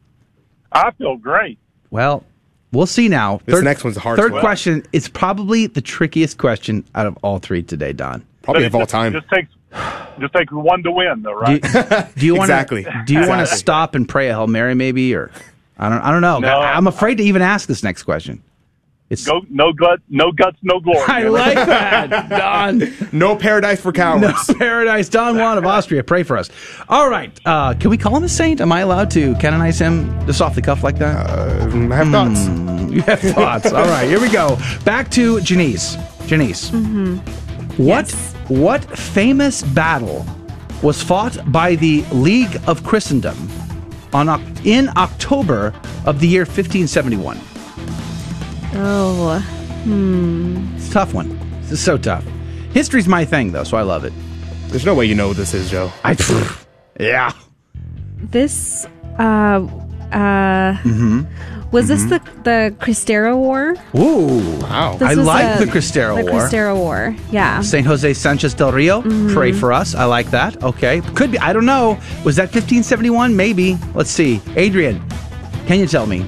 [0.73, 1.59] I feel great.
[1.91, 2.25] Well,
[2.73, 3.41] we'll see now.
[3.47, 4.41] This next one's the hardest Third one.
[4.41, 8.25] question is probably the trickiest question out of all three today, Don.
[8.43, 9.13] Probably of it all just- time.
[9.13, 9.53] Just takes
[10.19, 11.61] just takes one to win, though, right?
[12.17, 12.85] Do you want Exactly.
[12.85, 13.03] to?
[13.07, 15.31] Do you want to stop and pray a hail mary, maybe, or
[15.79, 16.01] I don't?
[16.01, 16.39] I don't know.
[16.39, 16.59] No.
[16.61, 18.43] I, am afraid to even ask this next question.
[19.11, 21.01] It's Go, no gut, no guts, no glory.
[21.09, 21.33] I man.
[21.33, 22.83] like that, Don.
[23.13, 24.49] No paradise for cowards.
[24.49, 25.09] No paradise.
[25.09, 26.51] Don Juan of Austria, pray for us.
[26.91, 27.39] All right.
[27.47, 28.61] Uh, can we call him a saint?
[28.61, 31.29] Am I allowed to canonize him just off the cuff like that?
[31.31, 32.47] Uh, I have thoughts.
[32.47, 33.73] Hmm, you have thoughts.
[33.73, 34.07] All right.
[34.07, 34.59] Here we go.
[34.85, 35.97] Back to Janice.
[36.27, 36.71] Janice.
[36.71, 37.17] Mm-hmm.
[37.83, 38.11] What
[38.49, 40.27] what famous battle
[40.83, 43.37] was fought by the League of Christendom
[44.13, 44.29] on
[44.65, 45.73] in October
[46.05, 47.39] of the year 1571?
[48.81, 49.39] Oh,
[49.85, 50.75] hmm.
[50.77, 51.39] It's a tough one.
[51.63, 52.25] This is so tough.
[52.73, 54.13] History's my thing, though, so I love it.
[54.69, 55.91] There's no way you know what this is, Joe.
[56.05, 56.17] I,
[57.01, 57.33] yeah.
[58.17, 58.87] This,
[59.19, 59.67] uh,
[60.13, 61.23] uh, Mm-hmm.
[61.71, 63.75] was this the the Cristero War?
[63.97, 64.97] Ooh, wow!
[64.99, 66.41] This I was, like the Cristero the War.
[66.43, 67.61] Cristero War, yeah.
[67.63, 69.33] Saint Jose Sanchez del Rio, Mhm.
[69.35, 69.95] pray for us.
[69.95, 70.63] I like that.
[70.63, 71.39] Okay, could be.
[71.39, 71.99] I don't know.
[72.25, 73.35] Was that 1571?
[73.37, 73.77] Maybe.
[73.95, 74.41] Let's see.
[74.57, 75.03] Adrian,
[75.67, 76.25] can you tell me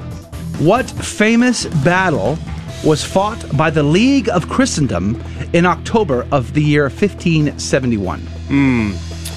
[0.61, 2.39] what famous battle
[2.85, 5.23] was fought by the League of Christendom
[5.53, 8.21] in October of the year 1571?
[8.21, 8.93] Hmm.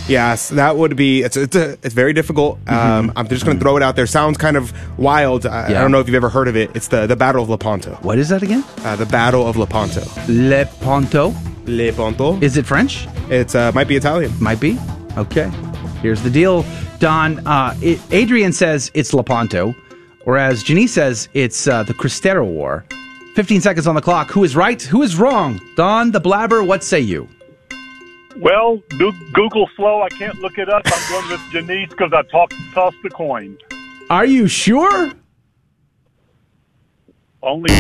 [0.08, 1.22] Yes, that would be.
[1.22, 2.60] It's it's, a, it's very difficult.
[2.70, 4.06] Um, I'm just going to throw it out there.
[4.06, 5.45] Sounds kind of wild.
[5.45, 5.74] I, I Mm-hmm.
[5.76, 6.76] Don't know if you've ever heard of it.
[6.76, 7.95] It's the the Battle of Lepanto.
[8.02, 8.66] What is that again?
[8.80, 10.02] Uh, the Battle of Lepanto.
[10.28, 11.34] Lepanto.
[11.66, 12.38] Lepanto.
[12.41, 13.08] Is it French?
[13.30, 14.34] It's uh, might be Italian.
[14.44, 14.78] Might be.
[15.18, 15.50] Okay.
[16.02, 16.66] Here's the deal,
[17.00, 17.40] Don.
[17.48, 19.74] Uh, it, Adrian says it's Lepanto,
[20.24, 22.86] whereas Janice says it's uh, the Cristero War.
[23.36, 24.30] 15 seconds on the clock.
[24.30, 24.82] Who is right?
[24.82, 25.60] Who is wrong?
[25.76, 27.28] Don, the blabber, what say you?
[28.38, 28.82] Well,
[29.34, 30.02] Google slow.
[30.02, 30.84] I can't look it up.
[30.86, 33.58] I'm going with Janice because I talked, tossed the coin.
[34.10, 35.14] Are you sure?
[37.44, 37.80] Only one.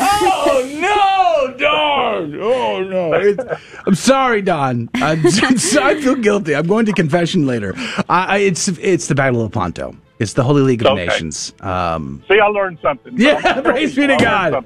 [0.00, 2.34] oh no, Don!
[2.40, 3.12] Oh, oh no!
[3.12, 3.44] It's,
[3.86, 4.88] I'm sorry, Don.
[4.94, 6.56] I'm, I feel guilty.
[6.56, 7.74] I'm going to confession later.
[7.76, 9.94] It's it's the Battle of Lepanto.
[10.18, 11.06] It's the Holy League of Okay.
[11.06, 11.52] Nations.
[11.60, 13.14] Um, See, I learned something.
[13.26, 14.64] Yeah, praise be to God.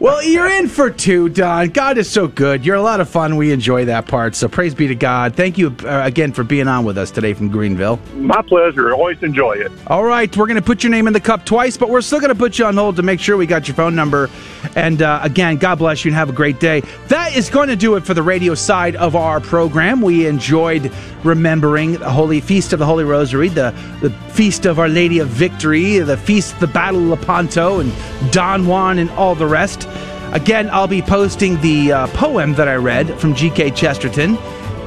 [0.00, 1.68] well, you're in for two, Don.
[1.68, 2.64] God is so good.
[2.64, 3.36] You're a lot of fun.
[3.36, 4.34] We enjoy that part.
[4.34, 5.34] So praise be to God.
[5.36, 7.98] Thank you uh, again for being on with us today from Greenville.
[8.14, 8.92] My pleasure.
[8.92, 9.70] Always enjoy it.
[9.86, 12.20] All right, we're going to put your name in the cup twice, but we're still
[12.20, 14.28] going to put you on hold to make sure we got your phone number.
[14.76, 16.82] And uh, again, God bless you and have a great day.
[17.08, 20.00] That is going to do it for the radio side of our program.
[20.00, 20.92] We enjoyed
[21.24, 25.28] remembering the Holy Feast of the Holy Rosary, the, the Feast of Our Lady of
[25.28, 29.86] Victory, the Feast the Battle of Lepanto, and Don Juan, and all the rest.
[30.32, 33.72] Again, I'll be posting the uh, poem that I read from G.K.
[33.72, 34.38] Chesterton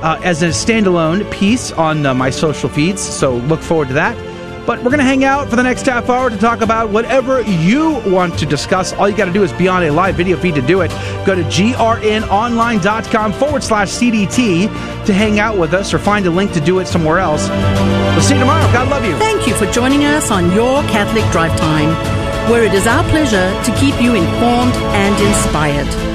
[0.01, 3.01] uh, as a standalone piece on uh, my social feeds.
[3.01, 4.32] So look forward to that.
[4.65, 7.41] But we're going to hang out for the next half hour to talk about whatever
[7.41, 8.93] you want to discuss.
[8.93, 10.89] All you got to do is be on a live video feed to do it.
[11.25, 16.53] Go to grnonline.com forward slash CDT to hang out with us or find a link
[16.53, 17.49] to do it somewhere else.
[17.49, 18.71] We'll see you tomorrow.
[18.71, 19.17] God love you.
[19.17, 21.89] Thank you for joining us on Your Catholic Drive Time,
[22.49, 26.12] where it is our pleasure to keep you informed and inspired.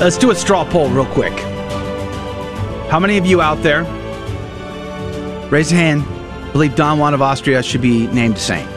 [0.00, 1.32] Let's do a straw poll real quick.
[2.88, 3.82] How many of you out there,
[5.50, 6.04] raise a hand,
[6.52, 8.70] believe Don Juan of Austria should be named saint?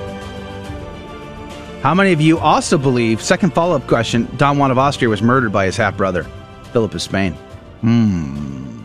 [1.84, 5.22] How many of you also believe, second follow up question, Don Juan of Austria was
[5.22, 6.26] murdered by his half brother,
[6.73, 7.34] Philip of Spain?
[7.81, 8.81] Hmm.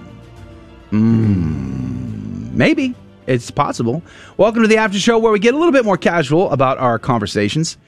[0.90, 2.54] Hmm.
[2.54, 2.94] Maybe.
[3.26, 4.02] It's possible.
[4.36, 6.98] Welcome to the after show where we get a little bit more casual about our
[6.98, 7.78] conversations.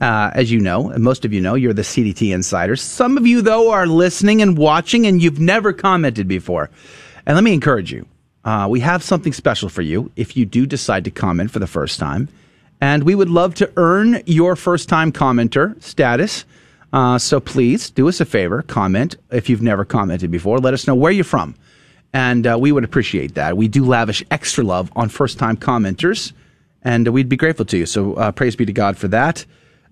[0.00, 2.82] Uh, as you know, and most of you know, you're the CDT insiders.
[2.82, 6.68] Some of you, though, are listening and watching and you've never commented before.
[7.24, 8.06] And let me encourage you
[8.46, 11.66] uh, we have something special for you if you do decide to comment for the
[11.66, 12.28] first time.
[12.80, 16.44] And we would love to earn your first time commenter status.
[16.92, 20.58] Uh, so please do us a favor, comment if you've never commented before.
[20.58, 21.56] Let us know where you're from.
[22.12, 23.56] And uh, we would appreciate that.
[23.56, 26.32] We do lavish extra love on first time commenters,
[26.82, 27.84] and we'd be grateful to you.
[27.84, 29.44] So uh, praise be to God for that.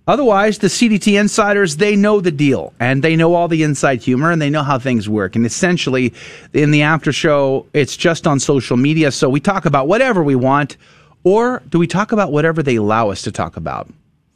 [0.06, 4.30] Otherwise, the CDT insiders, they know the deal and they know all the inside humor
[4.30, 5.34] and they know how things work.
[5.34, 6.12] And essentially,
[6.52, 9.10] in the after show, it's just on social media.
[9.10, 10.76] So we talk about whatever we want,
[11.22, 13.88] or do we talk about whatever they allow us to talk about?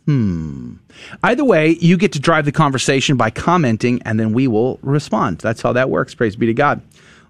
[0.06, 0.76] Hmm.
[1.22, 5.38] Either way, you get to drive the conversation by commenting and then we will respond.
[5.38, 6.14] That's how that works.
[6.14, 6.80] Praise be to God.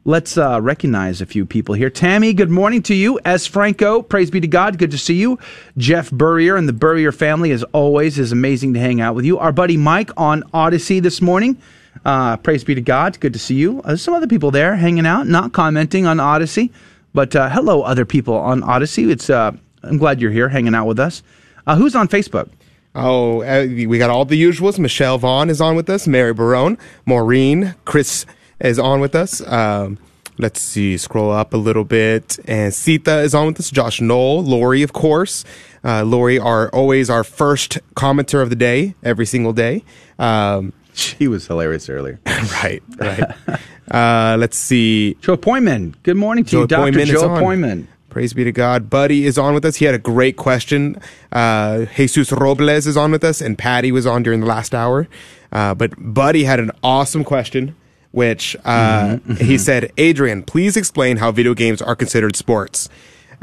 [0.08, 1.90] Let's uh, recognize a few people here.
[1.90, 3.20] Tammy, good morning to you.
[3.26, 3.46] S.
[3.46, 4.78] Franco, praise be to God.
[4.78, 5.38] Good to see you.
[5.76, 9.38] Jeff Burrier and the Burrier family, as always, is amazing to hang out with you.
[9.38, 11.58] Our buddy Mike on Odysee this morning.
[12.06, 13.20] Uh, praise be to God.
[13.20, 13.82] Good to see you.
[13.82, 16.70] Uh, some other people there hanging out, not commenting on Odysee.
[17.12, 19.10] But uh, hello, other people on Odysee.
[19.10, 19.52] It's uh,
[19.82, 21.22] I'm glad you're here hanging out with us.
[21.66, 22.48] Uh, who's on Facebook?
[22.94, 24.78] Oh, we got all the usuals.
[24.78, 26.08] Michelle Vaughn is on with us.
[26.08, 28.24] Mary Barone, Maureen, Chris
[28.60, 29.46] is on with us.
[29.46, 29.98] Um,
[30.38, 33.70] let's see, scroll up a little bit, and Sita is on with us.
[33.70, 35.44] Josh Knoll, Lori, of course.
[35.84, 39.84] Uh, Lori are always our first commenter of the day, every single day.
[40.18, 42.18] Um, she was hilarious earlier.
[42.26, 43.22] right, right.
[43.90, 45.14] uh, let's see.
[45.20, 45.94] Joe Poyman.
[46.02, 46.92] Good morning to you, Dr.
[46.92, 47.28] Poyman Joe.
[47.28, 47.86] Poyman.
[48.10, 48.88] Praise be to God.
[48.88, 49.76] Buddy is on with us.
[49.76, 51.00] He had a great question.
[51.30, 55.06] Uh, Jesus Robles is on with us, and Patty was on during the last hour.
[55.52, 57.76] Uh, but Buddy had an awesome question,
[58.12, 62.88] which uh, Mm-hmm, he said, Adrian, please explain how video games are considered sports.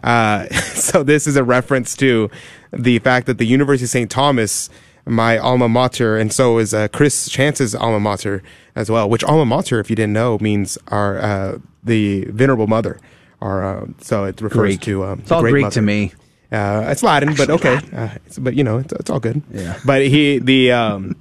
[0.03, 2.29] Uh, so this is a reference to
[2.73, 4.09] the fact that the University of St.
[4.09, 4.69] Thomas,
[5.05, 8.43] my alma mater, and so is uh, Chris Chance's alma mater
[8.75, 12.99] as well, which alma mater, if you didn't know, means our uh, the venerable mother.
[13.41, 14.81] Our, uh, so it refers Greek.
[14.81, 16.13] to um, It's all great Greek to me.
[16.51, 17.79] Uh, it's Latin, but okay.
[17.93, 19.41] Uh, it's, but you know, it's, it's all good.
[19.51, 19.77] Yeah.
[19.85, 21.15] But he the um,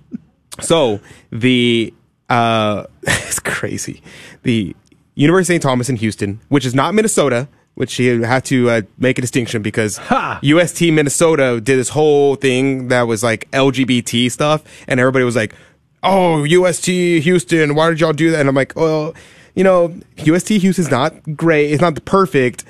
[0.60, 1.00] so
[1.30, 1.92] the
[2.34, 4.02] uh, it's crazy.
[4.42, 4.74] The
[5.14, 5.62] University of St.
[5.62, 9.62] Thomas in Houston, which is not Minnesota, which he had to uh, make a distinction
[9.62, 9.98] because
[10.42, 15.54] UST Minnesota did this whole thing that was like LGBT stuff, and everybody was like,
[16.02, 19.14] "Oh, UST Houston, why did y'all do that?" And I'm like, "Well,
[19.54, 21.70] you know, UST Houston's not great.
[21.70, 22.64] It's not the perfect."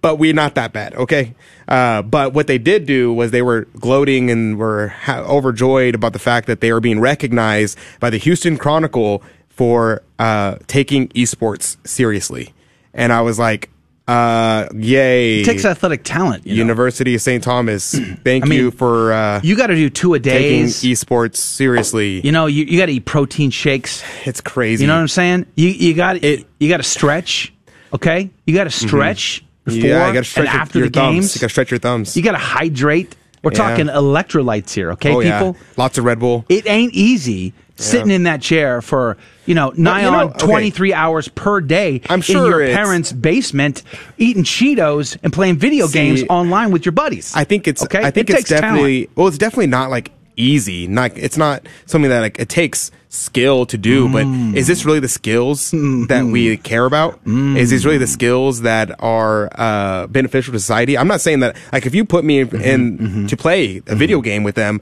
[0.00, 1.34] But we're not that bad, okay?
[1.66, 6.12] Uh, but what they did do was they were gloating and were ha- overjoyed about
[6.12, 11.76] the fact that they were being recognized by the Houston Chronicle for uh, taking esports
[11.86, 12.54] seriously.
[12.94, 13.70] And I was like,
[14.06, 15.40] Uh, yay!
[15.40, 16.46] It takes athletic talent.
[16.46, 16.58] you know?
[16.60, 17.42] University of St.
[17.44, 17.92] Thomas.
[18.24, 20.38] Thank I mean, you for uh, You got to do two a day.
[20.38, 22.20] taking esports seriously.
[22.24, 24.02] You know, you, you got to eat protein shakes.
[24.24, 24.84] It's crazy.
[24.84, 25.46] You know what I'm saying?
[25.56, 26.46] You you got it.
[26.58, 27.52] You got to stretch.
[27.92, 30.88] Okay, you got to stretch before yeah, you got to stretch and your, after your
[30.88, 31.14] the thumbs.
[31.14, 31.34] games.
[31.36, 32.16] You got to stretch your thumbs.
[32.16, 33.16] You got to hydrate.
[33.42, 33.56] We're Yeah.
[33.58, 34.92] talking electrolytes here.
[34.92, 35.56] Okay, oh, people.
[35.58, 35.74] Yeah.
[35.76, 36.44] Lots of Red Bull.
[36.48, 39.16] It ain't easy sitting in that chair for
[39.46, 40.44] you know nigh you know, on okay.
[40.46, 43.84] 23 hours per day I'm in sure your parents' basement
[44.18, 47.32] eating Cheetos and playing video See, games online with your buddies.
[47.36, 47.82] I think it's.
[47.84, 48.02] okay.
[48.02, 48.62] I think It it's takes talent.
[48.64, 49.10] definitely.
[49.14, 50.88] Well, it's definitely not like easy.
[50.88, 51.16] Not.
[51.16, 54.08] It's not something that like it takes skill to do.
[54.08, 54.54] But Mm.
[54.56, 55.70] is this really the skills
[56.08, 57.18] that we care about?
[57.26, 60.96] Is these really the skills that are uh, beneficial to society?
[60.98, 61.56] I'm not saying that.
[61.72, 64.80] Like, if you put me in, in to play a video game with them.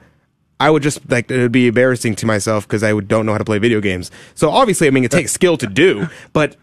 [0.58, 3.32] I would just like it would be embarrassing to myself because I would don't know
[3.32, 4.10] how to play video games.
[4.34, 6.56] So obviously, I mean, it takes skill to do, but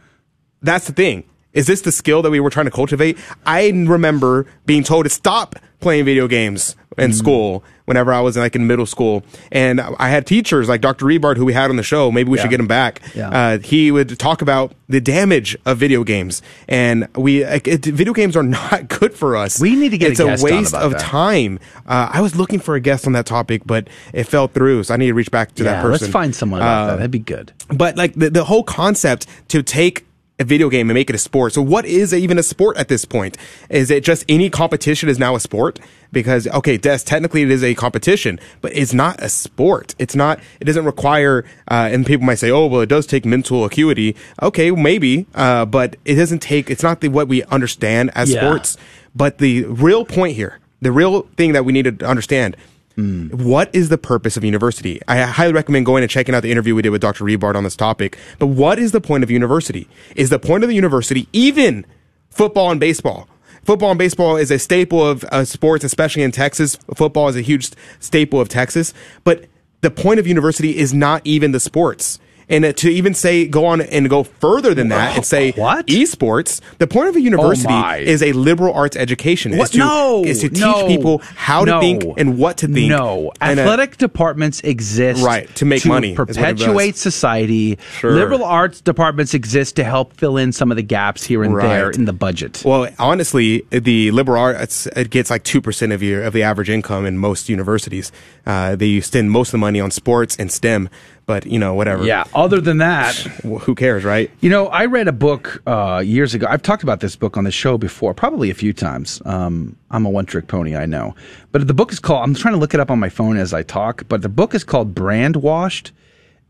[0.64, 1.26] that's the thing.
[1.54, 3.18] Is this the skill that we were trying to cultivate?
[3.46, 7.16] I remember being told to stop playing video games in Mm.
[7.16, 9.24] school whenever I was like in middle school.
[9.52, 11.06] And I had teachers like Dr.
[11.06, 12.12] Rebard, who we had on the show.
[12.12, 12.44] Maybe we Yeah.
[12.44, 13.02] should get him back.
[13.14, 13.30] Yeah.
[13.30, 16.42] Uh, he would talk about the damage of video games.
[16.70, 19.60] And we, like, it, video games are not good for us.
[19.60, 21.02] We need to get a it's guest on waste of that.
[21.02, 21.60] time.
[21.86, 24.84] Uh, I was looking for a guest on that topic, but it fell through.
[24.86, 26.06] So I need to reach back to that person.
[26.06, 26.96] let's find someone about Uh, that.
[26.98, 27.52] That'd be good.
[27.70, 30.06] but like the, the whole concept to take
[30.39, 31.53] a video game and make it a sport.
[31.53, 33.38] So what is even a sport at this point?
[33.69, 35.80] Is it just any competition is now a sport?
[36.11, 39.95] Because okay, Des, technically it is a competition, but it's not a sport.
[39.99, 40.39] It's not.
[40.60, 41.43] It doesn't require.
[41.69, 44.15] Uh, and people might say, oh, well, it does take mental acuity.
[44.41, 46.69] Okay, maybe, uh, but it doesn't take.
[46.69, 48.41] It's not the what we understand as Yeah.
[48.41, 48.77] sports.
[49.15, 52.57] But the real point here, the real thing that we need to understand
[52.95, 55.02] what is the purpose of university?
[55.07, 57.24] I highly recommend going and checking out the interview we did with Dr.
[57.24, 58.18] Rebard on this topic.
[58.40, 59.88] But what is the point of university?
[60.15, 61.86] Is the point of the university even
[62.30, 63.28] football and baseball?
[63.64, 66.78] Football and baseball is a staple of uh, sports, especially in Texas.
[66.95, 68.94] Football is a huge staple of Texas.
[69.24, 69.45] But
[69.82, 72.20] the point of university is not even the sports.
[72.49, 75.88] And uh, to even say, go on and go further than that and say What?
[75.88, 79.57] esports, the point of a university Oh is a liberal arts education.
[79.57, 79.65] What?
[79.65, 82.68] Is to, no, is to teach no, people how to no, think and what to
[82.68, 82.90] think.
[82.90, 87.78] No, uh, athletic departments exist Right, to make money what it perpetuate society.
[87.98, 88.11] Sure.
[88.11, 91.90] Liberal arts departments exist to help fill in some of the gaps here and there
[91.91, 92.61] in the budget.
[92.65, 96.70] Well, honestly, the liberal arts it gets like two percent of your of the average
[96.70, 98.11] income in most universities.
[98.45, 100.90] Uh, they spend most of the money on sports and STEM,
[101.26, 102.04] but you know whatever.
[102.04, 102.26] Yeah.
[102.34, 104.30] Other than that, who cares, right?
[104.41, 106.48] You know, I read a book uh, years ago.
[106.50, 109.22] I've talked about this book on the show before, probably a few times.
[109.26, 111.16] Um, I'm a one trick pony, I know.
[111.52, 113.54] But the book is called, I'm trying to look it up on my phone as
[113.54, 115.91] I talk, but the book is called Brandwashed.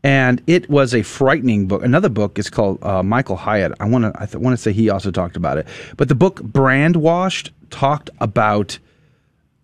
[0.02, 1.82] And it was a frightening book.
[1.82, 3.72] Another book is called uh, Michael Hyatt.
[3.80, 5.66] I want to I th- want to say he also talked about it.
[5.96, 8.78] But the book Brandwashed talked about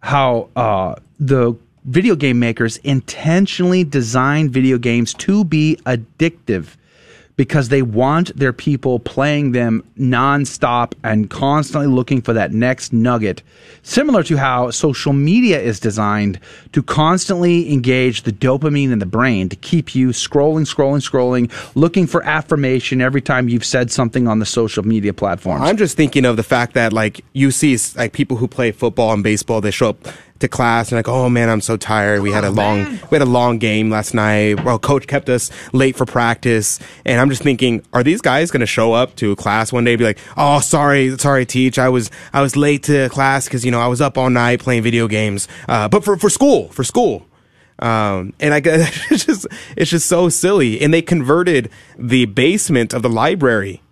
[0.02, 1.54] how uh, the
[1.84, 6.76] video game makers intentionally design video games to be addictive
[7.40, 13.42] because they want their people playing them nonstop and constantly looking for that next nugget.
[13.82, 16.38] Similar to how social media is designed
[16.72, 22.06] to constantly engage the dopamine in the brain to keep you scrolling, scrolling, scrolling, looking
[22.06, 25.62] for affirmation every time you've said something on the social media platforms.
[25.62, 29.14] I'm just thinking of the fact that like you see like people who play football
[29.14, 30.08] and baseball, they show up
[30.40, 32.22] to class and like, oh man, I'm so tired.
[32.22, 34.64] We had a long, we had a long game last night.
[34.64, 38.60] Well, coach kept us late for practice, and I'm just thinking, are these guys going
[38.60, 41.88] to show up to class one day and be like, oh, sorry, sorry, teach, I
[41.88, 44.82] was, I was late to class because you know I was up all night playing
[44.82, 47.26] video games, uh, but for for school, for school.
[47.80, 49.46] Um, and I it's just
[49.76, 50.80] it's just so silly.
[50.80, 53.82] And they converted the basement of the library,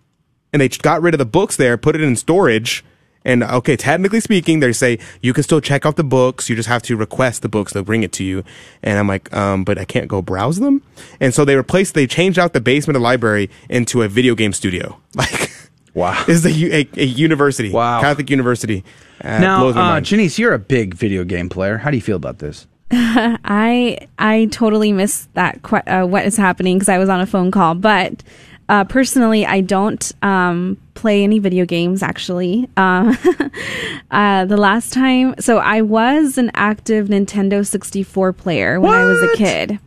[0.53, 2.85] and they got rid of the books there, put it in storage.
[3.29, 6.49] And okay, technically speaking, they say you can still check out the books.
[6.49, 8.43] You just have to request the books; they'll bring it to you.
[8.83, 10.83] And I'm like, um, but I can't go browse them.
[11.21, 14.35] And so they replaced, they changed out the basement of the library into a video
[14.35, 14.99] game studio.
[15.15, 15.51] Like,
[15.95, 18.01] wow, this is a, u- a, a university, Wow.
[18.01, 18.85] Catholic university.
[19.23, 20.01] Uh, now, blows uh.
[20.01, 21.77] Janice, you're a big video game player.
[21.79, 22.67] How do you feel about this?
[22.93, 27.27] I I totally missed that que- uh, what is happening because I was on a
[27.27, 27.75] phone call.
[27.75, 28.23] But
[28.69, 32.03] uh, personally, I don't um, play any video games.
[32.03, 33.17] Actually, um,
[34.11, 39.23] uh, the last time, so I was an active Nintendo 64 player when I was
[39.23, 39.79] a kid.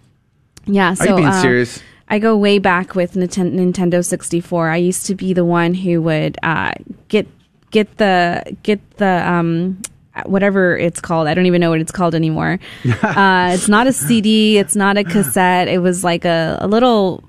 [0.66, 1.82] Yeah, Are so you being uh, serious?
[2.10, 4.70] I go way back with Ninten- Nintendo 64.
[4.70, 6.74] I used to be the one who would uh,
[7.08, 7.28] get
[7.72, 9.82] get the get the um
[10.26, 11.28] whatever it's called.
[11.28, 12.60] I don't even know what it's called anymore.
[13.02, 14.58] uh, it's not a CD.
[14.58, 15.68] It's not a cassette.
[15.68, 17.24] It was like a, a little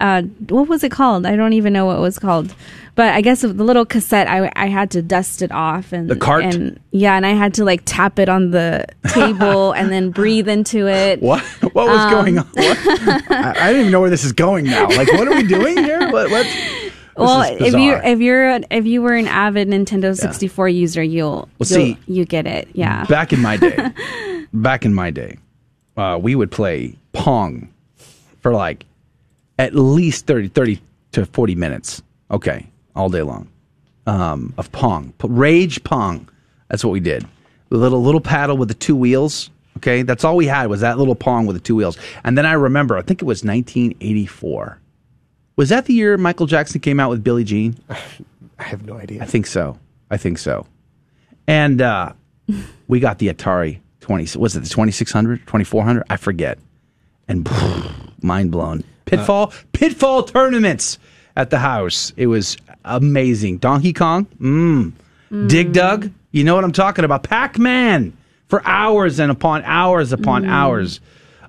[0.00, 1.26] uh, what was it called?
[1.26, 2.54] I don't even know what it was called.
[2.94, 6.16] But I guess the little cassette, I, I had to dust it off and The
[6.16, 6.42] cart?
[6.44, 10.48] and yeah, and I had to like tap it on the table and then breathe
[10.48, 11.22] into it.
[11.22, 11.40] What?
[11.74, 12.48] What was Um, going on?
[12.56, 14.88] I, I don't even know where this is going now.
[14.88, 16.10] Like, what are we doing here?
[16.10, 16.30] What?
[16.30, 16.46] what?
[17.16, 21.48] Well, if you if you're if you were an avid Nintendo 64 user, you'll, Well,
[21.58, 22.68] you'll see, you get it.
[22.74, 23.04] Yeah.
[23.06, 23.90] Back in my day,
[24.52, 25.38] back in my day,
[25.96, 27.72] uh, we would play Pong
[28.40, 28.86] for like
[29.58, 30.80] at least 30, 30
[31.12, 32.02] to 40 minutes.
[32.30, 32.66] Okay.
[32.94, 33.48] All day long
[34.06, 35.12] um, of Pong.
[35.22, 36.28] Rage Pong.
[36.68, 37.26] That's what we did.
[37.68, 39.50] The little, little paddle with the two wheels.
[39.76, 40.02] Okay.
[40.02, 41.98] That's all we had was that little Pong with the two wheels.
[42.24, 44.80] And then I remember, I think it was 1984.
[45.56, 47.76] Was that the year Michael Jackson came out with Billie Jean?
[48.58, 49.22] I have no idea.
[49.22, 49.78] I think so.
[50.10, 50.66] I think so.
[51.46, 52.12] And uh,
[52.88, 54.38] we got the Atari 20.
[54.38, 56.04] Was it the 2600, 2400?
[56.08, 56.58] I forget.
[57.28, 57.48] And
[58.22, 58.84] mind blown.
[59.08, 60.98] Pitfall, pitfall tournaments
[61.36, 62.12] at the house.
[62.16, 63.58] It was amazing.
[63.58, 65.48] Donkey Kong, mm.
[65.48, 66.10] Dig Dug.
[66.30, 67.22] You know what I'm talking about?
[67.22, 68.16] Pac Man
[68.48, 71.00] for hours and upon hours upon hours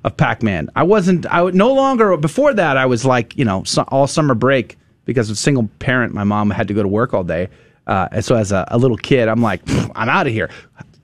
[0.03, 0.69] of Pac Man.
[0.75, 1.25] I wasn't.
[1.25, 2.15] I would no longer.
[2.17, 6.13] Before that, I was like you know su- all summer break because of single parent.
[6.13, 7.49] My mom had to go to work all day.
[7.87, 9.61] Uh, and so as a, a little kid, I'm like,
[9.95, 10.51] I'm out of here.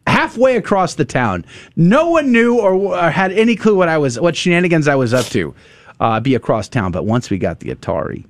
[0.05, 1.43] Halfway across the town,
[1.75, 5.11] no one knew or, or had any clue what I was, what shenanigans I was
[5.11, 5.55] up to.
[5.99, 8.25] Uh, be across town, but once we got the Atari,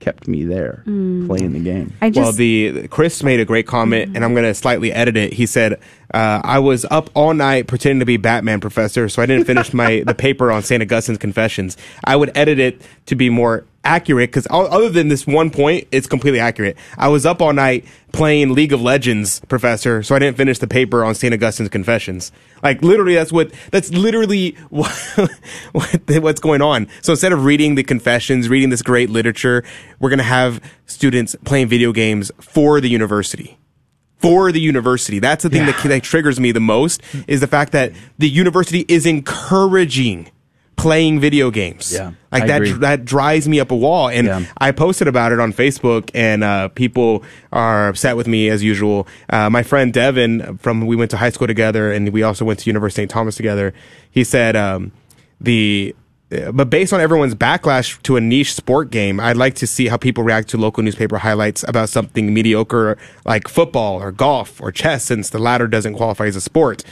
[0.00, 1.26] kept me there Mm.
[1.28, 1.92] playing the game.
[2.00, 5.16] I just, well, the Chris made a great comment, and I'm going to slightly edit
[5.16, 5.32] it.
[5.32, 5.74] He said,
[6.12, 9.72] uh, "I was up all night pretending to be Batman, Professor, so I didn't finish
[9.72, 11.76] my the paper on Saint Augustine's Confessions.
[12.04, 16.06] I would edit it to be more accurate because other than this one point, it's
[16.06, 16.76] completely accurate.
[16.96, 20.66] I was up all night playing League of Legends, Professor, so I didn't finish the
[20.66, 22.30] paper on Saint Augustine's Confessions.
[22.62, 24.90] Like literally, that's what that's literally what,
[25.72, 26.88] what what's going on.
[27.02, 29.64] So instead of reading the confessions, reading this great literature,
[29.98, 33.58] we're gonna have students playing video games for the university.
[34.18, 35.18] For the university.
[35.18, 38.84] That's the thing that, that triggers me the most is the fact that the university
[38.86, 40.30] is encouraging
[40.82, 41.92] playing video games.
[41.92, 42.72] Yeah, Like I that, agree.
[42.72, 44.08] that drives me up a wall.
[44.08, 47.22] And I posted about it on Facebook and, uh, people
[47.52, 49.06] are upset with me as usual.
[49.30, 52.58] Uh, my friend Devin from, we went to high school together and we also went
[52.60, 53.10] to University of St.
[53.10, 53.72] Thomas together.
[54.10, 54.92] He said, um,
[55.40, 55.94] the,
[56.32, 59.88] uh, but based on everyone's backlash to a niche sport game, I'd like to see
[59.88, 64.72] how people react to local newspaper highlights about something mediocre like football or golf or
[64.72, 66.84] chess, since the latter doesn't qualify as a sport.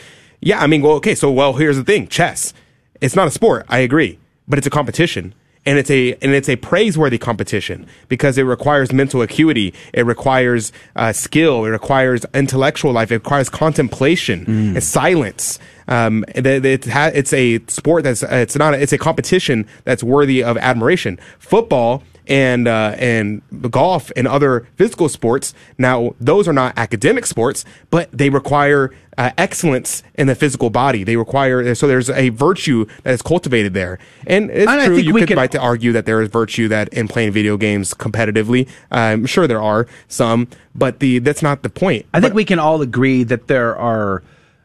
[0.43, 2.53] Yeah, I mean, well, okay, so well, here's the thing: chess.
[3.01, 3.67] It's not a sport.
[3.69, 4.19] I agree,
[4.49, 5.35] but it's a competition.
[5.67, 10.73] And it's a and it's a praiseworthy competition because it requires mental acuity, it requires
[10.97, 15.59] uh, skill, it requires intellectual life, it requires contemplation, it's silence.
[15.87, 20.03] Um, it, it ha- it's a sport that's it's not a, it's a competition that's
[20.03, 21.19] worthy of admiration.
[21.39, 25.53] Football and uh, and golf and other physical sports.
[25.77, 31.03] Now, those are not academic sports, but they require uh, excellence in the physical body.
[31.03, 34.97] They require so there's a virtue that is cultivated there, and it's And true.
[34.97, 38.69] You could like to argue that there is virtue that in playing video games competitively.
[38.93, 42.07] I'm sure there are some, but the that's not the point.
[42.15, 44.23] I think we can all agree that there are,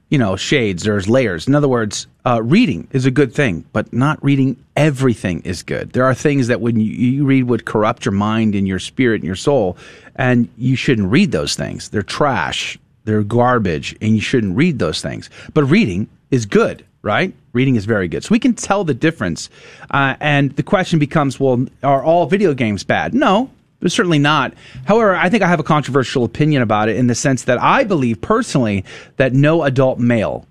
[0.10, 0.84] you know, shades.
[0.84, 1.48] There's layers.
[1.48, 5.94] In other words, uh, reading is a good thing, but not reading everything is good.
[5.94, 9.22] There are things that when you, you read would corrupt your mind and your spirit
[9.22, 9.78] and your soul,
[10.16, 11.90] and you shouldn't read those things.
[11.90, 12.78] They're trash.
[13.06, 15.30] They're garbage, and you shouldn't read those things.
[15.54, 17.34] But reading is good, right?
[17.54, 18.24] Reading is very good.
[18.24, 19.50] So we can tell the difference.
[19.92, 23.14] Uh, and the question becomes, well, are all video games bad?
[23.14, 23.52] No,
[23.88, 24.54] certainly not.
[24.86, 27.84] However, I think I have a controversial opinion about it in the sense that I
[27.84, 28.84] believe personally
[29.18, 30.48] that no adult male,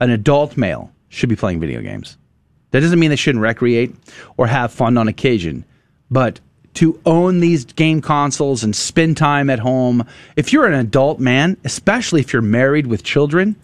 [0.00, 2.16] an adult male, should be playing video games.
[2.72, 3.94] That doesn't mean they shouldn't recreate
[4.36, 5.64] or have fun on occasion,
[6.10, 6.40] but
[6.74, 11.56] to own these game consoles and spend time at home, if you're an adult man,
[11.64, 13.56] especially if you're married with children,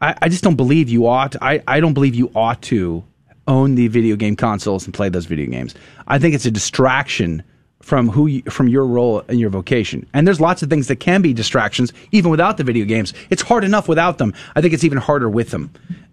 [0.00, 1.36] I, I just don't believe you ought.
[1.42, 3.04] I, I don't believe you ought to
[3.46, 5.74] own the video game consoles and play those video games.
[6.06, 7.42] I think it's a distraction
[7.86, 10.04] from who you, from your role and your vocation.
[10.12, 13.14] And there's lots of things that can be distractions even without the video games.
[13.30, 14.34] It's hard enough without them.
[14.56, 15.70] I think it's even harder with them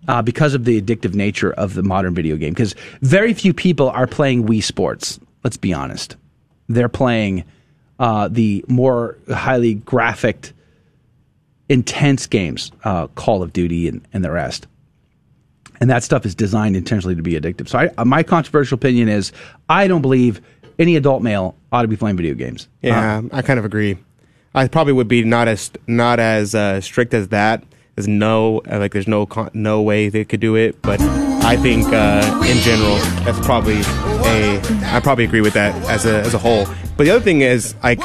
[0.08, 2.54] uh, because of the addictive nature of the modern video game.
[2.54, 5.20] Because very few people are playing Wii Sports.
[5.44, 6.16] Let's be honest.
[6.70, 7.44] They're playing
[7.98, 10.52] uh, the more highly graphic,
[11.70, 14.68] intense games, uh, Call of Duty and, and the rest
[15.82, 17.68] and that stuff is designed intentionally to be addictive.
[17.68, 19.34] So, I, uh, my controversial opinion is,
[19.68, 20.40] I don't believe
[20.84, 22.68] any adult male ought to be playing video games.
[22.82, 23.98] Yeah, I kind of agree.
[24.54, 27.64] I probably would be not as not as uh, strict as that.
[27.96, 31.00] There's no uh, like there's no con- no way they could do it, but
[31.46, 32.96] I think uh, in general
[33.26, 36.66] that's probably a I probably agree with that as a as a whole.
[36.96, 38.00] But the other thing is like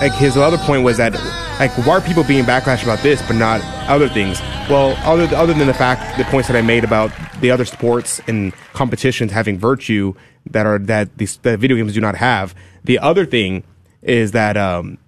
[0.00, 1.14] like his other point was that
[1.58, 4.38] like why are people being backlash about this but not other things?
[4.68, 8.20] Well, other other than the fact the points that I made about the other sports
[8.26, 10.14] and competitions having virtue
[10.50, 12.54] that are that these that video games do not have.
[12.84, 13.64] The other thing
[14.02, 14.98] is that um,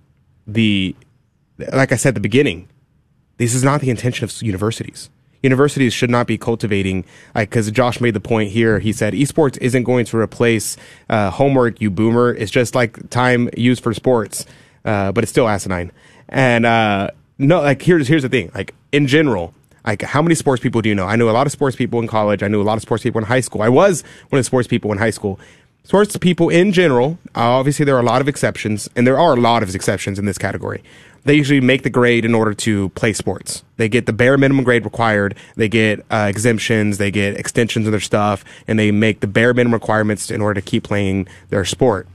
[0.46, 0.96] the
[1.58, 2.68] like I said at the beginning,
[3.36, 5.10] this is not the intention of universities.
[5.46, 7.04] Universities should not be cultivating,
[7.34, 8.78] like, because Josh made the point here.
[8.78, 10.76] He said esports isn't going to replace
[11.08, 12.34] uh, homework, you boomer.
[12.34, 14.44] It's just like time used for sports,
[14.84, 15.92] uh, but it's still asinine.
[16.28, 18.50] And uh, no, like here's here's the thing.
[18.54, 19.54] Like in general,
[19.86, 21.06] like how many sports people do you know?
[21.06, 22.42] I knew a lot of sports people in college.
[22.42, 23.62] I knew a lot of sports people in high school.
[23.62, 25.38] I was one of the sports people in high school.
[25.84, 29.40] Sports people in general, obviously there are a lot of exceptions, and there are a
[29.40, 30.82] lot of exceptions in this category
[31.26, 33.62] they usually make the grade in order to play sports.
[33.76, 35.36] They get the bare minimum grade required.
[35.56, 36.98] They get uh, exemptions.
[36.98, 40.60] They get extensions of their stuff, and they make the bare minimum requirements in order
[40.60, 42.08] to keep playing their sport.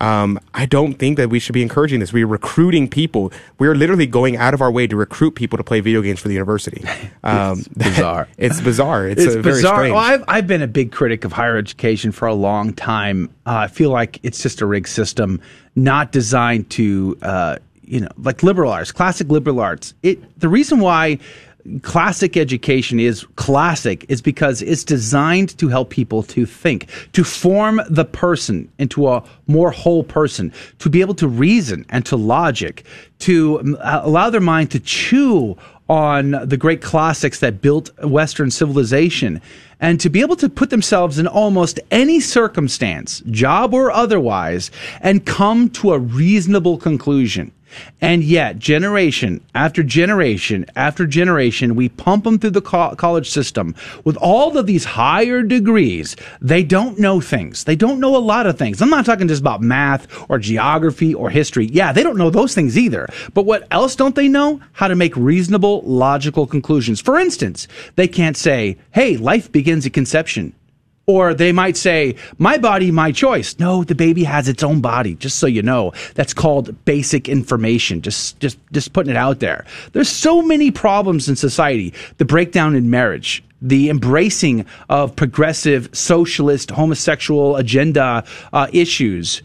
[0.00, 2.12] Um, I don't think that we should be encouraging this.
[2.12, 3.32] We're recruiting people.
[3.58, 6.28] We're literally going out of our way to recruit people to play video games for
[6.28, 6.84] the university.
[7.24, 8.28] Um, it's bizarre.
[8.38, 9.08] it's bizarre.
[9.08, 9.82] It's, It's, uh, bizarre.
[9.82, 13.28] Well, I've, I've been a big critic of higher education for a long time.
[13.44, 15.40] Uh, I feel like it's just a rigged system,
[15.74, 17.58] not designed to, uh,
[17.88, 19.94] you know, like liberal arts, classic liberal arts.
[20.02, 21.18] It the reason why
[21.82, 27.80] classic education is classic is because it's designed to help people to think, to form
[27.90, 32.84] the person into a more whole person, to be able to reason and to logic,
[33.20, 35.56] to um, allow their mind to chew
[35.88, 39.40] on the great classics that built Western civilization
[39.80, 45.26] and to be able to put themselves in almost any circumstance, job or otherwise, and
[45.26, 47.52] come to a reasonable conclusion.
[48.00, 53.74] And yet, generation after generation after generation, we pump them through the co- college system
[54.04, 56.16] with all of these higher degrees.
[56.40, 57.64] They don't know things.
[57.64, 58.80] They don't know a lot of things.
[58.80, 61.66] I'm not talking just about math or geography or history.
[61.66, 63.06] Yeah, they don't know those things either.
[63.34, 64.60] But what else don't they know?
[64.72, 67.00] How to make reasonable, logical conclusions.
[67.00, 70.52] For instance, they can't say, hey, life begins at conception.
[71.06, 73.58] Or they might say, my body, my choice.
[73.58, 75.92] No, the baby has its own body, just so you know.
[76.14, 78.02] That's called basic information.
[78.02, 79.64] Just, just, just putting it out there.
[79.92, 81.94] There's so many problems in society.
[82.18, 89.40] The breakdown in marriage, the embracing of progressive, socialist, homosexual agenda uh, issues.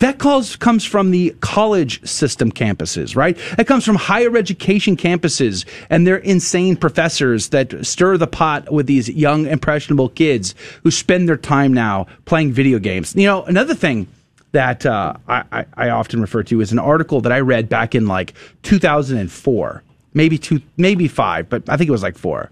[0.00, 3.38] That calls, comes from the college system campuses, right?
[3.58, 8.86] It comes from higher education campuses and their insane professors that stir the pot with
[8.86, 13.14] these young, impressionable kids who spend their time now playing video games.
[13.14, 14.06] You know, another thing
[14.52, 18.08] that uh, I, I, often refer to is an article that I read back in
[18.08, 19.82] like 2004,
[20.14, 22.50] maybe two, maybe five, but I think it was like four.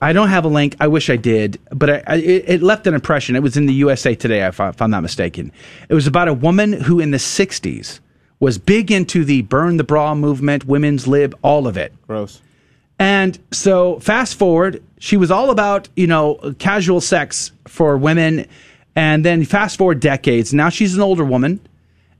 [0.00, 0.76] I don't have a link.
[0.78, 3.34] I wish I did, but I, I, it it left an impression.
[3.34, 5.52] It was in the USA Today, if, I, if I'm not mistaken.
[5.88, 8.00] It was about a woman who in the 60s
[8.40, 11.92] was big into the burn the bra movement, women's lib, all of it.
[12.06, 12.40] Gross.
[12.98, 18.46] And so fast forward, she was all about, you know, casual sex for women.
[18.94, 21.60] And then fast forward decades, now she's an older woman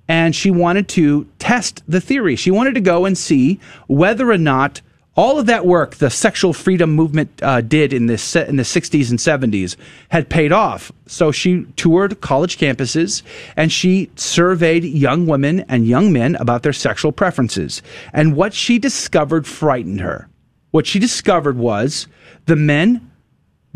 [0.08, 2.34] and she wanted to test the theory.
[2.34, 4.80] She wanted to go and see whether or not
[5.18, 9.10] all of that work the sexual freedom movement uh, did in this in the 60s
[9.10, 9.74] and 70s
[10.10, 10.92] had paid off.
[11.06, 13.24] So she toured college campuses
[13.56, 17.82] and she surveyed young women and young men about their sexual preferences.
[18.12, 20.28] And what she discovered frightened her.
[20.70, 22.06] What she discovered was
[22.46, 23.10] the men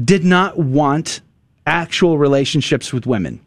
[0.02, 1.22] did not want
[1.66, 3.40] actual relationships with women.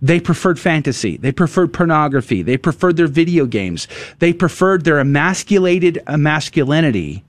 [0.00, 1.16] They preferred fantasy.
[1.16, 2.42] They preferred pornography.
[2.42, 3.88] They preferred their video games.
[4.20, 7.24] They preferred their emasculated masculinity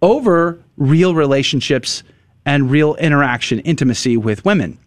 [0.00, 2.04] over real relationships
[2.46, 4.78] and real interaction, intimacy with women.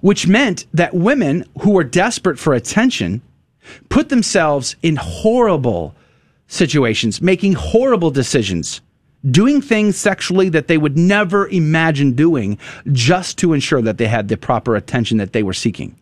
[0.00, 3.20] Which meant that women who were desperate for attention
[3.88, 5.94] put themselves in horrible
[6.48, 8.80] situations, making horrible decisions,
[9.30, 12.58] doing things sexually that they would never imagine doing
[12.92, 15.96] just to ensure that they had the proper attention that they were seeking.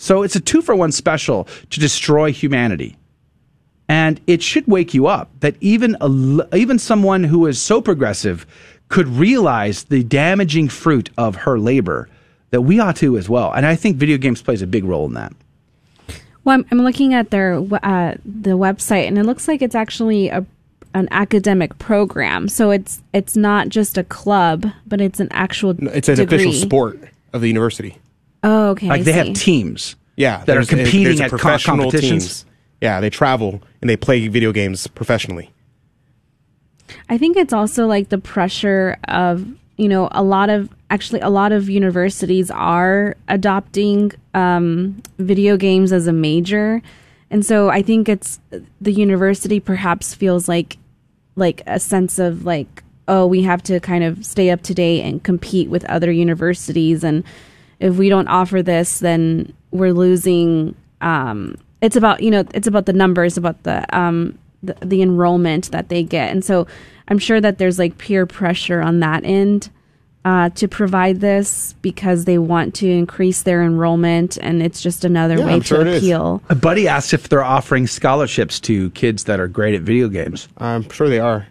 [0.00, 2.96] So it's a two for one special to destroy humanity.
[3.86, 8.46] And it should wake you up that even a, even someone who is so progressive
[8.88, 12.08] could realize the damaging fruit of her labor
[12.48, 13.52] that we ought to as well.
[13.52, 15.34] And I think video games plays a big role in that.
[16.44, 20.30] Well, I'm, I'm looking at their uh, the website, and it looks like it's actually
[20.30, 20.46] a
[20.94, 22.48] an academic program.
[22.48, 25.74] So it's it's not just a club, but it's an actual.
[25.76, 26.36] No, It's an degree.
[26.36, 26.98] official sport
[27.34, 27.98] of the university.
[28.42, 28.88] Oh, okay.
[28.88, 29.18] Like I they see.
[29.18, 29.96] have teams.
[30.16, 32.42] Yeah, that are competing there's a at professional competitions.
[32.42, 32.46] teams.
[32.80, 35.50] Yeah, they travel and they play video games professionally.
[37.08, 39.46] I think it's also like the pressure of,
[39.76, 45.92] you know, a lot of actually a lot of universities are adopting um, video games
[45.92, 46.82] as a major,
[47.30, 48.40] and so I think it's
[48.80, 50.78] the university perhaps feels like
[51.36, 55.02] like a sense of like oh we have to kind of stay up to date
[55.02, 57.24] and compete with other universities and
[57.80, 62.86] if we don't offer this then we're losing um, it's about you know it's about
[62.86, 66.66] the numbers about the um the, the enrollment that they get and so
[67.08, 69.70] i'm sure that there's like peer pressure on that end
[70.22, 75.38] uh, to provide this because they want to increase their enrollment and it's just another
[75.38, 79.24] Yeah, way I'm to sure appeal A buddy asked if they're offering scholarships to kids
[79.24, 80.46] that are great at video games.
[80.58, 81.46] I'm sure they are.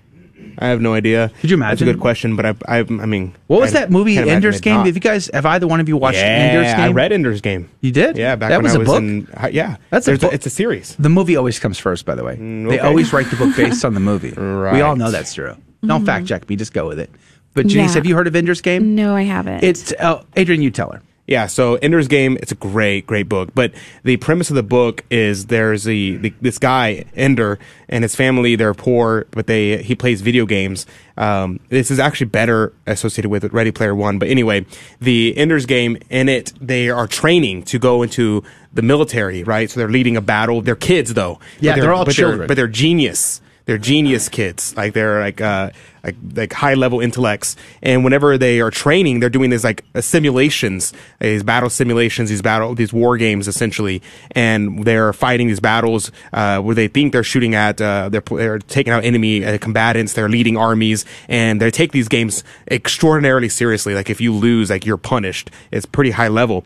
[0.61, 1.31] I have no idea.
[1.39, 3.91] Could you That's a good question, but I, I, I mean, What was I that
[3.91, 4.75] movie Ender's Game?
[4.75, 4.85] not.
[4.87, 6.79] Have you guys have either one of you watched yeah, Ender's Game?
[6.81, 7.69] I read Ender's Game.
[7.79, 8.17] You did?
[8.17, 8.97] Yeah, back that when was I a was book.
[8.99, 9.27] in.
[9.53, 10.33] Yeah, That's a There's book.
[10.33, 10.95] It's a series.
[10.99, 12.35] The movie always comes first, by the way.
[12.35, 12.79] They Mm, okay.
[12.79, 14.33] always write the book based on the movie.
[14.37, 15.55] We all know that's true.
[15.85, 16.05] Don't Mhm.
[16.05, 16.57] fact check me.
[16.57, 17.09] Just go with it.
[17.53, 17.95] But Janice, Yeah.
[17.95, 18.95] have you heard of Ender's Game?
[18.95, 20.61] no i haven't It's uh, Adrian.
[20.61, 21.01] You tell her.
[21.29, 23.51] Yeah, so Ender's Game, it's a great, great book.
[23.53, 23.71] But
[24.03, 28.55] the premise of the book is there's a the, this guy Ender and his family.
[28.55, 30.87] They're poor, but they he plays video games.
[31.17, 34.17] Um, this is actually better associated with Ready Player One.
[34.17, 34.65] But anyway,
[34.99, 38.43] the Ender's Game in it, they are training to go into
[38.73, 39.69] the military, right?
[39.69, 40.61] So they're leading a battle.
[40.63, 41.39] They're kids though.
[41.59, 42.47] Yeah, But they're all but children.
[42.47, 43.39] but they're genius.
[43.69, 44.75] They're genius kids.
[44.75, 45.69] Like they're like uh
[46.03, 47.55] like like high level intellects.
[47.83, 52.41] And whenever they are training, they're doing these like uh, simulations, these battle simulations, these
[52.41, 54.01] battle these war games essentially.
[54.31, 58.57] And they're fighting these battles uh, where they think they're shooting at uh, they're they're
[58.57, 60.13] taking out enemy uh, combatants.
[60.13, 63.93] They're leading armies, and they take these games extraordinarily seriously.
[63.93, 65.51] Like if you lose, like you're punished.
[65.69, 66.65] It's pretty high level.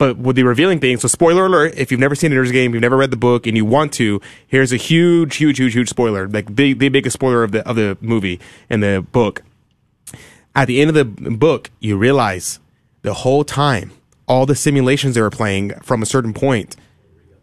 [0.00, 2.80] But with the revealing thing, so spoiler alert, if you've never seen Ender's Game, you've
[2.80, 6.26] never read the book, and you want to, here's a huge, huge, huge, huge spoiler,
[6.26, 8.40] like big, the biggest spoiler of the of the movie
[8.70, 9.42] and the book.
[10.56, 12.60] At the end of the book, you realize
[13.02, 13.92] the whole time,
[14.26, 16.76] all the simulations they were playing from a certain point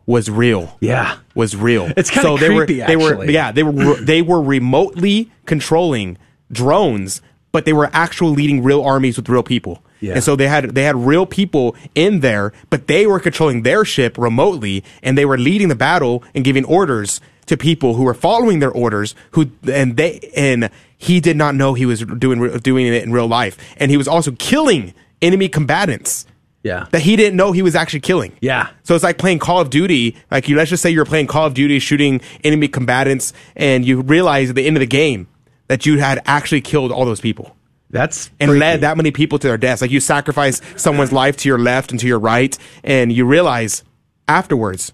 [0.08, 0.78] was real.
[0.80, 1.92] Yeah, was real.
[1.96, 3.34] It's kinda they creepy, were, They were, actually.
[3.36, 6.18] yeah, they were they were remotely controlling
[6.52, 7.22] drones,
[7.52, 9.84] but they were actually leading real armies with real people.
[10.00, 10.14] Yeah.
[10.16, 13.84] And so they had they had real people in there, but they were controlling their
[13.86, 18.14] ship remotely, and they were leading the battle and giving orders to people who were
[18.14, 19.16] following their orders.
[19.32, 23.28] Who and they and he did not know he was doing doing it in real
[23.28, 26.28] life, and he was also killing enemy combatants
[26.64, 26.86] Yeah.
[26.92, 28.34] that he didn't know he was actually killing.
[28.40, 28.70] Yeah.
[28.84, 30.16] So it's like playing Call of Duty.
[30.30, 34.02] Like you, let's just say you're playing Call of Duty, shooting enemy combatants, and you
[34.02, 35.28] realize at the end of the game
[35.70, 37.56] that you had actually killed all those people.
[37.90, 38.60] That's and freaky.
[38.60, 39.82] led that many people to their deaths.
[39.82, 43.84] Like you sacrifice someone's life to your left and to your right, and you realize
[44.28, 44.92] afterwards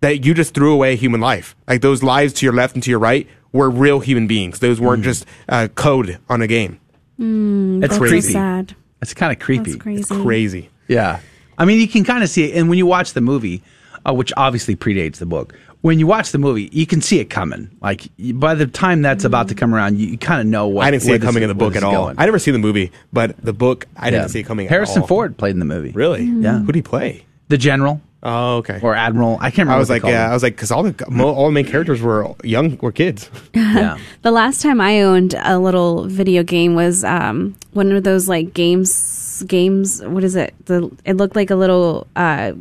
[0.00, 1.56] that you just threw away human life.
[1.66, 4.58] Like those lives to your left and to your right were real human beings.
[4.58, 6.78] Those weren't just uh, code on a game.
[7.18, 8.20] Mm, It's that's creepy.
[8.20, 8.76] so sad.
[9.02, 9.72] It's kind of creepy.
[9.72, 10.00] That's crazy.
[10.00, 10.70] It's crazy.
[10.88, 11.20] Yeah.
[11.58, 12.56] I mean, you can kind of see it.
[12.58, 13.62] And when you watch the movie,
[14.06, 17.26] uh, which obviously predates the book, when you watch the movie, you can see it
[17.30, 17.70] coming.
[17.80, 20.86] Like by the time that's about to come around, you, you kind of know what.
[20.86, 21.92] I didn't see it coming this- in the book at all.
[21.92, 22.16] going.
[22.18, 24.10] I never see the movie, but the book I Yeah.
[24.12, 24.68] didn't see it coming.
[24.68, 25.08] Harrison at all.
[25.08, 25.90] Ford played in the movie.
[25.92, 26.24] Really?
[26.24, 26.58] Yeah.
[26.60, 27.24] Who did he play?
[27.48, 28.00] The general.
[28.22, 28.80] Oh, okay.
[28.82, 29.36] Or admiral.
[29.40, 29.74] I can't remember.
[29.74, 30.30] I was what like, yeah, him.
[30.30, 33.30] I was like, because all the mo- all the main characters were young, were kids.
[33.54, 33.98] yeah.
[34.22, 38.52] The last time I owned a little video game was um, one of those like
[38.52, 39.44] games.
[39.46, 40.02] Games.
[40.02, 40.54] What is it?
[40.64, 42.08] The it looked like a little.
[42.16, 42.52] Uh,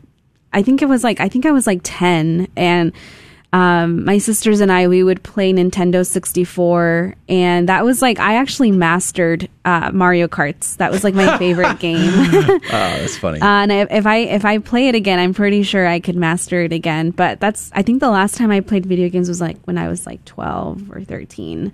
[0.55, 2.93] I think it was like I think I was like ten, and
[3.51, 8.19] um, my sisters and I we would play Nintendo sixty four, and that was like
[8.19, 10.77] I actually mastered uh, Mario Karts.
[10.77, 12.09] That was like my favorite game.
[12.09, 13.41] oh, that's funny.
[13.41, 16.15] Uh, and if, if I if I play it again, I'm pretty sure I could
[16.15, 17.11] master it again.
[17.11, 19.89] But that's I think the last time I played video games was like when I
[19.89, 21.73] was like 12 or 13.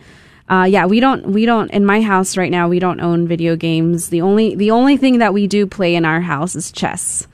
[0.49, 2.67] Uh, yeah, we don't we don't in my house right now.
[2.67, 4.09] We don't own video games.
[4.09, 7.27] The only the only thing that we do play in our house is chess.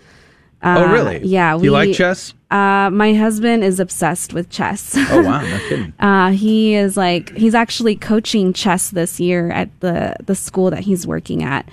[0.63, 1.19] Oh, Uh, really?
[1.25, 1.53] Yeah.
[1.53, 2.33] Do we, you like chess?
[2.49, 4.95] Uh, my husband is obsessed with chess.
[4.95, 5.93] Oh wow, no kidding.
[5.99, 10.79] Uh, he is like he's actually coaching chess this year at the the school that
[10.81, 11.67] he's working at.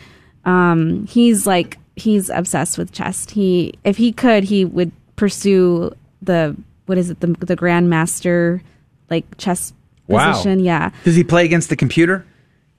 [0.44, 3.31] Um, he's like he's obsessed with chess.
[3.31, 5.93] He if he could he would pursue
[6.23, 6.56] the
[6.86, 8.61] what is it the the grandmaster
[9.11, 9.73] like chess
[10.06, 10.32] Wow.
[10.32, 10.59] position.
[10.59, 10.90] Yeah.
[11.05, 12.27] Does he play against the computer?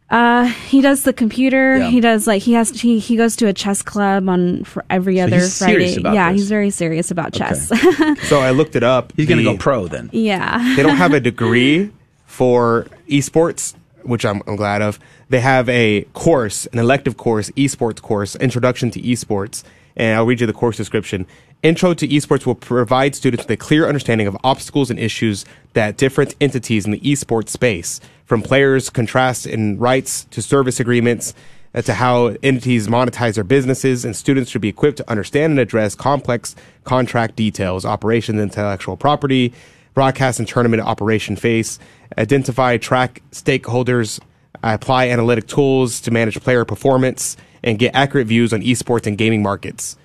[0.09, 1.77] Uh, he does the computer.
[1.77, 1.89] Yeah.
[1.89, 5.17] He does like he has he he goes to a chess club on for every
[5.17, 5.95] So other he's Friday.
[5.97, 6.41] about yeah, this.
[6.41, 7.67] he's very serious about chess.
[8.29, 9.13] so I looked it up.
[9.15, 10.09] He's going to go pro then.
[10.13, 10.75] yeah.
[10.75, 11.91] they don't have a degree
[12.27, 13.73] for esports,
[14.03, 14.99] which I'm, I'm glad of.
[15.29, 19.63] They have a course, an elective course, esports course, Introduction to Esports.
[19.95, 21.25] And I'll read you the course description.
[21.63, 25.97] Intro to Esports will provide students with a clear understanding of obstacles and issues that
[25.97, 31.33] different entities in the esports space, from players, contrasts in rights to service agreements,
[31.73, 35.59] uh, to how entities monetize their businesses, and students should be equipped to understand and
[35.59, 39.53] address complex contract details, operations, intellectual property,
[39.93, 41.79] broadcast and tournament operation face,
[42.17, 44.19] identify, track stakeholders,
[44.63, 49.41] apply analytic tools to manage player performance, and get accurate views on esports and gaming
[49.43, 49.97] markets.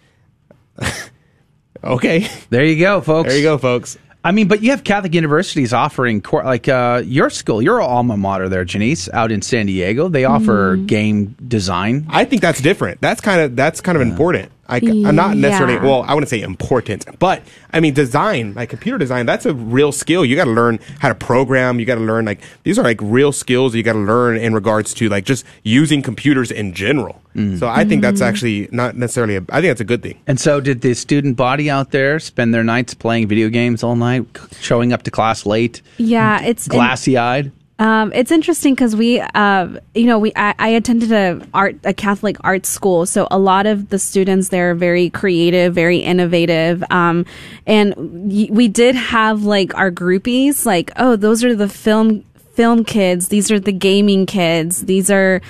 [1.85, 2.27] okay.
[2.51, 3.29] There you go, folks.
[3.29, 3.99] There you go, folks.
[4.23, 8.19] I mean, but you have Catholic universities offering cor- like uh, your school, your alma
[8.19, 10.09] mater there, Janice, out in San Diego.
[10.11, 10.87] They offer Mhm.
[10.87, 12.07] game design.
[12.11, 13.01] I think that's different.
[13.01, 14.53] That's kind of that's kind of important.
[14.71, 15.85] Like I'm not necessarily Yeah.
[15.85, 17.43] well, I wouldn't say important, but
[17.73, 20.25] I mean design, like computer design, that's a real skill.
[20.25, 21.81] You got to learn how to program.
[21.81, 24.55] You got to learn like these are like real skills you got to learn in
[24.55, 27.21] regards to like just using computers in general.
[27.37, 27.59] Mm.
[27.59, 29.37] So I think that's actually not necessarily.
[29.37, 30.19] A, I think that's a good thing.
[30.27, 33.95] And so, did the student body out there spend their nights playing video games all
[33.95, 34.27] night,
[34.61, 37.53] showing up to class late, Yeah, it's glassy eyed?
[37.81, 41.95] Um, it's interesting because we, uh, you know, we I, I attended a art a
[41.95, 46.85] Catholic art school, so a lot of the students there are very creative, very innovative,
[46.91, 47.25] um,
[47.67, 52.85] and y- we did have like our groupies, like oh, those are the film film
[52.85, 55.41] kids, these are the gaming kids, these are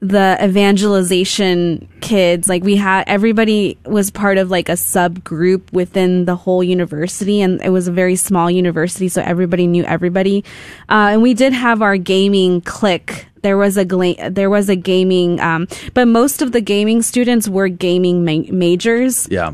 [0.00, 6.36] the evangelization kids like we had everybody was part of like a subgroup within the
[6.36, 10.44] whole university and it was a very small university so everybody knew everybody.
[10.88, 13.26] Uh, and we did have our gaming clique.
[13.42, 17.48] There was a gla- there was a gaming um, but most of the gaming students
[17.48, 19.26] were gaming ma- majors.
[19.30, 19.52] Yeah.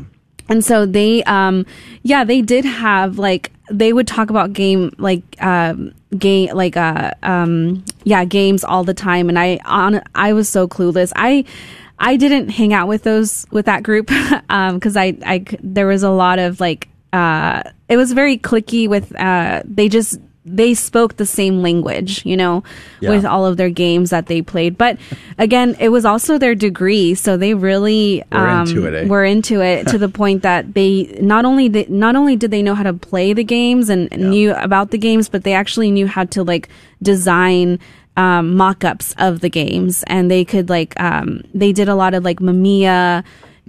[0.49, 1.65] And so they um
[2.03, 7.11] yeah they did have like they would talk about game like um game like uh
[7.23, 9.29] um yeah games all the time.
[9.29, 11.11] And i on i was so clueless.
[11.15, 11.45] I
[11.99, 14.11] i didn't hang out with those with that group
[14.49, 18.87] um because i i there was a lot of like uh it was very clicky
[18.89, 22.63] with uh they just they spoke the same language you know
[23.01, 23.09] Yeah.
[23.09, 24.97] with all of their games that they played but
[25.39, 29.07] again it was also their degree so they really Were um, into it, eh?
[29.07, 32.61] were into it to the point that they not only did, not only did they
[32.61, 36.05] know how to play the games and knew about the games, but they actually knew
[36.07, 36.69] how to like
[37.01, 37.79] design
[38.17, 42.23] um, mock-ups of the games, and they could like um, they did a lot of
[42.23, 43.23] like Mamiya,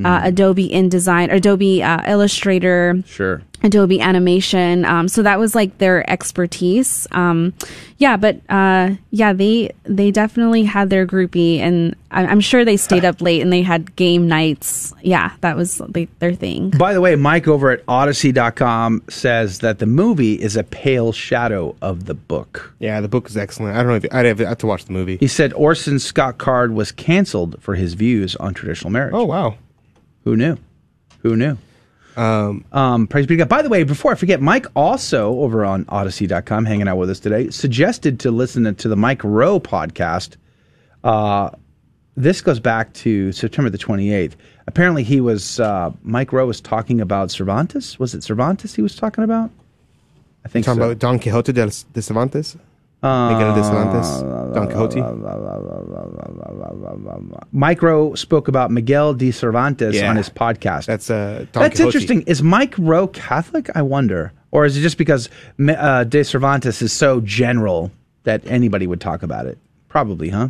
[0.05, 3.43] uh, Adobe InDesign, Adobe uh, Illustrator, Sure.
[3.62, 4.85] Adobe Animation.
[4.85, 7.06] Um, so that was like their expertise.
[7.12, 7.55] Um,
[7.97, 12.77] yeah, but uh, yeah, they they definitely had their groupie, and I- I'm sure they
[12.77, 14.93] stayed up late and they had game nights.
[15.01, 16.70] Yeah, that was they, their thing.
[16.70, 21.74] By the way, Mike over at Odysee.com says that the movie is a pale shadow
[21.81, 22.74] of the book.
[22.78, 23.77] Yeah, the book is excellent.
[23.77, 23.94] I don't know.
[23.97, 25.16] If, I'd have, I have to watch the movie.
[25.16, 29.14] He said Orson Scott Card was canceled for his views on traditional marriage.
[29.14, 29.56] Oh wow,
[30.27, 30.57] who knew?
[31.23, 31.57] Who knew?
[32.16, 33.48] Um, um, praise be to God.
[33.48, 37.20] By the way, before I forget, Mike also over on Odysee.com, hanging out with us
[37.20, 40.35] today, suggested to listen to the Mike Rowe podcast.
[41.05, 41.51] Uh,
[42.16, 44.32] this goes back to September the 28th.
[44.66, 48.01] Apparently, he was uh, Mike Rowe was talking about Cervantes.
[48.01, 49.53] Was it Cervantes he was talking about?
[50.44, 50.86] I think talking so.
[50.86, 52.57] about Don Quixote de, de Cervantes.
[53.02, 54.23] Miguel de Cervantes,
[54.55, 55.01] Don Quixote.
[57.52, 60.10] Mike Rowe spoke about Miguel de Cervantes Yeah.
[60.10, 60.86] on his podcast.
[60.86, 61.86] That's uh, Don That's Quixote.
[61.86, 62.23] interesting.
[62.23, 63.68] Is Mike Rowe Catholic?
[63.77, 65.28] I wonder, or is it just because
[65.68, 67.90] uh, de Cervantes is so general
[68.24, 69.59] that anybody would talk about it?
[69.89, 70.48] Probably, huh?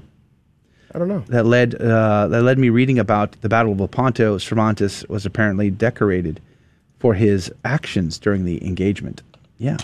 [0.95, 1.25] I don't know.
[1.29, 4.39] That led uh, that led me reading about the Battle of Lepanto.
[4.39, 6.41] Cervantes was apparently decorated
[6.99, 9.23] for his actions during the engagement.
[9.59, 9.77] Yeah,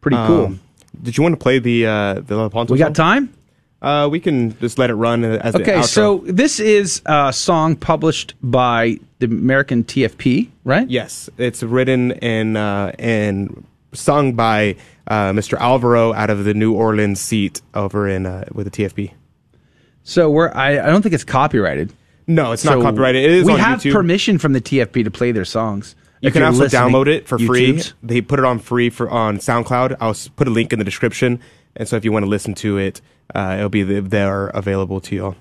[0.00, 0.46] pretty cool.
[0.46, 0.60] Um,
[1.02, 3.32] did you want to play the uh, the Lepanto We got time?
[3.82, 7.76] Uh, we can just let it run as the Okay, so this is a song
[7.76, 10.88] published by the American TFP, right?
[10.88, 14.76] Yes, it's written and uh, and sung by
[15.06, 15.58] uh, Mr.
[15.58, 19.12] Alvaro out of the New Orleans seat over in uh, with the TFP.
[20.02, 21.92] So we're I, I don't think it's copyrighted.
[22.26, 23.24] No, it's not copyrighted.
[23.24, 23.92] It is we have YouTube.
[23.92, 25.96] permission from the TFP to play their songs.
[26.20, 27.80] You can also download it for free.
[28.02, 29.96] They put it on free for on SoundCloud.
[30.00, 31.40] I'll put a link in the description,
[31.76, 33.00] and so if you want to listen to it,
[33.34, 35.36] uh, it'll be there available to you.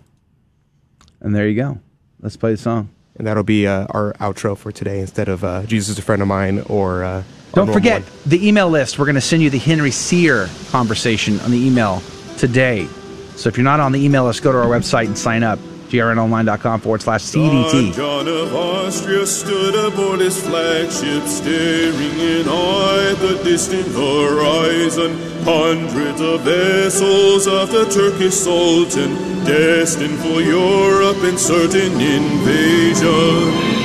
[1.20, 1.80] And there you go.
[2.22, 2.90] Let's play the song.
[3.18, 6.22] And that'll be uh, our outro for today instead of uh, Jesus is a friend
[6.22, 7.04] of mine or.
[7.04, 7.24] Uh,
[7.54, 8.12] Don't forget one.
[8.28, 8.98] the email list.
[8.98, 12.02] We're going to send you the Henry Sire conversation on the email
[12.38, 12.88] today.
[13.36, 15.60] So if you're not on the email list, go to our website and sign up.
[15.90, 17.94] grnonline.com forward slash CDT.
[17.96, 25.18] John of Austria stood aboard his flagship, staring in eye the distant horizon.
[25.44, 33.79] Hundreds of vessels of the Turkish Sultan, destined for Europe and certain invasion.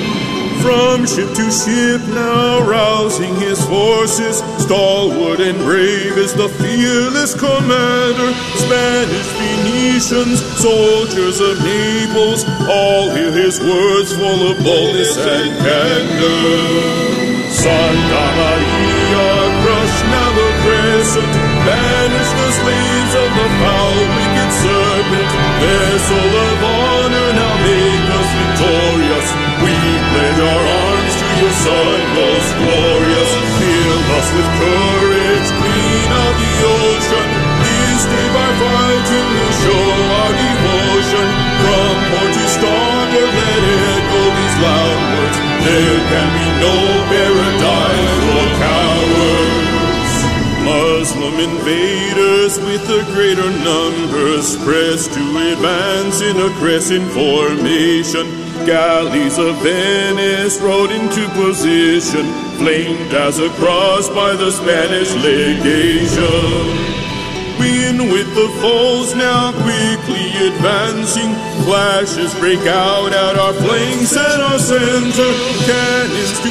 [0.62, 8.32] From ship to ship now rousing his forces, stalwart and brave is the fearless commander.
[8.56, 17.14] Spanish, Venetians, soldiers of Naples, all hear his words full of boldness and candor.
[17.52, 19.28] Santa Maria,
[19.62, 21.32] crush now the crescent,
[21.64, 25.30] banish the slaves of the foul, wicked serpent.
[25.60, 26.33] Vessel of
[30.34, 33.30] pledge our arms to your son, most glorious.
[33.58, 37.26] Fill us with courage, queen of the ocean.
[37.62, 39.86] This day by fighting we show
[40.18, 41.26] our devotion.
[41.62, 43.62] From port to starboard, let
[43.94, 45.38] echo these loud words.
[45.64, 46.74] There can be no
[47.10, 48.23] paradise.
[51.04, 58.24] Muslim invaders with a greater numbers press to advance in a crescent formation.
[58.64, 62.24] Galleys of Venice rode into position,
[62.56, 66.93] flamed as a cross by the Spanish legation.
[67.58, 71.34] We in with the foes now quickly advancing.
[71.64, 75.30] Flashes break out at our flanks and our center.
[75.66, 76.50] Cannons to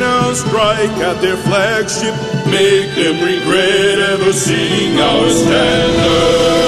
[0.00, 2.14] now strike at their flagship.
[2.46, 6.60] Make them regret ever seeing our standard.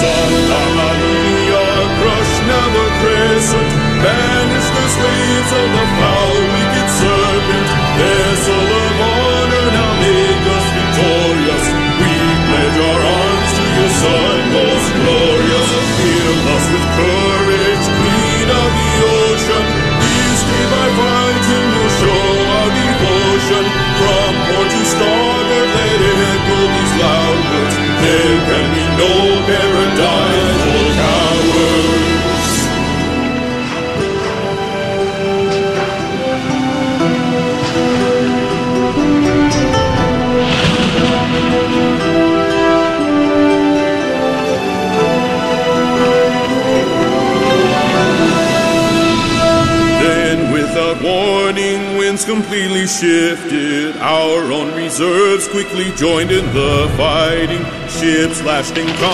[0.00, 1.64] Santa Maria,
[1.98, 2.66] crush now
[3.00, 3.70] crescent.
[4.04, 5.86] Banish the slaves of the
[28.96, 29.10] no
[29.46, 32.54] paradise for cowards.
[50.02, 53.96] Then, without warning, completely shifted.
[53.96, 57.64] Our own reserves quickly joined in the fighting.
[57.88, 59.04] Ships lashed in combat.